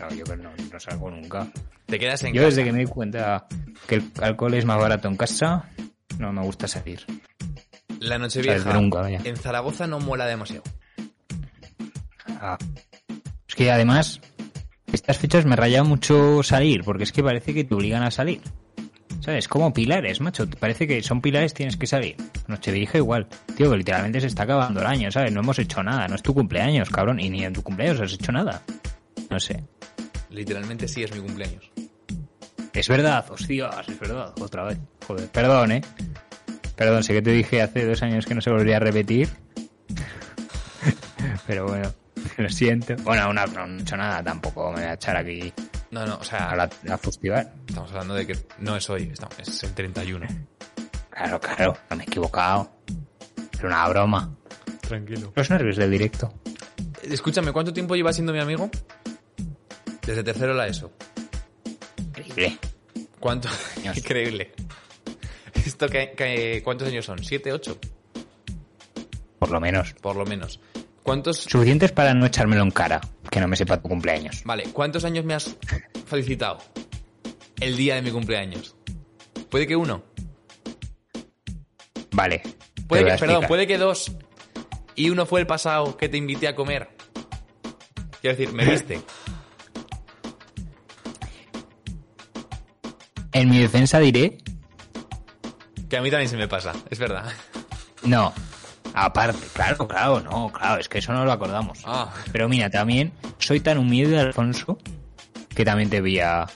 No, 0.00 0.08
yo 0.14 0.24
que 0.24 0.36
no, 0.36 0.50
no 0.80 0.90
salgo 0.90 1.10
nunca. 1.10 1.46
Te 1.86 1.98
quedas 1.98 2.22
en 2.24 2.32
Yo 2.32 2.42
casa. 2.42 2.46
desde 2.46 2.64
que 2.64 2.72
me 2.72 2.78
di 2.80 2.86
cuenta 2.86 3.46
que 3.86 3.96
el 3.96 4.12
alcohol 4.20 4.54
es 4.54 4.64
más 4.64 4.78
barato 4.78 5.08
en 5.08 5.16
casa, 5.16 5.68
no 6.18 6.32
me 6.32 6.42
gusta 6.42 6.68
salir. 6.68 7.04
La 8.00 8.18
nunca, 8.18 9.00
vaya. 9.00 9.20
en 9.24 9.36
Zaragoza 9.36 9.86
no 9.86 10.00
mola 10.00 10.26
demasiado. 10.26 10.62
Ah. 12.40 12.56
Es 13.46 13.54
que 13.54 13.70
además, 13.70 14.20
estas 14.92 15.18
fechas 15.18 15.44
me 15.44 15.56
raya 15.56 15.82
mucho 15.82 16.42
salir, 16.42 16.82
porque 16.82 17.04
es 17.04 17.12
que 17.12 17.22
parece 17.22 17.52
que 17.52 17.64
te 17.64 17.74
obligan 17.74 18.02
a 18.02 18.10
salir. 18.10 18.40
¿Sabes? 19.20 19.48
Como 19.48 19.74
pilares, 19.74 20.22
macho. 20.22 20.48
Parece 20.48 20.86
que 20.86 21.02
son 21.02 21.20
pilares, 21.20 21.52
tienes 21.52 21.76
que 21.76 21.86
salir. 21.86 22.16
Nochevieja 22.46 22.96
igual. 22.96 23.26
Tío, 23.54 23.70
que 23.70 23.76
literalmente 23.76 24.18
se 24.18 24.28
está 24.28 24.44
acabando 24.44 24.80
el 24.80 24.86
año, 24.86 25.10
¿sabes? 25.10 25.30
No 25.30 25.40
hemos 25.40 25.58
hecho 25.58 25.82
nada. 25.82 26.08
No 26.08 26.14
es 26.14 26.22
tu 26.22 26.32
cumpleaños, 26.32 26.88
cabrón. 26.88 27.20
Y 27.20 27.28
ni 27.28 27.44
en 27.44 27.52
tu 27.52 27.62
cumpleaños 27.62 28.00
has 28.00 28.14
hecho 28.14 28.32
nada. 28.32 28.62
No 29.28 29.38
sé. 29.38 29.62
Literalmente 30.30 30.88
sí 30.88 31.02
es 31.02 31.12
mi 31.12 31.20
cumpleaños. 31.20 31.70
Es 32.72 32.88
verdad, 32.88 33.28
hostias, 33.30 33.88
es 33.88 33.98
verdad. 33.98 34.32
Otra 34.40 34.64
vez. 34.64 34.78
Joder, 35.06 35.28
perdón, 35.28 35.72
¿eh? 35.72 35.82
Perdón, 36.76 37.02
sé 37.02 37.12
que 37.14 37.22
te 37.22 37.30
dije 37.32 37.60
hace 37.62 37.84
dos 37.84 38.02
años 38.02 38.24
que 38.26 38.34
no 38.34 38.40
se 38.40 38.50
volvería 38.50 38.76
a 38.76 38.80
repetir. 38.80 39.28
Pero 41.46 41.66
bueno, 41.66 41.92
lo 42.38 42.48
siento. 42.48 42.94
Bueno, 43.02 43.32
no, 43.32 43.46
no 43.46 43.66
he 43.78 43.82
hecho 43.82 43.96
nada 43.96 44.22
tampoco. 44.22 44.70
Me 44.70 44.76
voy 44.80 44.84
a 44.84 44.94
echar 44.94 45.16
aquí 45.16 45.52
No, 45.90 46.06
no, 46.06 46.16
o 46.16 46.24
sea, 46.24 46.50
a 46.50 46.56
la, 46.56 46.70
a 46.90 46.98
festival. 46.98 47.52
estamos 47.66 47.90
hablando 47.90 48.14
de 48.14 48.26
que 48.26 48.38
no 48.58 48.76
es 48.76 48.88
hoy, 48.88 49.10
estamos- 49.12 49.38
es 49.38 49.62
el 49.64 49.74
31. 49.74 50.26
Claro, 51.10 51.40
claro, 51.40 51.76
no 51.90 51.96
me 51.96 52.04
he 52.04 52.06
equivocado. 52.06 52.70
Era 53.58 53.66
una 53.68 53.88
broma. 53.88 54.34
Tranquilo. 54.80 55.32
Los 55.34 55.50
nervios 55.50 55.76
del 55.76 55.90
directo. 55.90 56.32
Escúchame, 57.02 57.52
¿cuánto 57.52 57.72
tiempo 57.72 57.94
llevas 57.96 58.14
siendo 58.16 58.32
mi 58.32 58.38
amigo? 58.40 58.70
Desde 60.10 60.24
tercero 60.24 60.54
la 60.54 60.66
ESO. 60.66 60.90
Increíble. 61.98 62.58
¿Cuánto? 63.20 63.48
Años. 63.78 63.96
Increíble. 63.96 64.50
¿Esto 65.64 65.88
que, 65.88 66.14
que- 66.16 66.62
cuántos 66.64 66.88
años 66.88 67.04
son? 67.06 67.22
¿Siete, 67.22 67.52
ocho? 67.52 67.78
Por 69.38 69.52
lo 69.52 69.60
menos. 69.60 69.92
Por 70.00 70.16
lo 70.16 70.26
menos. 70.26 70.58
¿Cuántos, 71.04 71.36
Suficientes 71.38 71.92
para 71.92 72.12
no 72.12 72.26
echármelo 72.26 72.64
en 72.64 72.72
cara. 72.72 73.00
Que 73.30 73.38
no 73.40 73.46
me 73.46 73.54
sepa 73.54 73.80
tu 73.80 73.88
cumpleaños. 73.88 74.42
vale, 74.44 74.64
¿cuántos 74.72 75.04
años 75.04 75.24
me 75.24 75.34
has 75.34 75.56
felicitado? 76.06 76.58
El 77.60 77.76
día 77.76 77.94
de 77.94 78.02
mi 78.02 78.10
cumpleaños. 78.10 78.74
Puede 79.48 79.68
que 79.68 79.76
uno. 79.76 80.02
Vale. 82.10 82.42
Puede 82.88 83.04
que, 83.04 83.12
perdón, 83.16 83.44
puede 83.46 83.68
que 83.68 83.78
dos. 83.78 84.10
Y 84.96 85.10
uno 85.10 85.24
fue 85.24 85.38
el 85.38 85.46
pasado 85.46 85.96
que 85.96 86.08
te 86.08 86.16
invité 86.16 86.48
a 86.48 86.56
comer. 86.56 86.88
Quiero 88.20 88.36
decir, 88.36 88.52
me 88.52 88.64
viste. 88.70 89.00
En 93.32 93.48
mi 93.48 93.58
defensa 93.58 93.98
diré 93.98 94.38
Que 95.88 95.96
a 95.96 96.02
mí 96.02 96.10
también 96.10 96.28
se 96.28 96.36
me 96.36 96.48
pasa, 96.48 96.72
es 96.90 96.98
verdad. 96.98 97.24
No. 98.02 98.32
Aparte, 98.92 99.46
claro, 99.52 99.86
claro, 99.86 100.20
no, 100.20 100.50
claro, 100.50 100.80
es 100.80 100.88
que 100.88 100.98
eso 100.98 101.12
no 101.12 101.24
lo 101.24 101.30
acordamos. 101.32 101.78
Ah, 101.84 102.12
Pero 102.32 102.48
mira, 102.48 102.70
también 102.70 103.12
soy 103.38 103.60
tan 103.60 103.78
humilde, 103.78 104.18
Alfonso, 104.18 104.78
que 105.54 105.64
también 105.64 105.90
te 105.90 106.00
voy 106.00 106.18
a. 106.18 106.46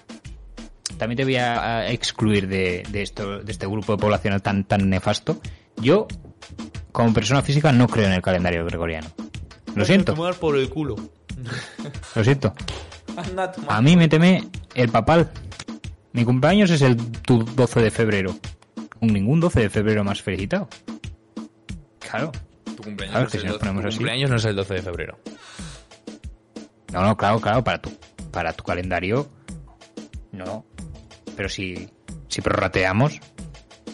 También 0.98 1.16
te 1.16 1.24
voy 1.24 1.36
a 1.36 1.90
excluir 1.90 2.48
de, 2.48 2.82
de 2.88 3.02
esto, 3.02 3.38
de 3.40 3.52
este 3.52 3.66
grupo 3.66 3.92
de 3.92 3.98
población 3.98 4.40
tan, 4.40 4.64
tan 4.64 4.88
nefasto. 4.88 5.40
Yo, 5.76 6.06
como 6.92 7.12
persona 7.12 7.42
física, 7.42 7.72
no 7.72 7.88
creo 7.88 8.06
en 8.06 8.12
el 8.12 8.22
calendario 8.22 8.64
gregoriano. 8.64 9.08
Lo 9.74 9.84
siento, 9.84 10.14
tomar 10.14 10.34
por 10.34 10.56
el 10.56 10.68
culo. 10.68 10.96
lo 12.14 12.24
siento. 12.24 12.54
A 13.68 13.80
mí 13.80 13.96
méteme 13.96 14.48
el 14.74 14.88
papal. 14.88 15.30
Mi 16.14 16.24
cumpleaños 16.24 16.70
es 16.70 16.80
el 16.80 16.96
tu 16.96 17.44
12 17.44 17.82
de 17.82 17.90
febrero. 17.90 18.36
Con 19.00 19.08
ningún 19.12 19.40
12 19.40 19.60
de 19.62 19.68
febrero 19.68 20.04
más 20.04 20.22
felicitado. 20.22 20.68
Claro. 21.98 22.30
Tu 22.64 22.82
cumpleaños, 22.82 23.12
Claro, 23.12 23.24
no, 23.24 23.30
que 23.30 23.36
es 23.36 23.40
si 23.42 23.46
el 23.46 23.52
nos 23.52 23.52
12, 23.54 23.58
ponemos 23.60 23.82
tu 23.82 23.88
así. 23.88 23.96
cumpleaños 23.98 24.30
no 24.30 24.36
es 24.36 24.44
el 24.44 24.56
12 24.56 24.74
de 24.74 24.82
febrero. 24.82 25.18
No, 26.92 27.02
no, 27.02 27.16
claro, 27.16 27.40
claro, 27.40 27.64
para 27.64 27.82
tu, 27.82 27.90
para 28.30 28.52
tu 28.52 28.62
calendario, 28.62 29.28
no. 30.30 30.64
Pero 31.36 31.48
si, 31.48 31.90
si 32.28 32.40
prorrateamos, 32.40 33.18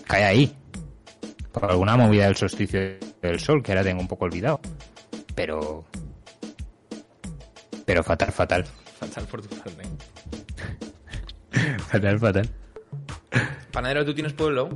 cae 0.06 0.24
ahí. 0.24 0.56
Por 1.52 1.70
alguna 1.70 1.96
movida 1.96 2.26
del 2.26 2.36
solsticio 2.36 2.78
del 3.22 3.40
sol, 3.40 3.62
que 3.62 3.72
ahora 3.72 3.82
tengo 3.82 4.00
un 4.00 4.08
poco 4.08 4.26
olvidado. 4.26 4.60
Pero... 5.34 5.86
Pero 7.86 8.04
fatal, 8.04 8.30
fatal. 8.30 8.64
Fatal 8.98 9.24
por 9.24 9.40
tu 9.40 9.48
parte. 9.56 9.82
Fatal, 11.90 12.20
fatal. 12.20 12.48
Panadero, 13.72 14.04
¿tú 14.04 14.14
tienes 14.14 14.32
pueblo? 14.32 14.68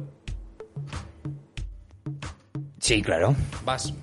Sí, 2.81 3.01
claro. 3.03 3.37
Vas. 3.65 3.95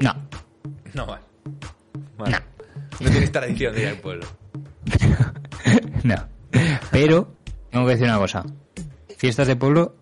No, 0.00 0.12
No, 0.92 1.06
vale. 1.06 1.22
Vale. 2.18 2.36
No 2.98 3.10
tienes 3.10 3.30
tradición 3.30 3.74
de 3.74 3.82
ir 3.82 3.88
al 3.88 3.98
pueblo. 3.98 4.26
no. 6.02 6.16
Pero, 6.90 7.32
tengo 7.70 7.86
que 7.86 7.92
decir 7.92 8.08
una 8.08 8.18
cosa. 8.18 8.44
Fiestas 9.16 9.46
de 9.46 9.54
pueblo 9.54 9.98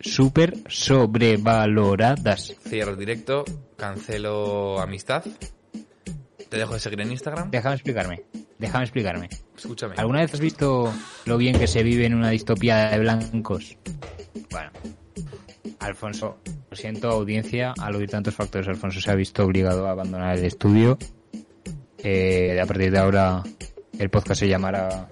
súper 0.00 0.54
sobrevaloradas. 0.66 2.54
Cierro 2.66 2.92
el 2.92 2.98
directo, 2.98 3.44
cancelo 3.76 4.80
amistad. 4.80 5.24
Te 6.54 6.60
dejo 6.60 6.74
de 6.74 6.78
seguir 6.78 7.00
en 7.00 7.10
Instagram. 7.10 7.50
Déjame 7.50 7.74
explicarme. 7.74 8.22
Déjame 8.60 8.84
explicarme. 8.84 9.28
Escúchame. 9.56 9.96
¿Alguna 9.96 10.20
vez 10.20 10.34
has 10.34 10.38
visto 10.38 10.94
lo 11.24 11.36
bien 11.36 11.58
que 11.58 11.66
se 11.66 11.82
vive 11.82 12.06
en 12.06 12.14
una 12.14 12.30
distopía 12.30 12.90
de 12.90 13.00
blancos? 13.00 13.76
Bueno, 14.52 14.70
Alfonso, 15.80 16.38
lo 16.70 16.76
siento 16.76 17.10
audiencia, 17.10 17.74
al 17.80 17.96
oír 17.96 18.08
tantos 18.08 18.36
factores, 18.36 18.68
Alfonso 18.68 19.00
se 19.00 19.10
ha 19.10 19.16
visto 19.16 19.44
obligado 19.44 19.88
a 19.88 19.90
abandonar 19.90 20.38
el 20.38 20.44
estudio. 20.44 20.96
Eh, 21.98 22.60
a 22.62 22.66
partir 22.66 22.92
de 22.92 22.98
ahora 22.98 23.42
el 23.98 24.10
podcast 24.10 24.38
se 24.38 24.46
llamará 24.46 25.08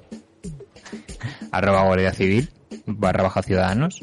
arroba 1.50 1.82
guardia 1.86 2.12
civil 2.12 2.50
barra 2.86 3.24
baja 3.24 3.42
ciudadanos. 3.42 4.00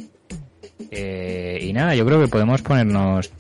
Eh, 0.92 1.60
y 1.62 1.72
nada, 1.72 1.96
yo 1.96 2.06
creo 2.06 2.20
que 2.20 2.28
podemos 2.28 2.62
ponernos 2.62 3.32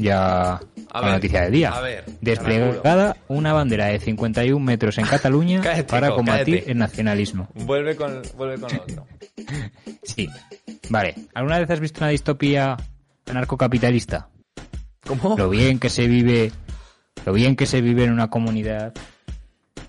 ya 0.00 0.60
A 0.90 0.92
con 0.92 1.00
la 1.02 1.06
ver, 1.08 1.14
noticia 1.16 1.42
del 1.42 1.52
día. 1.52 1.70
a 1.70 1.80
ver, 1.80 2.04
Desplegada 2.20 3.16
una 3.28 3.52
bandera 3.52 3.86
de 3.86 3.98
51 3.98 4.64
metros 4.64 4.98
en 4.98 5.06
Cataluña 5.10 5.60
Cállate, 5.60 5.84
para 5.84 6.10
combatir 6.10 6.54
cállate. 6.56 6.70
el 6.72 6.78
nacionalismo. 6.78 7.48
Vuelve 7.54 7.96
con, 7.96 8.22
vuelve 8.36 8.58
con 8.60 8.70
lo 8.74 8.82
otro. 8.82 9.06
Sí. 10.02 10.28
Vale. 10.88 11.14
¿Alguna 11.34 11.58
vez 11.58 11.70
has 11.70 11.80
visto 11.80 12.00
una 12.00 12.10
distopía 12.10 12.76
anarcocapitalista? 13.28 14.28
¿Cómo? 15.06 15.36
Lo 15.38 15.48
bien 15.50 15.78
que 15.78 15.88
se 15.90 16.06
vive, 16.06 16.50
lo 17.26 17.32
bien 17.32 17.56
que 17.56 17.66
se 17.66 17.80
vive 17.80 18.04
en 18.04 18.12
una 18.12 18.28
comunidad 18.30 18.92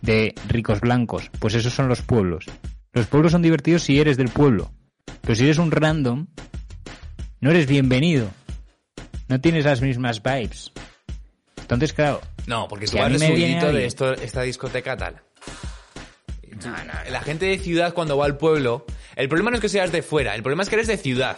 de 0.01 0.35
ricos 0.47 0.81
blancos. 0.81 1.29
Pues 1.39 1.53
esos 1.55 1.73
son 1.73 1.87
los 1.87 2.01
pueblos. 2.01 2.45
Los 2.93 3.07
pueblos 3.07 3.31
son 3.31 3.41
divertidos 3.41 3.83
si 3.83 3.99
eres 3.99 4.17
del 4.17 4.29
pueblo. 4.29 4.71
Pero 5.21 5.35
si 5.35 5.43
eres 5.45 5.57
un 5.57 5.71
random, 5.71 6.27
no 7.41 7.49
eres 7.51 7.67
bienvenido. 7.67 8.29
No 9.27 9.39
tienes 9.41 9.65
las 9.65 9.81
mismas 9.81 10.21
vibes. 10.23 10.71
Entonces, 11.69 11.93
claro, 11.93 12.19
No, 12.47 12.67
porque 12.67 12.87
tú 12.87 12.97
vas 12.97 13.11
de 13.11 13.27
de 13.27 13.85
esto, 13.85 14.11
esta 14.13 14.41
discoteca 14.41 14.97
tal. 14.97 15.21
La 17.11 17.21
gente 17.21 17.45
de 17.45 17.59
ciudad 17.59 17.93
cuando 17.93 18.17
va 18.17 18.25
al 18.25 18.37
pueblo, 18.37 18.85
el 19.15 19.29
problema 19.29 19.51
no 19.51 19.57
es 19.57 19.61
que 19.61 19.69
seas 19.69 19.91
de 19.91 20.01
fuera, 20.01 20.33
el 20.33 20.41
problema 20.41 20.63
es 20.63 20.69
que 20.69 20.75
eres 20.75 20.87
de 20.87 20.97
ciudad. 20.97 21.37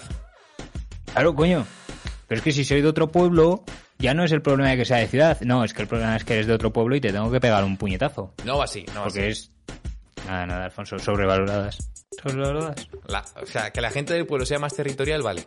Claro, 1.14 1.36
coño. 1.36 1.68
Pero 2.28 2.40
es 2.40 2.44
que 2.46 2.54
si 2.54 2.64
soy 2.64 2.82
de 2.82 2.88
otro 2.88 3.12
pueblo, 3.12 3.66
ya 4.00 4.14
no 4.14 4.24
es 4.24 4.32
el 4.32 4.42
problema 4.42 4.70
de 4.72 4.78
que 4.78 4.86
sea 4.86 4.98
de 4.98 5.08
ciudad. 5.08 5.40
No, 5.42 5.66
es 5.66 5.74
que 5.74 5.82
el 5.82 5.88
problema 5.90 6.16
es 6.16 6.24
que 6.24 6.34
eres 6.36 6.48
de 6.48 6.54
otro 6.54 6.72
pueblo 6.72 6.96
y 6.96 7.02
te 7.02 7.12
tengo 7.12 7.30
que 7.30 7.42
pegar 7.42 7.66
un 7.66 7.76
puñetazo. 7.76 8.34
No 8.46 8.58
va 8.58 8.64
así, 8.64 8.86
no 8.94 9.02
va 9.02 9.04
Porque 9.08 9.28
así. 9.30 9.30
es... 9.30 9.52
Nada, 10.26 10.46
nada, 10.46 10.66
Alfonso, 10.66 10.98
sobrevaloradas. 10.98 11.90
Sobrevaloradas. 12.24 12.88
La- 13.08 13.26
o 13.42 13.46
sea, 13.46 13.72
que 13.72 13.82
la 13.82 13.92
gente 13.92 14.14
del 14.14 14.26
pueblo 14.26 14.46
sea 14.46 14.60
más 14.60 14.74
territorial, 14.74 15.22
vale. 15.24 15.46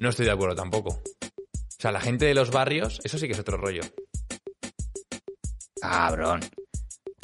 No 0.00 0.10
estoy 0.10 0.26
de 0.26 0.32
acuerdo 0.32 0.54
tampoco. 0.54 1.00
Sea, 1.86 1.92
la 1.92 2.00
gente 2.00 2.24
de 2.24 2.34
los 2.34 2.50
barrios, 2.50 3.00
eso 3.04 3.16
sí 3.16 3.26
que 3.28 3.34
es 3.34 3.38
otro 3.38 3.56
rollo. 3.58 3.82
Cabrón. 5.80 6.40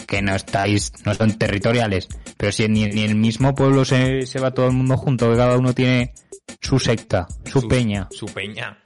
Que 0.07 0.23
no 0.23 0.35
estáis, 0.37 0.93
no 1.05 1.15
son 1.15 1.37
territoriales. 1.39 2.07
Pero 2.37 2.53
si 2.53 2.69
ni, 2.69 2.85
el 2.85 3.17
mismo 3.17 3.55
pueblo 3.57 3.85
se, 3.85 4.25
se 4.27 4.39
va 4.39 4.53
todo 4.53 4.67
el 4.67 4.73
mundo 4.73 4.97
junto, 4.97 5.29
que 5.31 5.37
cada 5.37 5.57
uno 5.59 5.75
tiene 5.75 6.15
su 6.61 6.79
secta, 6.79 7.27
su, 7.45 7.67
peña, 7.67 8.07
Su 8.13 8.27
peña. 8.27 8.79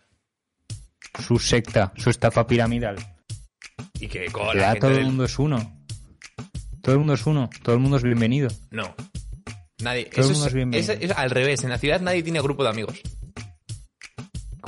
su 1.19 1.39
secta, 1.39 1.93
su 1.97 2.09
estafa 2.09 2.47
piramidal. 2.47 2.97
Y 4.01 4.09
que 4.09 4.27
con 4.31 4.51
Que 4.53 4.57
la 4.59 4.63
ya 4.63 4.67
gente 4.73 4.81
todo 4.81 4.97
el 4.99 5.05
mundo 5.05 5.25
es 5.25 5.39
uno. 5.39 5.85
Todo 6.81 6.93
el 6.95 6.99
mundo 7.01 7.13
es 7.15 7.27
uno, 7.27 7.51
todo 7.63 7.75
el 7.75 7.81
mundo 7.83 7.97
es 7.99 8.03
bienvenido. 8.03 8.49
No. 8.71 8.95
Nadie. 9.83 10.07
Todo 10.07 10.25
el 10.27 10.31
Eso 10.31 10.33
mundo 10.33 10.47
es, 10.47 10.49
es 10.49 10.55
bienvenido. 10.55 10.93
es- 10.95 11.01
es 11.03 11.11
al 11.11 11.31
revés. 11.31 11.65
En 11.65 11.71
la 11.71 11.79
ciudad 11.79 12.01
nadie 12.01 12.23
tiene 12.23 12.41
grupo 12.41 12.63
de 12.63 12.71
amigos. 12.71 13.01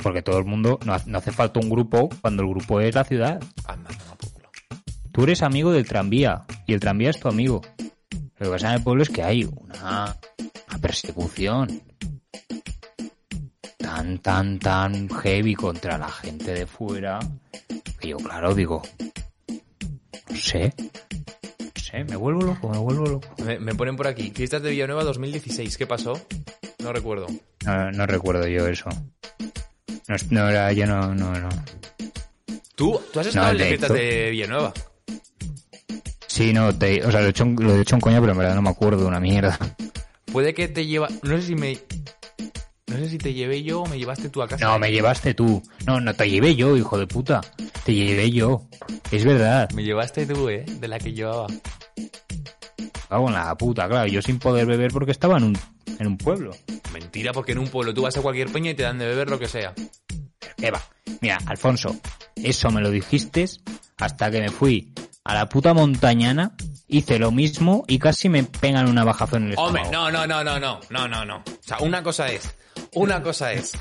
Porque 0.01 0.21
todo 0.21 0.37
el 0.39 0.45
mundo, 0.45 0.79
no, 0.85 0.93
ha- 0.93 1.03
no 1.05 1.17
hace 1.17 1.31
falta 1.31 1.59
un 1.59 1.69
grupo 1.69 2.09
cuando 2.21 2.43
el 2.43 2.49
grupo 2.49 2.79
es 2.81 2.95
la 2.95 3.03
ciudad. 3.03 3.41
Anda. 3.65 3.89
Tú 5.11 5.23
eres 5.23 5.41
amigo 5.41 5.71
del 5.71 5.85
tranvía 5.87 6.45
y 6.65 6.73
el 6.73 6.79
tranvía 6.79 7.09
es 7.09 7.19
tu 7.19 7.27
amigo. 7.27 7.61
Lo 8.37 8.45
que 8.45 8.51
pasa 8.51 8.69
en 8.69 8.75
el 8.75 8.83
pueblo 8.83 9.03
es 9.03 9.09
que 9.09 9.21
hay 9.23 9.43
una, 9.43 10.15
una 10.69 10.77
persecución 10.79 11.81
tan, 13.77 14.19
tan, 14.19 14.59
tan 14.59 15.09
heavy 15.09 15.55
contra 15.55 15.97
la 15.97 16.09
gente 16.09 16.53
de 16.53 16.65
fuera 16.65 17.19
que 17.99 18.09
yo, 18.09 18.17
claro, 18.17 18.53
digo, 18.55 18.81
no 20.29 20.35
sé, 20.37 20.73
no 20.79 21.71
sé, 21.75 22.03
me 22.05 22.15
vuelvo 22.15 22.41
loco, 22.43 22.69
me 22.69 22.77
vuelvo 22.77 23.05
loco. 23.05 23.27
Me, 23.43 23.59
me 23.59 23.75
ponen 23.75 23.97
por 23.97 24.07
aquí. 24.07 24.31
Fiestas 24.33 24.61
de 24.61 24.69
Villanueva 24.69 25.03
2016. 25.03 25.77
¿Qué 25.77 25.85
pasó? 25.85 26.13
No 26.81 26.93
recuerdo. 26.93 27.27
No, 27.65 27.91
no 27.91 28.05
recuerdo 28.05 28.47
yo 28.47 28.67
eso. 28.67 28.89
No, 30.09 30.15
no 30.31 30.49
era, 30.49 30.73
yo 30.73 30.85
no, 30.85 31.13
no, 31.15 31.31
no. 31.39 31.49
¿Tú, 32.75 32.99
tú 33.13 33.19
has 33.19 33.27
estado 33.27 33.45
No, 33.45 33.51
en 33.63 33.79
las 33.81 33.89
de 33.89 34.29
Villanueva? 34.31 34.73
Sí, 36.27 36.51
no, 36.51 36.73
te- 36.75 37.03
o 37.05 37.11
sea, 37.11 37.21
lo 37.21 37.27
he, 37.27 37.29
hecho, 37.29 37.43
un- 37.43 37.55
lo 37.59 37.75
he 37.75 37.81
hecho 37.81 37.95
en 37.95 38.01
coña, 38.01 38.19
pero 38.19 38.31
en 38.33 38.37
verdad 38.39 38.55
no 38.55 38.61
me 38.61 38.69
acuerdo 38.69 39.07
una 39.07 39.19
mierda. 39.19 39.57
Puede 40.31 40.53
que 40.53 40.67
te 40.67 40.85
lleva... 40.85 41.07
No 41.23 41.37
sé 41.37 41.43
si 41.43 41.55
me... 41.55 41.77
No 42.87 42.95
sé 42.97 43.09
si 43.09 43.17
te 43.19 43.33
llevé 43.33 43.61
yo 43.61 43.81
o 43.81 43.85
me 43.85 43.99
llevaste 43.99 44.29
tú 44.29 44.41
a 44.41 44.47
casa. 44.47 44.65
No, 44.65 44.79
me 44.79 44.91
llevaste 44.91 45.35
tú. 45.35 45.61
No, 45.85 45.99
no 46.01 46.13
te 46.15 46.27
llevé 46.29 46.55
yo, 46.55 46.75
hijo 46.75 46.97
de 46.97 47.05
puta. 47.05 47.41
Te 47.83 47.93
llevé 47.93 48.31
yo. 48.31 48.63
Es 49.11 49.25
verdad. 49.25 49.69
Me 49.75 49.83
llevaste 49.83 50.25
tú, 50.25 50.49
¿eh? 50.49 50.65
De 50.67 50.87
la 50.87 50.97
que 50.97 51.13
llevaba. 51.13 51.45
Cago 53.09 53.27
en 53.27 53.33
la 53.33 53.55
puta, 53.55 53.87
claro. 53.87 54.07
Yo 54.07 54.21
sin 54.23 54.39
poder 54.39 54.65
beber 54.65 54.91
porque 54.91 55.11
estaba 55.11 55.37
en 55.37 55.43
un, 55.43 55.57
en 55.99 56.07
un 56.07 56.17
pueblo. 56.17 56.51
Mentira, 56.93 57.31
porque 57.33 57.51
en 57.51 57.59
un 57.59 57.67
pueblo 57.67 57.93
tú 57.93 58.01
vas 58.03 58.17
a 58.17 58.21
cualquier 58.21 58.51
peña 58.51 58.71
y 58.71 58.73
te 58.75 58.83
dan 58.83 58.97
de 58.97 59.05
beber 59.05 59.29
lo 59.29 59.37
que 59.37 59.47
sea. 59.47 59.73
¿Qué 60.57 60.71
va? 60.71 60.81
Mira, 61.21 61.37
Alfonso, 61.45 61.95
eso 62.35 62.71
me 62.71 62.81
lo 62.81 62.89
dijiste 62.89 63.45
hasta 63.97 64.31
que 64.31 64.41
me 64.41 64.49
fui 64.49 64.93
a 65.23 65.33
la 65.35 65.47
puta 65.49 65.73
montañana, 65.73 66.55
hice 66.87 67.19
lo 67.19 67.31
mismo 67.31 67.83
y 67.87 67.99
casi 67.99 68.29
me 68.29 68.43
pegan 68.43 68.89
una 68.89 69.03
bajazón 69.03 69.43
en 69.43 69.51
el 69.51 69.55
Hombre, 69.59 69.83
estómago. 69.83 70.09
no, 70.11 70.25
no, 70.27 70.43
no, 70.43 70.59
no, 70.59 70.59
no, 70.59 70.79
no, 70.89 71.07
no, 71.07 71.25
no. 71.25 71.37
O 71.37 71.43
sea, 71.63 71.77
una 71.79 72.01
cosa 72.01 72.31
es, 72.31 72.49
una 72.93 73.21
cosa 73.21 73.53
es 73.53 73.73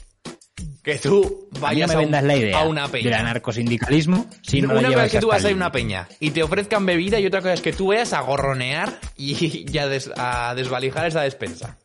que 0.83 0.99
tú 0.99 1.49
A 1.57 1.59
vayas 1.61 1.89
me 1.89 1.95
a, 1.95 1.99
un- 1.99 2.05
vendas 2.05 2.25
la 2.25 2.37
idea 2.37 2.59
a 2.61 2.65
una 2.65 2.83
del 2.83 2.91
peña. 3.03 3.21
anarcosindicalismo 3.21 4.27
si 4.43 4.61
no 4.63 4.73
una 4.75 4.89
cosa 4.89 5.05
es 5.07 5.13
que 5.13 5.21
tú 5.21 5.29
vas 5.29 5.45
a 5.45 5.49
el 5.49 5.55
una 5.57 5.67
límite. 5.67 5.79
peña 5.79 6.09
y 6.21 6.31
te 6.31 6.43
ofrezcan 6.43 6.87
bebida 6.87 7.19
y 7.21 7.27
otra 7.27 7.41
cosa 7.41 7.55
es 7.55 7.61
que 7.61 7.73
tú 7.73 7.89
vayas 7.89 8.13
a 8.13 8.21
gorronear 8.21 8.99
y, 9.17 9.65
y 9.71 9.79
a, 9.79 9.87
des- 9.89 10.11
a 10.17 10.55
desvalijar 10.55 11.07
esa 11.07 11.23
despensa. 11.23 11.79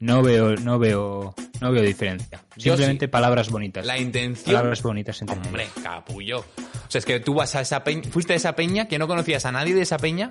No 0.00 0.22
veo, 0.22 0.56
no 0.56 0.78
veo, 0.78 1.34
no 1.60 1.72
veo 1.72 1.82
diferencia. 1.82 2.42
Yo 2.56 2.72
Simplemente 2.72 3.04
sí. 3.04 3.10
palabras 3.10 3.50
bonitas. 3.50 3.84
La 3.84 3.98
intención... 3.98 4.54
Palabras 4.54 4.82
bonitas 4.82 5.20
entre 5.20 5.36
Hombre, 5.36 5.68
capullo. 5.82 6.40
O 6.40 6.90
sea, 6.90 7.00
es 7.00 7.04
que 7.04 7.20
tú 7.20 7.34
vas 7.34 7.54
a 7.54 7.60
esa 7.60 7.84
peña, 7.84 8.10
fuiste 8.10 8.32
a 8.32 8.36
esa 8.36 8.56
peña 8.56 8.88
que 8.88 8.98
no 8.98 9.06
conocías 9.06 9.44
a 9.44 9.52
nadie 9.52 9.74
de 9.74 9.82
esa 9.82 9.98
peña 9.98 10.30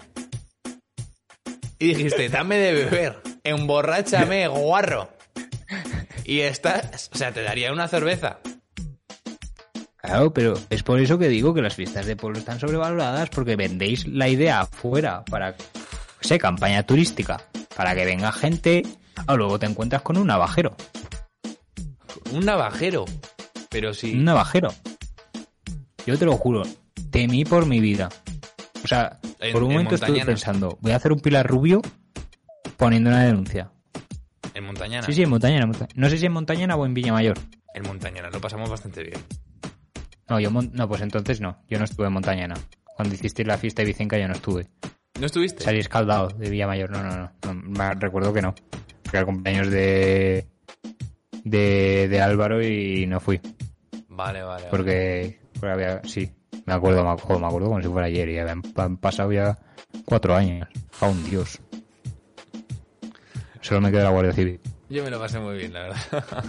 y 1.78 1.94
dijiste, 1.94 2.30
dame 2.30 2.58
de 2.58 2.74
beber, 2.74 3.22
emborráchame, 3.44 4.48
guarro. 4.50 5.10
Y 6.26 6.40
estás, 6.40 7.12
o 7.14 7.18
sea, 7.18 7.32
te 7.32 7.44
daría 7.44 7.72
una 7.72 7.88
cerveza. 7.88 8.40
Claro, 9.98 10.34
pero 10.34 10.56
es 10.72 10.82
por 10.82 11.00
eso 11.00 11.20
que 11.20 11.28
digo 11.28 11.54
que 11.54 11.62
las 11.62 11.76
fiestas 11.76 12.08
de 12.08 12.16
pueblo 12.16 12.40
están 12.40 12.60
sobrevaloradas 12.60 13.30
porque 13.30 13.56
vendéis 13.56 14.08
la 14.08 14.28
idea 14.28 14.62
afuera 14.62 15.24
para, 15.26 15.52
no 15.52 15.58
sé, 16.22 16.40
campaña 16.40 16.84
turística, 16.84 17.40
para 17.76 17.94
que 17.94 18.06
venga 18.06 18.32
gente, 18.32 18.84
o 19.28 19.38
luego 19.38 19.60
te 19.60 19.66
encuentras 19.66 20.02
con 20.02 20.18
un 20.18 20.28
navajero. 20.28 20.76
Un 22.32 22.46
navajero. 22.46 23.06
Pero 23.70 23.94
sí. 23.94 24.14
Un 24.14 24.26
navajero. 24.26 24.70
Yo 26.06 26.18
te 26.18 26.26
lo 26.26 26.34
juro, 26.38 26.64
temí 27.12 27.46
por 27.46 27.66
mi 27.66 27.80
vida. 27.80 28.10
O 28.84 28.88
sea, 28.88 29.20
En- 29.40 29.54
por 29.54 29.64
un 29.64 29.72
en 29.72 29.78
momento 29.78 29.96
estuve 29.96 30.26
pensando, 30.26 30.78
voy 30.82 30.92
a 30.92 30.96
hacer 30.96 31.12
un 31.12 31.20
pilar 31.20 31.46
rubio 31.48 31.82
poniendo 32.78 33.10
una 33.10 33.24
denuncia. 33.24 33.72
En 34.54 34.64
Montañana. 34.66 35.06
Sí, 35.06 35.14
sí, 35.14 35.22
en 35.24 35.30
Montañana. 35.30 35.66
en 35.66 35.88
No 35.96 36.10
sé 36.10 36.18
si 36.18 36.26
en 36.26 36.32
Montañana 36.32 36.76
o 36.76 36.86
en 36.86 36.94
Villamayor. 36.94 37.38
En 37.74 37.84
Montañana, 37.84 38.30
lo 38.30 38.42
pasamos 38.42 38.70
bastante 38.70 39.04
bien. 39.04 39.20
No, 40.28 40.40
yo 40.40 40.50
no, 40.52 40.88
pues 40.88 41.02
entonces 41.02 41.42
no. 41.42 41.62
Yo 41.70 41.78
no 41.78 41.86
estuve 41.86 42.08
en 42.08 42.14
Montañana. 42.14 42.56
Cuando 42.96 43.14
hicisteis 43.16 43.48
la 43.48 43.58
fiesta 43.58 43.82
de 43.82 43.88
Vicenca 43.88 44.18
yo 44.18 44.28
no 44.28 44.34
estuve. 44.34 44.68
¿No 45.20 45.26
estuviste? 45.26 45.64
Salí 45.64 45.80
escaldado 45.80 46.30
de 46.30 46.50
Villamayor. 46.50 46.90
No, 46.90 47.04
no, 47.04 47.16
no. 47.16 47.54
no 47.54 47.94
recuerdo 47.94 48.34
que 48.34 48.42
no. 48.42 48.56
Porque 49.10 49.18
era 49.18 49.22
el 49.22 49.26
cumpleaños 49.26 49.72
de, 49.72 50.46
de, 51.44 52.08
de 52.08 52.22
Álvaro 52.22 52.62
y 52.64 53.08
no 53.08 53.20
fui. 53.20 53.42
Vale, 54.08 54.44
vale. 54.44 54.66
vale. 54.66 54.66
Porque, 54.70 55.40
porque 55.54 55.72
había, 55.72 56.04
sí, 56.04 56.32
me 56.68 56.74
acuerdo, 56.76 57.04
me 57.04 57.10
acuerdo, 57.10 57.40
me 57.40 57.48
acuerdo 57.48 57.68
como 57.70 57.82
si 57.82 57.88
fuera 57.88 58.06
ayer 58.06 58.30
y 58.30 58.38
habían 58.38 58.62
han 58.76 58.98
pasado 58.98 59.32
ya 59.32 59.58
cuatro 60.06 60.36
años. 60.36 60.70
A 61.02 61.08
un 61.08 61.28
dios. 61.28 61.60
Solo 63.62 63.82
me 63.82 63.90
queda 63.90 64.04
la 64.04 64.10
Guardia 64.12 64.32
Civil. 64.32 64.60
Yo 64.90 65.04
me 65.04 65.10
lo 65.10 65.20
pasé 65.20 65.40
muy 65.40 65.58
bien, 65.58 65.74
la 65.74 65.82
verdad. 65.82 65.98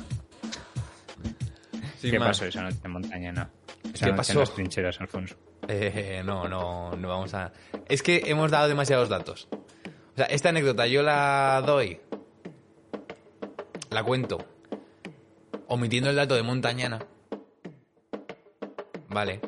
Sin 1.99 2.11
¿Qué 2.11 2.19
más. 2.19 2.29
pasó 2.29 2.45
esa 2.45 2.61
noche 2.61 2.77
en 2.85 2.91
Montañana? 2.91 3.51
Esa 3.95 4.05
¿Qué 4.05 4.13
noche 4.13 4.17
pasó? 4.19 4.33
en 4.33 4.39
las 4.41 4.55
trincheras, 4.55 5.01
Alfonso. 5.01 5.37
Eh, 5.67 6.21
no, 6.27 6.47
no, 6.47 6.95
no 6.95 7.09
vamos 7.09 7.33
a... 7.33 7.53
Es 7.89 8.03
que 8.03 8.25
hemos 8.27 8.51
dado 8.51 8.69
demasiados 8.69 9.09
datos. 9.09 9.49
O 9.53 10.17
sea, 10.17 10.27
esta 10.27 10.51
anécdota 10.51 10.87
yo 10.87 11.03
la 11.03 11.63
doy, 11.65 12.01
la 13.91 14.05
cuento, 14.05 14.39
omitiendo 15.67 16.11
el 16.11 16.17
dato 16.17 16.35
de 16.35 16.43
Montañana. 16.43 17.01
Vale. 19.09 19.41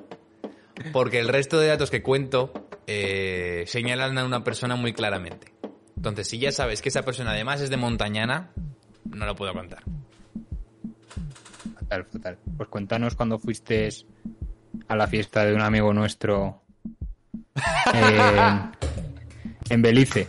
Porque 0.93 1.20
el 1.20 1.28
resto 1.28 1.59
de 1.59 1.68
datos 1.68 1.90
que 1.90 2.03
cuento 2.03 2.53
eh, 2.86 3.64
señalan 3.66 4.18
a 4.18 4.24
una 4.24 4.43
persona 4.43 4.76
muy 4.76 4.93
claramente. 4.93 5.53
Entonces, 5.97 6.28
si 6.28 6.38
ya 6.38 6.51
sabes 6.51 6.82
que 6.82 6.88
esa 6.88 7.03
persona 7.03 7.30
además 7.30 7.61
es 7.61 7.70
de 7.70 7.76
Montañana, 7.76 8.51
no 9.05 9.24
lo 9.24 9.36
puedo 9.36 9.53
contar. 9.53 9.84
Fatal, 11.74 12.05
fatal. 12.07 12.38
Pues 12.57 12.68
cuéntanos 12.68 13.14
cuando 13.14 13.38
fuiste 13.38 13.88
a 14.88 14.97
la 14.97 15.07
fiesta 15.07 15.45
de 15.45 15.55
un 15.55 15.61
amigo 15.61 15.95
nuestro 15.95 16.62
en, 17.95 18.72
en 19.70 19.82
Belice. 19.82 20.26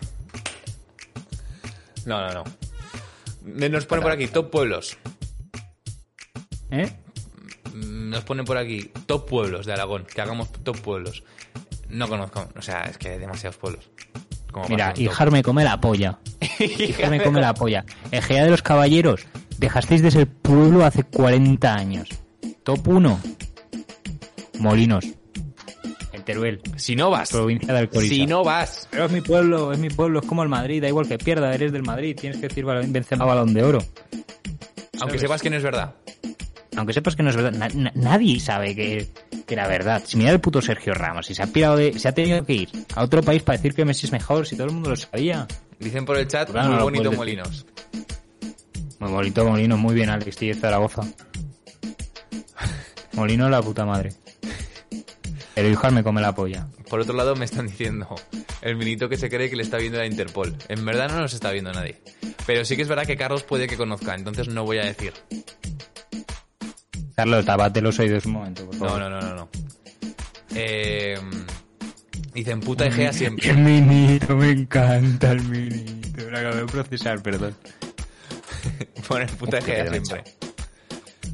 No, 2.06 2.22
no, 2.22 2.34
no. 2.34 2.44
Nos 3.44 3.86
pone 3.86 4.02
por 4.02 4.12
aquí, 4.12 4.28
top 4.28 4.50
pueblos. 4.50 4.98
¿Eh? 6.72 6.92
Nos 7.74 8.24
pone 8.24 8.44
por 8.44 8.58
aquí 8.58 8.92
top 9.06 9.28
pueblos 9.28 9.66
de 9.66 9.74
Aragón, 9.74 10.06
que 10.06 10.22
hagamos 10.22 10.52
top 10.52 10.80
pueblos. 10.80 11.24
No 11.90 12.08
conozco, 12.08 12.48
o 12.58 12.62
sea, 12.62 12.84
es 12.84 12.98
que 12.98 13.10
hay 13.10 13.20
demasiados 13.20 13.58
pueblos. 13.58 13.90
como 14.52 14.68
Mira, 14.68 14.90
hacer 14.90 15.02
un 15.02 15.06
top. 15.06 15.14
Hijar 15.14 15.32
me 15.32 15.44
come 15.44 15.64
la 15.64 15.80
polla. 15.80 16.20
Hijar 16.60 17.10
me 17.10 17.22
come 17.22 17.42
la 17.42 17.54
polla. 17.54 17.86
Egea 18.12 18.44
de 18.44 18.52
los 18.52 18.62
Caballeros. 18.62 19.26
Dejasteis 19.58 20.02
de 20.02 20.12
ser 20.12 20.28
pueblo 20.28 20.86
hace 20.86 21.04
40 21.04 21.74
años. 21.74 22.10
Top 22.64 22.88
1. 22.88 23.20
Molinos. 24.60 25.06
Teruel. 26.24 26.62
Si 26.78 26.96
no 26.96 27.10
vas, 27.10 27.32
Provincia 27.32 27.74
de 27.74 27.80
Alcoriza. 27.80 28.14
si 28.16 28.26
no 28.26 28.44
vas, 28.44 28.88
Pero 28.92 29.06
es 29.06 29.12
mi 29.12 29.22
pueblo, 29.22 29.72
es 29.74 29.80
mi 29.80 29.90
pueblo, 29.90 30.20
es 30.20 30.26
como 30.26 30.44
el 30.44 30.50
Madrid, 30.50 30.82
da 30.82 30.88
igual 30.88 31.08
que 31.08 31.18
pierda, 31.18 31.54
eres 31.54 31.72
del 31.72 31.84
Madrid, 31.84 32.18
tienes 32.20 32.40
que 32.40 32.48
decir 32.48 32.66
Benzema 32.66 33.26
balón 33.26 33.54
de 33.54 33.64
oro. 33.64 33.80
aunque 35.00 35.20
sepas 35.20 35.42
que 35.42 35.50
no 35.50 35.58
es 35.58 35.64
verdad. 35.64 35.96
Aunque 36.76 36.94
sepas 36.94 37.16
que 37.16 37.22
no 37.22 37.30
es 37.30 37.36
verdad, 37.36 37.52
na- 37.52 37.68
na- 37.70 37.92
nadie 37.94 38.40
sabe 38.40 38.76
que, 38.76 39.08
que 39.46 39.54
era 39.54 39.68
verdad. 39.68 40.02
Si 40.06 40.18
mira 40.18 40.32
el 40.32 40.40
puto 40.40 40.60
Sergio 40.60 40.96
Ramos, 40.96 41.28
si 41.28 41.36
se 41.36 41.44
ha 41.44 41.48
pirado 41.48 41.76
de, 41.78 42.00
se 42.00 42.08
ha 42.08 42.14
tenido 42.14 42.44
que 42.46 42.54
ir 42.54 42.70
a 42.96 43.04
otro 43.04 43.22
país 43.22 43.44
para 43.44 43.58
decir 43.58 43.76
que 43.76 43.86
Messi 43.86 44.08
es 44.08 44.12
mejor, 44.12 44.48
si 44.48 44.56
todo 44.56 44.68
el 44.68 44.74
mundo 44.74 44.90
lo 44.90 44.96
sabía. 44.96 45.46
Dicen 45.80 46.04
por 46.06 46.18
el 46.18 46.28
chat, 46.28 46.50
Claro, 46.50 46.70
muy 46.70 46.78
no 46.78 46.84
bonito 46.86 47.12
Molinos. 47.12 47.66
Muy 49.00 49.12
bonito 49.12 49.46
Molino, 49.46 49.78
muy 49.78 49.94
bien 49.94 50.10
Alex, 50.10 50.42
y 50.42 50.54
Zaragoza. 50.56 51.02
Molino 53.14 53.50
la 53.50 53.62
puta 53.62 53.86
madre. 53.86 54.12
El 55.56 55.72
hijo 55.72 55.92
me 55.92 56.04
come 56.04 56.20
la 56.22 56.34
polla. 56.34 56.68
Por 56.90 57.00
otro 57.00 57.14
lado, 57.16 57.36
me 57.36 57.46
están 57.46 57.68
diciendo 57.68 58.08
el 58.62 58.76
minito 58.76 59.08
que 59.08 59.18
se 59.18 59.30
cree 59.30 59.50
que 59.50 59.56
le 59.56 59.64
está 59.64 59.78
viendo 59.78 60.00
la 60.00 60.06
Interpol. 60.08 60.56
En 60.68 60.84
verdad 60.84 61.10
no 61.10 61.20
nos 61.20 61.34
está 61.34 61.52
viendo 61.52 61.72
nadie. 61.72 62.02
Pero 62.48 62.66
sí 62.66 62.76
que 62.76 62.82
es 62.82 62.88
verdad 62.88 63.06
que 63.06 63.16
Carlos 63.18 63.44
puede 63.44 63.68
que 63.68 63.78
conozca, 63.78 64.16
entonces 64.16 64.48
no 64.48 64.64
voy 64.66 64.80
a 64.80 64.86
decir. 64.86 65.14
Carlos, 67.16 67.46
tapate 67.46 67.82
los 67.82 68.00
oídos 68.00 68.26
un 68.26 68.32
momento, 68.34 68.66
por 68.66 68.76
No, 68.76 68.86
favor. 68.88 69.00
no, 69.02 69.10
no, 69.10 69.22
no. 69.22 69.36
no. 69.36 69.50
Eh, 70.56 71.20
dicen 72.34 72.60
puta 72.60 72.88
Egea 72.88 73.14
siempre. 73.14 73.50
El 73.50 73.58
minito, 73.58 74.36
me 74.36 74.50
encanta 74.52 75.32
el 75.32 75.44
minito. 75.44 76.30
Lo 76.30 76.38
acabo 76.38 76.56
de 76.56 76.66
procesar, 76.66 77.22
perdón. 77.22 77.56
Poner 79.08 79.30
puta 79.38 79.60
Egea 79.60 79.88
siempre. 79.90 80.24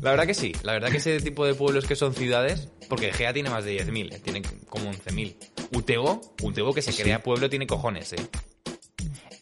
La 0.01 0.11
verdad 0.11 0.25
que 0.27 0.33
sí, 0.33 0.53
la 0.63 0.73
verdad 0.73 0.89
que 0.89 0.97
ese 0.97 1.19
tipo 1.19 1.45
de 1.45 1.53
pueblos 1.55 1.85
que 1.85 1.95
son 1.95 2.13
ciudades, 2.13 2.69
porque 2.87 3.09
Egea 3.09 3.33
tiene 3.33 3.49
más 3.49 3.65
de 3.65 3.77
10.000, 3.85 4.13
eh, 4.13 4.19
tiene 4.19 4.41
como 4.69 4.89
11.000. 4.91 5.35
Utebo, 5.75 6.21
Utebo 6.41 6.73
que 6.73 6.81
se 6.81 6.91
Sí. 6.91 7.03
crea 7.03 7.21
pueblo 7.21 7.49
tiene 7.49 7.67
cojones, 7.67 8.13
eh. 8.13 8.27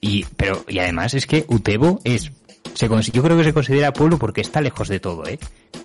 Y, 0.01 0.26
pero, 0.36 0.64
y 0.68 0.80
además 0.80 1.14
es 1.14 1.26
que 1.28 1.45
Utebo 1.47 1.99
es. 2.03 2.32
Se, 2.74 2.88
yo 2.88 3.24
creo 3.24 3.38
que 3.38 3.43
se 3.43 3.53
considera 3.53 3.91
pueblo 3.93 4.18
porque 4.20 4.41
está 4.41 4.62
lejos 4.62 4.88
de 4.88 4.99
todo, 4.99 5.26
¿eh? 5.28 5.39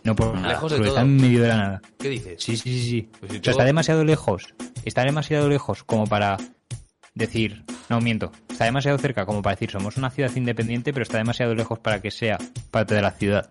No 0.04 0.14
por 0.14 0.34
nada. 0.34 0.48
Lejos 0.48 0.70
de 0.72 0.78
porque 0.78 0.88
todo. 0.90 0.98
está 0.98 1.08
en 1.08 1.16
medio 1.16 1.42
de 1.42 1.48
la 1.48 1.56
nada. 1.56 1.82
¿Qué 1.98 2.08
dices? 2.10 2.42
Sí, 2.42 2.56
sí, 2.56 2.78
sí. 2.78 2.90
sí. 2.90 3.08
Pues 3.18 3.32
si 3.32 3.38
O 3.38 3.42
sea, 3.42 3.50
está 3.52 3.64
demasiado 3.64 4.04
lejos. 4.04 4.54
Está 4.84 5.02
demasiado 5.04 5.48
lejos 5.48 5.84
como 5.84 6.06
para 6.06 6.36
decir. 7.14 7.64
No, 7.88 8.00
miento. 8.00 8.32
Está 8.50 8.64
demasiado 8.66 8.98
cerca 8.98 9.24
como 9.24 9.40
para 9.42 9.54
decir 9.56 9.70
somos 9.70 9.96
una 9.96 10.10
ciudad 10.10 10.30
independiente, 10.36 10.92
pero 10.92 11.02
está 11.04 11.18
demasiado 11.18 11.54
lejos 11.54 11.78
para 11.78 12.02
que 12.02 12.10
sea 12.10 12.38
parte 12.70 12.94
de 12.94 13.02
la 13.02 13.12
ciudad. 13.12 13.50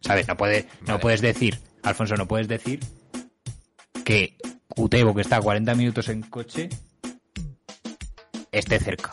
¿Sabes? 0.00 0.28
No, 0.28 0.36
puede, 0.36 0.66
no 0.82 0.86
Vale. 0.86 0.98
puedes 1.00 1.20
decir, 1.20 1.58
Alfonso, 1.82 2.16
no 2.16 2.26
puedes 2.28 2.48
decir 2.48 2.80
que 4.04 4.36
Utebo, 4.76 5.14
que 5.14 5.22
está 5.22 5.36
a 5.36 5.40
40 5.42 5.74
minutos 5.74 6.08
en 6.08 6.22
coche, 6.22 6.68
esté 8.52 8.78
cerca. 8.78 9.10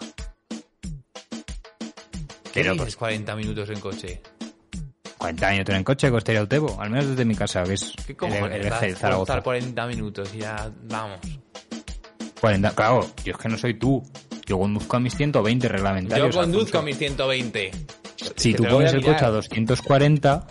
¿Qué 2.54 2.62
Pero, 2.62 2.74
dices 2.74 2.96
40 2.96 3.36
minutos 3.36 3.70
en 3.70 3.80
coche? 3.80 4.22
40 5.18 5.52
minutos 5.52 5.76
en 5.76 5.84
coche 5.84 6.12
costaría 6.12 6.42
Utebo, 6.44 6.80
al 6.80 6.90
menos 6.90 7.08
desde 7.10 7.26
mi 7.26 7.36
casa, 7.36 7.64
que 7.64 7.74
es 7.74 7.94
¿Qué 8.06 8.16
el, 8.22 8.66
eje 8.68 8.88
de 8.88 8.94
a 8.94 8.96
Zaragoza. 8.96 9.34
estar 9.34 9.44
40 9.44 9.88
minutos 9.88 10.30
y 10.34 10.40
ya 10.40 10.72
vamos. 10.84 11.20
40, 12.40 12.72
claro, 12.76 13.10
yo 13.24 13.32
es 13.34 13.38
que 13.40 13.50
no 13.50 13.58
soy 13.58 13.74
tú. 13.74 14.04
Yo 14.46 14.60
conduzco 14.60 14.98
a 14.98 15.00
mis 15.00 15.16
120 15.16 15.68
Yo 15.68 15.72
reglamentarios. 15.74 16.36
conduzco 16.36 16.78
a 16.78 16.82
Alfonso. 16.82 16.84
mis 16.84 16.98
120. 16.98 17.72
Si 18.36 18.54
tú 18.54 18.64
pones 18.66 18.94
a 18.94 18.96
el 18.98 19.02
coche 19.02 19.16
a 19.16 19.30
mirar. 19.30 19.32
240, 19.34 20.48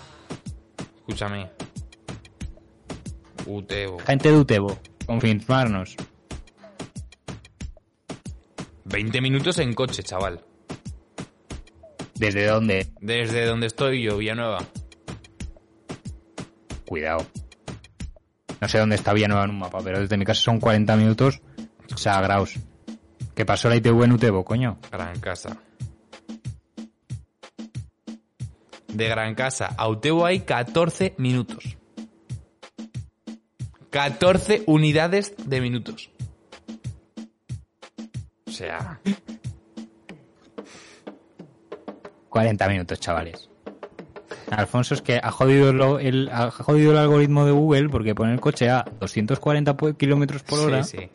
Escúchame. 1.07 1.51
Utebo. 3.47 3.99
gente 3.99 4.33
de 4.33 4.39
Utebo, 4.39 4.79
confirmarnos. 5.05 5.97
20 8.87 9.21
minutos 9.21 9.59
en 9.59 9.75
coche, 9.75 10.03
chaval. 10.03 10.43
¿Desde 12.15 12.47
dónde? 12.47 12.89
Desde 13.03 13.45
donde 13.45 13.67
estoy 13.67 14.03
yo, 14.03 14.17
Villanueva. 14.17 14.65
Cuidado. 16.87 17.27
No 18.63 18.69
sé 18.69 18.79
dónde 18.79 18.97
está 18.97 19.13
Villanueva 19.13 19.45
en 19.45 19.51
un 19.51 19.59
mapa, 19.59 19.81
pero 19.85 20.01
desde 20.01 20.17
mi 20.17 20.25
casa 20.25 20.41
son 20.41 20.59
40 20.59 20.97
minutos 20.97 21.43
sagrados. 21.97 22.55
¿Qué 23.35 23.45
pasó 23.45 23.69
la 23.69 23.77
ITV 23.77 24.05
en 24.05 24.13
Utebo, 24.13 24.43
coño? 24.43 24.79
Gran 24.91 25.21
Casa. 25.21 25.59
De 28.95 29.09
Gran 29.09 29.35
Casa 29.35 29.75
a 29.77 29.89
Utebo 29.89 30.25
hay 30.25 30.41
14 30.41 31.15
minutos. 31.19 31.77
14 33.91 34.63
unidades 34.67 35.35
de 35.45 35.61
minutos. 35.61 36.11
O 38.47 38.51
sea, 38.51 39.01
40 42.29 42.69
minutos, 42.69 43.01
chavales. 43.01 43.49
Alfonso 44.51 44.95
es 44.95 45.03
que 45.03 45.19
ha 45.23 45.31
jodido, 45.31 45.73
lo- 45.73 45.99
el, 45.99 46.29
ha 46.33 46.51
jodido 46.51 46.93
el 46.93 46.99
algoritmo 46.99 47.45
de 47.47 47.53
Google 47.53 47.89
porque 47.89 48.15
pone 48.15 48.33
el 48.33 48.41
coche 48.41 48.69
a 48.71 48.85
240 49.01 49.77
pu- 49.77 49.97
kilómetros 49.97 50.43
por 50.43 50.61
hora. 50.61 50.83
sí, 50.85 50.99
sí. 50.99 51.11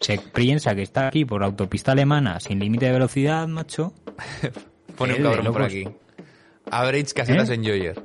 Se 0.00 0.18
piensa 0.18 0.74
que 0.74 0.82
está 0.82 1.06
aquí 1.08 1.24
por 1.24 1.42
autopista 1.42 1.92
alemana 1.92 2.38
sin 2.40 2.58
límite 2.58 2.86
de 2.86 2.92
velocidad, 2.92 3.46
macho. 3.48 3.94
Pone 4.98 5.14
un 5.14 5.22
cabrón 5.22 5.52
por 5.52 5.62
aquí. 5.62 5.88
Average 6.74 7.14
casetas 7.14 7.48
¿Eh? 7.50 7.54
en 7.54 7.64
Joyer. 7.64 7.94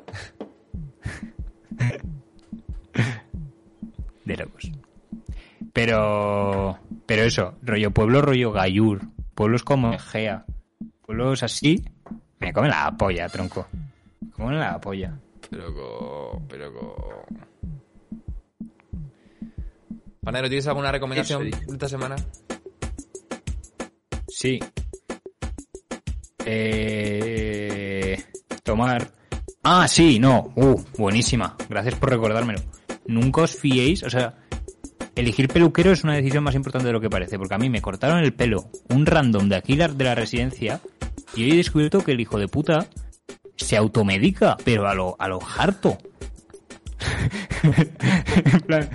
De 4.26 4.38
locos. 4.38 4.72
Pero, 5.74 6.78
pero 7.08 7.24
eso, 7.24 7.56
rollo 7.64 7.92
pueblo, 7.92 8.22
rollo 8.22 8.52
Gayur. 8.52 9.02
Pueblos 9.34 9.64
como 9.64 9.92
Egea. 9.94 10.46
Pueblos 11.04 11.42
así, 11.42 11.84
me 12.40 12.54
comen 12.54 12.70
la 12.70 12.96
polla, 12.96 13.28
tronco. 13.28 13.68
Me 14.22 14.30
comen 14.30 14.60
la 14.60 14.80
polla. 14.80 15.20
Pero 15.50 15.74
co... 15.74 16.40
Pero 16.48 16.72
co... 16.72 17.26
Panero, 20.22 20.48
¿tienes 20.48 20.68
alguna 20.68 20.92
recomendación 20.92 21.48
Eso 21.48 21.74
esta 21.74 21.90
semana? 21.90 22.18
Sí. 24.28 24.60
Eh, 26.46 27.49
tomar. 28.70 29.12
Ah, 29.64 29.88
sí, 29.88 30.20
no. 30.20 30.54
Uh, 30.56 30.80
buenísima. 30.98 31.56
Gracias 31.68 31.96
por 31.96 32.12
recordármelo. 32.12 32.60
Nunca 33.08 33.42
os 33.42 33.56
fiéis, 33.56 34.04
o 34.04 34.10
sea, 34.10 34.36
elegir 35.16 35.48
peluquero 35.48 35.92
es 35.92 36.04
una 36.04 36.14
decisión 36.14 36.44
más 36.44 36.54
importante 36.54 36.88
de 36.88 36.94
lo 36.94 37.02
que 37.02 37.10
parece, 37.10 37.40
porque 37.40 37.56
a 37.56 37.58
mí 37.58 37.70
me 37.70 37.82
cortaron 37.82 38.20
el 38.20 38.34
pelo 38.34 38.70
un 38.90 39.08
random 39.08 39.50
de 39.50 39.56
aquí 39.56 39.76
de 39.76 40.04
la 40.04 40.14
residencia 40.14 40.82
y 41.36 41.44
hoy 41.44 41.52
he 41.52 41.58
descubierto 41.58 42.04
que 42.04 42.12
el 42.12 42.22
hijo 42.22 42.38
de 42.38 42.48
puta 42.48 42.86
se 43.56 43.76
automedica, 43.76 44.56
pero 44.64 44.88
a 44.88 44.94
lo, 44.94 45.16
a 45.18 45.28
lo 45.28 45.40
harto. 45.58 45.98
En 47.62 48.62
plan, 48.62 48.90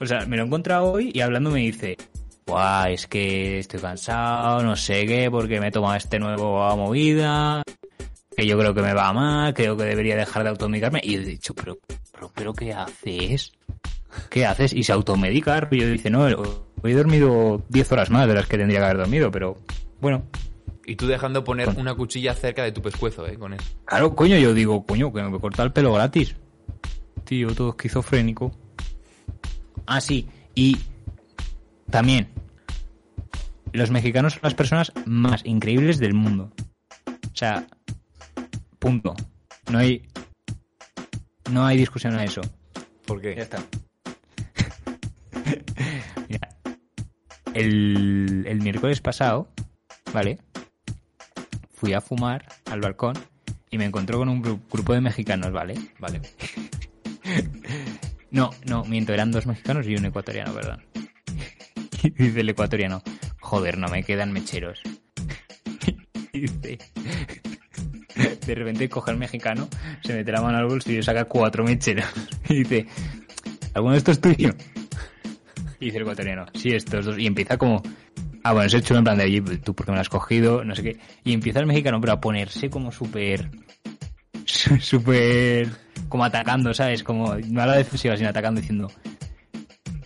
o 0.00 0.06
sea, 0.06 0.24
me 0.26 0.36
lo 0.36 0.44
he 0.44 0.46
encontrado 0.46 0.92
hoy 0.92 1.10
y 1.12 1.20
hablando 1.20 1.50
me 1.50 1.60
dice, 1.60 1.96
Buah, 2.46 2.90
es 2.90 3.06
que 3.06 3.58
estoy 3.58 3.80
cansado, 3.80 4.62
no 4.62 4.74
sé 4.76 5.04
qué, 5.04 5.30
porque 5.30 5.60
me 5.60 5.68
he 5.68 5.70
tomado 5.70 5.96
este 5.96 6.18
nuevo 6.18 6.74
movida, 6.76 7.62
que 8.38 8.46
yo 8.46 8.56
creo 8.56 8.72
que 8.72 8.82
me 8.82 8.94
va 8.94 9.12
mal, 9.12 9.52
creo 9.52 9.76
que 9.76 9.82
debería 9.82 10.14
dejar 10.14 10.44
de 10.44 10.50
automedicarme. 10.50 11.00
Y 11.02 11.16
he 11.16 11.18
dicho, 11.18 11.54
pero, 11.54 11.76
pero, 12.12 12.30
pero 12.32 12.52
¿qué 12.52 12.72
haces? 12.72 13.50
¿Qué 14.30 14.46
haces? 14.46 14.72
Y 14.72 14.84
se 14.84 14.92
automedica. 14.92 15.66
Y 15.72 15.80
yo 15.80 15.88
dice, 15.90 16.08
no, 16.08 16.22
hoy 16.22 16.92
he 16.92 16.94
dormido 16.94 17.64
10 17.68 17.90
horas 17.90 18.10
más 18.10 18.28
de 18.28 18.34
las 18.34 18.46
que 18.46 18.56
tendría 18.56 18.78
que 18.78 18.84
haber 18.84 18.98
dormido, 18.98 19.32
pero 19.32 19.56
bueno. 20.00 20.22
Y 20.86 20.94
tú 20.94 21.08
dejando 21.08 21.42
poner 21.42 21.66
Con- 21.66 21.80
una 21.80 21.96
cuchilla 21.96 22.32
cerca 22.32 22.62
de 22.62 22.70
tu 22.70 22.80
pescuezo, 22.80 23.26
¿eh? 23.26 23.36
Con 23.36 23.54
eso. 23.54 23.64
Claro, 23.84 24.14
coño, 24.14 24.36
yo 24.38 24.54
digo, 24.54 24.86
coño, 24.86 25.12
que 25.12 25.20
me 25.20 25.40
corta 25.40 25.64
el 25.64 25.72
pelo 25.72 25.92
gratis. 25.92 26.36
Tío, 27.24 27.52
todo 27.56 27.70
esquizofrénico. 27.70 28.52
Ah, 29.84 30.00
sí. 30.00 30.28
Y 30.54 30.78
también, 31.90 32.28
los 33.72 33.90
mexicanos 33.90 34.34
son 34.34 34.42
las 34.44 34.54
personas 34.54 34.92
más 35.06 35.44
increíbles 35.44 35.98
del 35.98 36.14
mundo. 36.14 36.52
O 37.08 37.36
sea, 37.36 37.66
punto. 38.78 39.14
No 39.70 39.78
hay, 39.78 40.06
no 41.50 41.66
hay 41.66 41.76
discusión 41.78 42.14
a 42.16 42.24
eso. 42.24 42.40
¿Por 43.06 43.20
qué? 43.20 43.34
Ya 43.36 43.42
está. 43.42 43.58
Mira, 46.28 46.48
el, 47.54 48.44
el 48.46 48.60
miércoles 48.60 49.00
pasado, 49.00 49.48
¿vale? 50.12 50.38
Fui 51.72 51.92
a 51.92 52.00
fumar 52.00 52.46
al 52.70 52.80
balcón 52.80 53.14
y 53.70 53.78
me 53.78 53.84
encontró 53.84 54.18
con 54.18 54.28
un 54.28 54.42
gru- 54.42 54.60
grupo 54.70 54.92
de 54.94 55.00
mexicanos, 55.00 55.52
¿vale? 55.52 55.74
Vale. 55.98 56.20
No, 58.30 58.50
no, 58.66 58.84
miento, 58.84 59.14
eran 59.14 59.30
dos 59.32 59.46
mexicanos 59.46 59.86
y 59.86 59.96
un 59.96 60.04
ecuatoriano, 60.04 60.52
perdón. 60.52 60.84
Y 62.02 62.10
dice 62.10 62.40
el 62.40 62.48
ecuatoriano, 62.50 63.02
joder, 63.40 63.78
no 63.78 63.88
me 63.88 64.04
quedan 64.04 64.32
mecheros. 64.32 64.82
Y 66.32 66.40
dice, 66.40 66.78
de 68.46 68.54
repente 68.54 68.88
coge 68.88 69.10
el 69.10 69.18
mexicano, 69.18 69.68
se 70.02 70.14
mete 70.14 70.32
la 70.32 70.40
mano 70.40 70.58
al 70.58 70.66
bolsillo 70.66 71.00
y 71.00 71.02
saca 71.02 71.24
cuatro 71.24 71.64
mecheros. 71.64 72.06
Y 72.48 72.62
dice, 72.62 72.86
¿alguno 73.74 73.92
de 73.92 73.98
estos 73.98 74.16
es 74.16 74.20
tuyo? 74.20 74.54
Y 75.80 75.86
dice 75.86 75.98
el 75.98 76.02
ecuatoriano, 76.02 76.46
sí, 76.54 76.70
estos 76.70 77.04
dos. 77.04 77.18
Y 77.18 77.26
empieza 77.26 77.56
como, 77.56 77.82
ah, 78.42 78.52
bueno, 78.52 78.66
ese 78.66 78.82
chulo 78.82 78.98
en 78.98 79.04
plan 79.04 79.18
de, 79.18 79.24
oye, 79.24 79.40
tú 79.58 79.74
por 79.74 79.86
qué 79.86 79.92
me 79.92 79.96
lo 79.96 80.00
has 80.00 80.08
cogido, 80.08 80.64
no 80.64 80.74
sé 80.74 80.82
qué. 80.82 80.96
Y 81.24 81.32
empieza 81.32 81.60
el 81.60 81.66
mexicano, 81.66 82.00
pero 82.00 82.14
a 82.14 82.20
ponerse 82.20 82.70
como 82.70 82.90
súper, 82.90 83.50
súper, 84.80 85.68
como 86.08 86.24
atacando, 86.24 86.72
¿sabes? 86.74 87.02
Como, 87.02 87.36
no 87.36 87.62
a 87.62 87.66
la 87.66 87.76
defensiva, 87.76 88.16
sino 88.16 88.30
atacando 88.30 88.60
diciendo, 88.60 88.88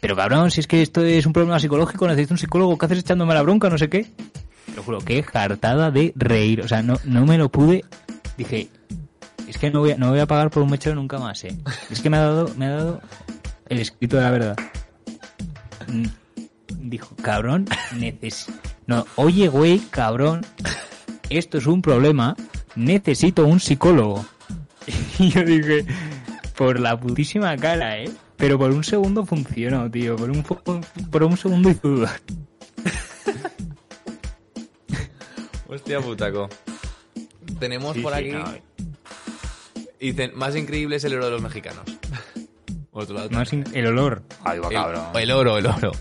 pero 0.02 0.16
cabrón, 0.16 0.50
si 0.50 0.58
es 0.58 0.66
que 0.66 0.82
esto 0.82 1.04
es 1.04 1.26
un 1.26 1.32
problema 1.32 1.60
psicológico, 1.60 2.08
necesito 2.08 2.34
un 2.34 2.38
psicólogo, 2.38 2.76
¿qué 2.76 2.86
haces 2.86 2.98
echándome 2.98 3.34
la 3.34 3.42
bronca? 3.42 3.70
No 3.70 3.78
sé 3.78 3.88
qué. 3.88 4.06
Lo 4.76 4.82
juro, 4.82 4.98
qué 5.00 5.22
jartada 5.22 5.90
de 5.90 6.12
reír. 6.16 6.62
O 6.62 6.68
sea, 6.68 6.82
no, 6.82 6.98
no 7.04 7.26
me 7.26 7.38
lo 7.38 7.50
pude. 7.50 7.84
Dije, 8.36 8.68
es 9.48 9.58
que 9.58 9.70
no 9.70 9.80
voy, 9.80 9.92
a, 9.92 9.96
no 9.96 10.10
voy 10.10 10.20
a 10.20 10.26
pagar 10.26 10.50
por 10.50 10.62
un 10.62 10.70
mechero 10.70 10.96
nunca 10.96 11.18
más, 11.18 11.44
eh. 11.44 11.56
Es 11.90 12.00
que 12.00 12.10
me 12.10 12.16
ha 12.16 12.22
dado, 12.22 12.50
me 12.56 12.66
ha 12.66 12.70
dado 12.70 13.00
el 13.68 13.78
escrito 13.80 14.16
de 14.16 14.22
la 14.22 14.30
verdad. 14.30 14.56
Mm, 15.88 16.06
Dijo, 16.82 17.14
cabrón, 17.16 17.66
neces... 17.96 18.46
No, 18.86 19.06
oye, 19.16 19.48
güey, 19.48 19.78
cabrón, 19.90 20.44
esto 21.30 21.58
es 21.58 21.66
un 21.66 21.80
problema, 21.80 22.36
necesito 22.74 23.46
un 23.46 23.60
psicólogo. 23.60 24.24
Y 25.18 25.30
yo 25.30 25.44
dije, 25.44 25.86
por 26.56 26.80
la 26.80 26.98
putísima 26.98 27.56
cara, 27.56 27.98
¿eh? 27.98 28.10
Pero 28.36 28.58
por 28.58 28.72
un 28.72 28.82
segundo 28.82 29.24
funcionó, 29.24 29.88
tío. 29.88 30.16
Por 30.16 30.30
un, 30.30 30.42
por 30.42 31.22
un 31.22 31.36
segundo 31.36 31.70
hizo 31.70 31.88
dudar. 31.88 32.20
Hostia 35.72 36.00
putaco. 36.00 36.50
Tenemos 37.58 37.94
Sí, 37.94 38.02
por 38.02 38.12
sí, 38.12 38.18
aquí. 38.18 38.30
no, 38.30 38.44
Dicen, 39.98 40.32
más 40.34 40.54
increíble 40.54 40.96
es 40.96 41.04
el 41.04 41.14
oro 41.14 41.26
de 41.26 41.30
los 41.30 41.42
mexicanos. 41.42 41.84
Otro 42.90 43.14
lado. 43.14 43.30
más 43.30 43.50
el 43.52 43.86
olor. 43.86 44.22
Ay, 44.44 44.58
va, 44.58 44.68
el, 44.68 44.74
cabrón. 44.74 45.04
el 45.14 45.30
oro, 45.30 45.56
el 45.58 45.66
oro. 45.66 45.92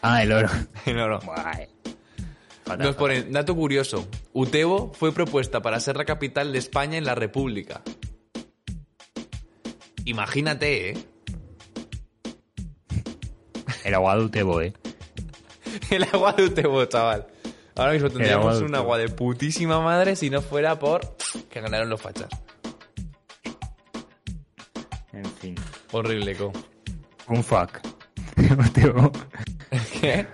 Ah, 0.00 0.22
el 0.22 0.32
oro. 0.32 0.48
El 0.86 0.98
oro. 0.98 1.20
Eh. 1.58 1.68
Nos 2.78 2.96
ponen, 2.96 3.30
dato 3.30 3.54
curioso. 3.54 4.08
Utebo 4.32 4.92
fue 4.94 5.12
propuesta 5.12 5.60
para 5.60 5.78
ser 5.78 5.96
la 5.96 6.04
capital 6.04 6.52
de 6.52 6.58
España 6.58 6.96
en 6.96 7.04
la 7.04 7.14
República. 7.14 7.82
Imagínate, 10.06 10.90
¿eh? 10.90 11.06
El 13.84 13.94
agua 13.94 14.16
de 14.16 14.24
Utebo, 14.24 14.60
eh. 14.60 14.72
El 15.90 16.04
agua 16.04 16.32
de 16.32 16.44
Utebo, 16.44 16.84
chaval. 16.86 17.26
Ahora 17.76 17.92
mismo 17.92 18.10
tendríamos 18.10 18.60
un 18.60 18.74
agua 18.74 18.98
de 18.98 19.08
putísima 19.08 19.80
madre 19.80 20.16
si 20.16 20.28
no 20.30 20.42
fuera 20.42 20.78
por 20.78 21.16
que 21.48 21.60
ganaron 21.60 21.88
los 21.88 22.00
fachas. 22.00 22.28
En 25.12 25.24
fin. 25.24 25.54
Horrible, 25.92 26.34
co. 26.36 26.52
Un 27.28 27.42
fuck. 27.42 27.80
¿Qué? 30.00 30.26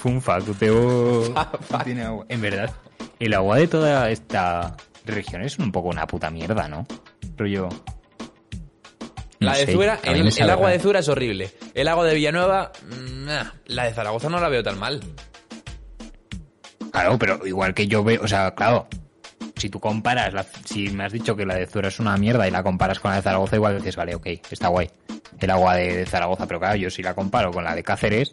Fue 0.00 0.12
un 0.12 0.20
fuck. 0.20 0.48
Utebo. 0.48 1.34
no 1.70 1.78
tiene 1.84 2.02
agua. 2.02 2.26
En 2.28 2.40
verdad, 2.40 2.70
el 3.18 3.34
agua 3.34 3.56
de 3.56 3.68
toda 3.68 4.10
esta 4.10 4.76
región 5.04 5.42
es 5.42 5.58
un 5.58 5.72
poco 5.72 5.88
una 5.88 6.06
puta 6.06 6.30
mierda, 6.30 6.68
¿no? 6.68 6.86
Rollo. 7.36 7.68
La 9.40 9.52
no 9.52 9.58
de 9.58 9.66
sé, 9.66 9.72
Zuera, 9.72 10.00
a 10.04 10.10
mí 10.12 10.20
el, 10.20 10.32
el 10.36 10.50
agua 10.50 10.70
de. 10.70 10.80
Zuera 10.80 10.98
es 11.00 11.08
horrible. 11.08 11.52
El 11.74 11.88
agua 11.88 12.04
de 12.04 12.14
Villanueva, 12.14 12.72
nah. 12.90 13.52
la 13.66 13.84
de 13.84 13.94
Zaragoza 13.94 14.28
no 14.28 14.40
la 14.40 14.48
veo 14.48 14.62
tan 14.62 14.78
mal. 14.78 15.00
Claro, 17.00 17.18
pero 17.18 17.46
igual 17.46 17.74
que 17.74 17.86
yo 17.86 18.02
veo, 18.02 18.22
o 18.22 18.28
sea, 18.28 18.54
claro, 18.54 18.88
si 19.56 19.68
tú 19.70 19.78
comparas, 19.80 20.32
la- 20.34 20.46
si 20.64 20.88
me 20.90 21.04
has 21.04 21.12
dicho 21.12 21.36
que 21.36 21.46
la 21.46 21.54
de 21.54 21.66
Zuera 21.66 21.88
es 21.88 22.00
una 22.00 22.16
mierda 22.16 22.48
y 22.48 22.50
la 22.50 22.62
comparas 22.62 22.98
con 22.98 23.10
la 23.10 23.16
de 23.18 23.22
Zaragoza, 23.22 23.56
igual 23.56 23.76
dices, 23.76 23.94
vale, 23.96 24.14
ok, 24.14 24.26
está 24.50 24.68
guay, 24.68 24.90
el 25.38 25.50
agua 25.50 25.76
de, 25.76 25.96
de 25.98 26.06
Zaragoza, 26.06 26.46
pero 26.46 26.58
claro, 26.58 26.76
yo 26.76 26.90
si 26.90 27.02
la 27.02 27.14
comparo 27.14 27.52
con 27.52 27.62
la 27.64 27.74
de 27.76 27.82
Cáceres 27.84 28.32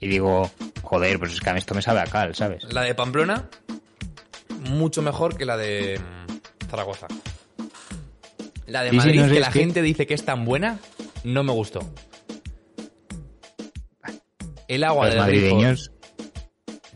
y 0.00 0.08
digo, 0.08 0.50
joder, 0.82 1.18
pues 1.20 1.32
es 1.34 1.40
que 1.40 1.50
a 1.50 1.52
mí 1.52 1.58
esto 1.60 1.74
me 1.74 1.82
sabe 1.82 2.00
a 2.00 2.04
cal, 2.06 2.34
¿sabes? 2.34 2.64
La 2.72 2.82
de 2.82 2.94
Pamplona, 2.94 3.48
mucho 4.70 5.00
mejor 5.02 5.36
que 5.36 5.44
la 5.44 5.56
de 5.56 6.00
mm, 6.00 6.66
Zaragoza. 6.70 7.06
La 8.66 8.82
de 8.82 8.92
Madrid, 8.92 9.20
no 9.20 9.32
que 9.32 9.40
la 9.40 9.50
que- 9.50 9.60
gente 9.60 9.82
dice 9.82 10.06
que 10.06 10.14
es 10.14 10.24
tan 10.24 10.44
buena, 10.44 10.78
no 11.24 11.42
me 11.44 11.52
gustó. 11.52 11.80
El 14.66 14.84
agua 14.84 15.06
Los 15.06 15.14
del 15.14 15.22
madrileños, 15.22 15.92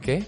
¿Qué? 0.02 0.24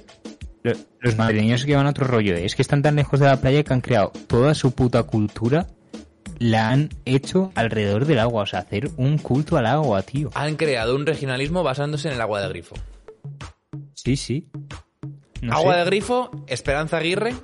Lo- 0.64 0.72
los 1.00 1.16
madrileños 1.16 1.64
que 1.64 1.76
van 1.76 1.86
a 1.86 1.90
otro 1.90 2.06
rollo, 2.06 2.34
¿eh? 2.34 2.44
es 2.44 2.54
que 2.56 2.62
están 2.62 2.82
tan 2.82 2.96
lejos 2.96 3.20
de 3.20 3.26
la 3.26 3.40
playa 3.40 3.62
que 3.62 3.72
han 3.72 3.80
creado 3.80 4.10
toda 4.26 4.54
su 4.54 4.72
puta 4.72 5.02
cultura, 5.04 5.66
la 6.38 6.70
han 6.70 6.88
hecho 7.04 7.52
alrededor 7.54 8.06
del 8.06 8.18
agua, 8.18 8.42
o 8.42 8.46
sea, 8.46 8.60
hacer 8.60 8.90
un 8.96 9.18
culto 9.18 9.56
al 9.56 9.66
agua, 9.66 10.02
tío. 10.02 10.30
Han 10.34 10.56
creado 10.56 10.96
un 10.96 11.06
regionalismo 11.06 11.62
basándose 11.62 12.08
en 12.08 12.14
el 12.14 12.20
agua 12.20 12.40
del 12.40 12.48
grifo. 12.50 12.74
Sí, 13.94 14.16
sí. 14.16 14.48
No 15.42 15.52
agua 15.54 15.74
sé. 15.74 15.78
de 15.80 15.84
grifo, 15.86 16.30
Esperanza 16.48 16.96
Aguirre 16.96 17.34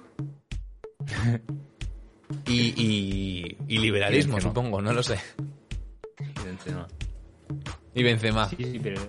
y, 2.46 2.60
y, 2.76 3.56
y 3.68 3.78
liberalismo, 3.78 4.32
Y 4.32 4.34
Benzema. 4.36 4.50
supongo, 4.54 4.80
no 4.82 4.92
lo 4.92 5.02
sé. 5.02 5.18
Y 7.94 8.02
Benzema, 8.02 8.48
Sí, 8.48 8.56
sí, 8.58 8.80
pero 8.82 9.00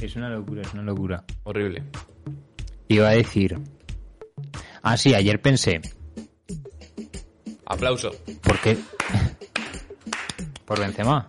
es 0.00 0.16
una 0.16 0.28
locura, 0.30 0.62
es 0.62 0.72
una 0.74 0.82
locura. 0.82 1.24
horrible. 1.44 1.82
Iba 2.88 3.08
a 3.08 3.12
decir. 3.12 3.58
Ah, 4.82 4.96
sí, 4.96 5.14
ayer 5.14 5.40
pensé. 5.40 5.80
Aplauso, 7.66 8.10
¿Por 8.42 8.58
qué? 8.60 8.78
Por 10.64 10.80
Benzema. 10.80 11.26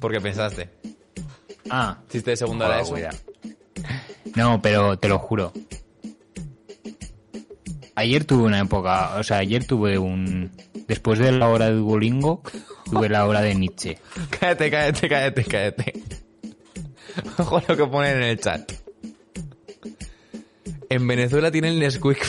porque 0.00 0.20
pensaste. 0.20 0.70
Ah, 1.70 1.98
de 2.12 2.36
segunda 2.36 2.82
joder, 2.82 3.10
eso. 3.10 3.22
No, 4.34 4.60
pero 4.60 4.98
te 4.98 5.08
lo 5.08 5.18
juro. 5.18 5.52
Ayer 7.94 8.24
tuve 8.24 8.42
una 8.44 8.60
época, 8.60 9.16
o 9.16 9.22
sea, 9.22 9.38
ayer 9.38 9.64
tuve 9.66 9.98
un... 9.98 10.50
Después 10.86 11.18
de 11.18 11.32
la 11.32 11.48
hora 11.48 11.66
de 11.66 11.74
Duolingo, 11.76 12.42
tuve 12.84 13.08
la 13.08 13.26
hora 13.26 13.40
de 13.40 13.54
Nietzsche. 13.54 13.98
Cállate, 14.38 14.70
cállate, 14.70 15.08
cállate, 15.08 15.44
cállate. 15.44 15.92
Ojo 17.38 17.62
lo 17.66 17.76
que 17.76 17.86
ponen 17.86 18.18
en 18.18 18.22
el 18.24 18.40
chat. 18.40 18.70
En 20.88 21.06
Venezuela 21.06 21.50
tiene 21.50 21.68
el 21.68 21.78
Nesquik. 21.78 22.24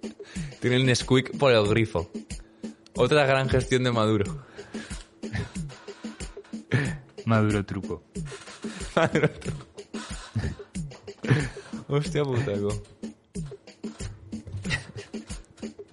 tiene 0.60 0.76
el 0.76 0.86
Nesquik 0.86 1.36
por 1.38 1.52
el 1.52 1.66
grifo. 1.66 2.10
Otra 2.94 3.26
gran 3.26 3.48
gestión 3.48 3.84
de 3.84 3.92
Maduro. 3.92 4.46
Maduro 7.24 7.64
truco. 7.64 8.04
Hostia 11.88 12.24
putaco. 12.24 12.82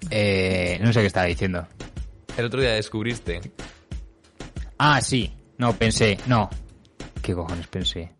Eh, 0.09 0.79
no 0.81 0.93
sé 0.93 1.01
qué 1.01 1.07
estaba 1.07 1.25
diciendo. 1.25 1.67
El 2.37 2.45
otro 2.45 2.61
día 2.61 2.73
descubriste. 2.73 3.41
Ah, 4.77 5.01
sí. 5.01 5.33
No, 5.57 5.73
pensé. 5.73 6.17
No. 6.27 6.49
¿Qué 7.21 7.33
cojones 7.33 7.67
pensé? 7.67 8.11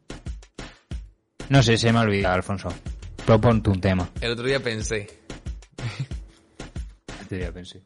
No 1.50 1.62
sé, 1.62 1.78
se 1.78 1.92
me 1.92 2.00
ha 2.00 2.02
olvidado, 2.02 2.36
Alfonso. 2.36 2.70
Proponte 3.26 3.70
un 3.70 3.80
tema. 3.80 4.10
El 4.22 4.32
otro 4.32 4.46
día 4.46 4.60
pensé. 4.60 5.08
Este 7.22 7.38
día 7.38 7.52
pensé. 7.54 7.82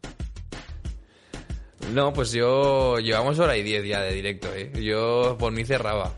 No, 1.93 2.11
pues 2.11 2.31
yo. 2.31 2.97
Llevamos 2.99 3.37
hora 3.39 3.55
y 3.55 3.63
diez 3.63 3.85
ya 3.85 4.01
de 4.01 4.13
directo, 4.13 4.53
eh. 4.53 4.71
Yo 4.81 5.37
por 5.39 5.51
mí 5.53 5.63
cerraba. 5.63 6.11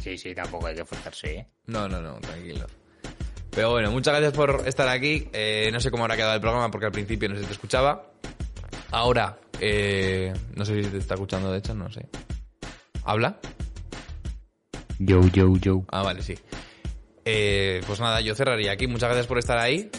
Sí, 0.00 0.16
sí, 0.16 0.34
tampoco 0.34 0.68
hay 0.68 0.76
que 0.76 0.84
forzarse, 0.84 1.34
¿eh? 1.34 1.46
No, 1.66 1.88
no, 1.88 2.00
no, 2.00 2.14
tranquilo. 2.20 2.66
Pero 3.50 3.72
bueno, 3.72 3.90
muchas 3.90 4.14
gracias 4.14 4.32
por 4.32 4.66
estar 4.66 4.88
aquí. 4.88 5.28
Eh, 5.32 5.68
no 5.72 5.80
sé 5.80 5.90
cómo 5.90 6.04
habrá 6.04 6.16
quedado 6.16 6.34
el 6.34 6.40
programa 6.40 6.70
porque 6.70 6.86
al 6.86 6.92
principio 6.92 7.28
no 7.28 7.36
se 7.36 7.44
te 7.44 7.52
escuchaba. 7.52 8.10
Ahora, 8.90 9.38
eh, 9.60 10.32
no 10.54 10.64
sé 10.64 10.82
si 10.82 10.88
te 10.88 10.98
está 10.98 11.14
escuchando, 11.14 11.50
de 11.50 11.58
hecho, 11.58 11.74
no 11.74 11.90
sé. 11.90 12.08
¿Habla? 13.04 13.38
Yo, 14.98 15.20
yo, 15.28 15.56
yo. 15.56 15.84
Ah, 15.90 16.02
vale, 16.02 16.22
sí. 16.22 16.36
Eh, 17.30 17.82
pues 17.86 18.00
nada, 18.00 18.22
yo 18.22 18.34
cerraría 18.34 18.72
aquí. 18.72 18.86
Muchas 18.86 19.10
gracias 19.10 19.26
por 19.26 19.38
estar 19.38 19.58
ahí. 19.58 19.90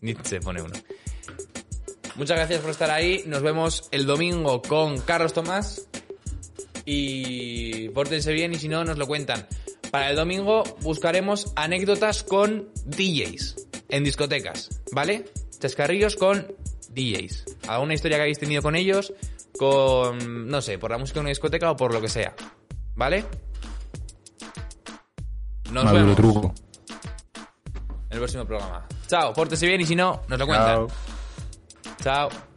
Nietzsche 0.00 0.38
pone 0.38 0.62
uno. 0.62 0.74
Muchas 2.14 2.36
gracias 2.36 2.60
por 2.60 2.70
estar 2.70 2.88
ahí. 2.88 3.24
Nos 3.26 3.42
vemos 3.42 3.88
el 3.90 4.06
domingo 4.06 4.62
con 4.62 5.00
Carlos 5.00 5.32
Tomás. 5.32 5.88
Y 6.84 7.88
pórtense 7.88 8.32
bien 8.32 8.52
y 8.52 8.58
si 8.60 8.68
no, 8.68 8.84
nos 8.84 8.96
lo 8.96 9.08
cuentan. 9.08 9.48
Para 9.90 10.10
el 10.10 10.14
domingo 10.14 10.62
buscaremos 10.82 11.52
anécdotas 11.56 12.22
con 12.22 12.68
DJs 12.84 13.66
en 13.88 14.04
discotecas, 14.04 14.82
¿vale? 14.92 15.24
Chascarrillos 15.58 16.14
con 16.14 16.46
DJs. 16.90 17.56
Alguna 17.66 17.94
historia 17.94 18.18
que 18.18 18.22
habéis 18.22 18.38
tenido 18.38 18.62
con 18.62 18.76
ellos, 18.76 19.12
con, 19.58 20.46
no 20.46 20.62
sé, 20.62 20.78
por 20.78 20.92
la 20.92 20.98
música 20.98 21.18
de 21.18 21.22
una 21.22 21.30
discoteca 21.30 21.72
o 21.72 21.76
por 21.76 21.92
lo 21.92 22.00
que 22.00 22.08
sea. 22.08 22.36
¿Vale? 22.94 23.24
Nos 25.70 25.84
Maduro 25.84 26.02
vemos 26.02 26.16
truco. 26.16 26.54
en 28.08 28.12
el 28.12 28.18
próximo 28.18 28.44
programa. 28.44 28.86
Chao, 29.06 29.32
pórtese 29.32 29.66
bien 29.66 29.80
y 29.80 29.86
si 29.86 29.94
no, 29.96 30.20
nos 30.28 30.38
lo 30.38 30.46
cuentan. 30.46 30.86
Chao. 32.02 32.28
Chao. 32.28 32.49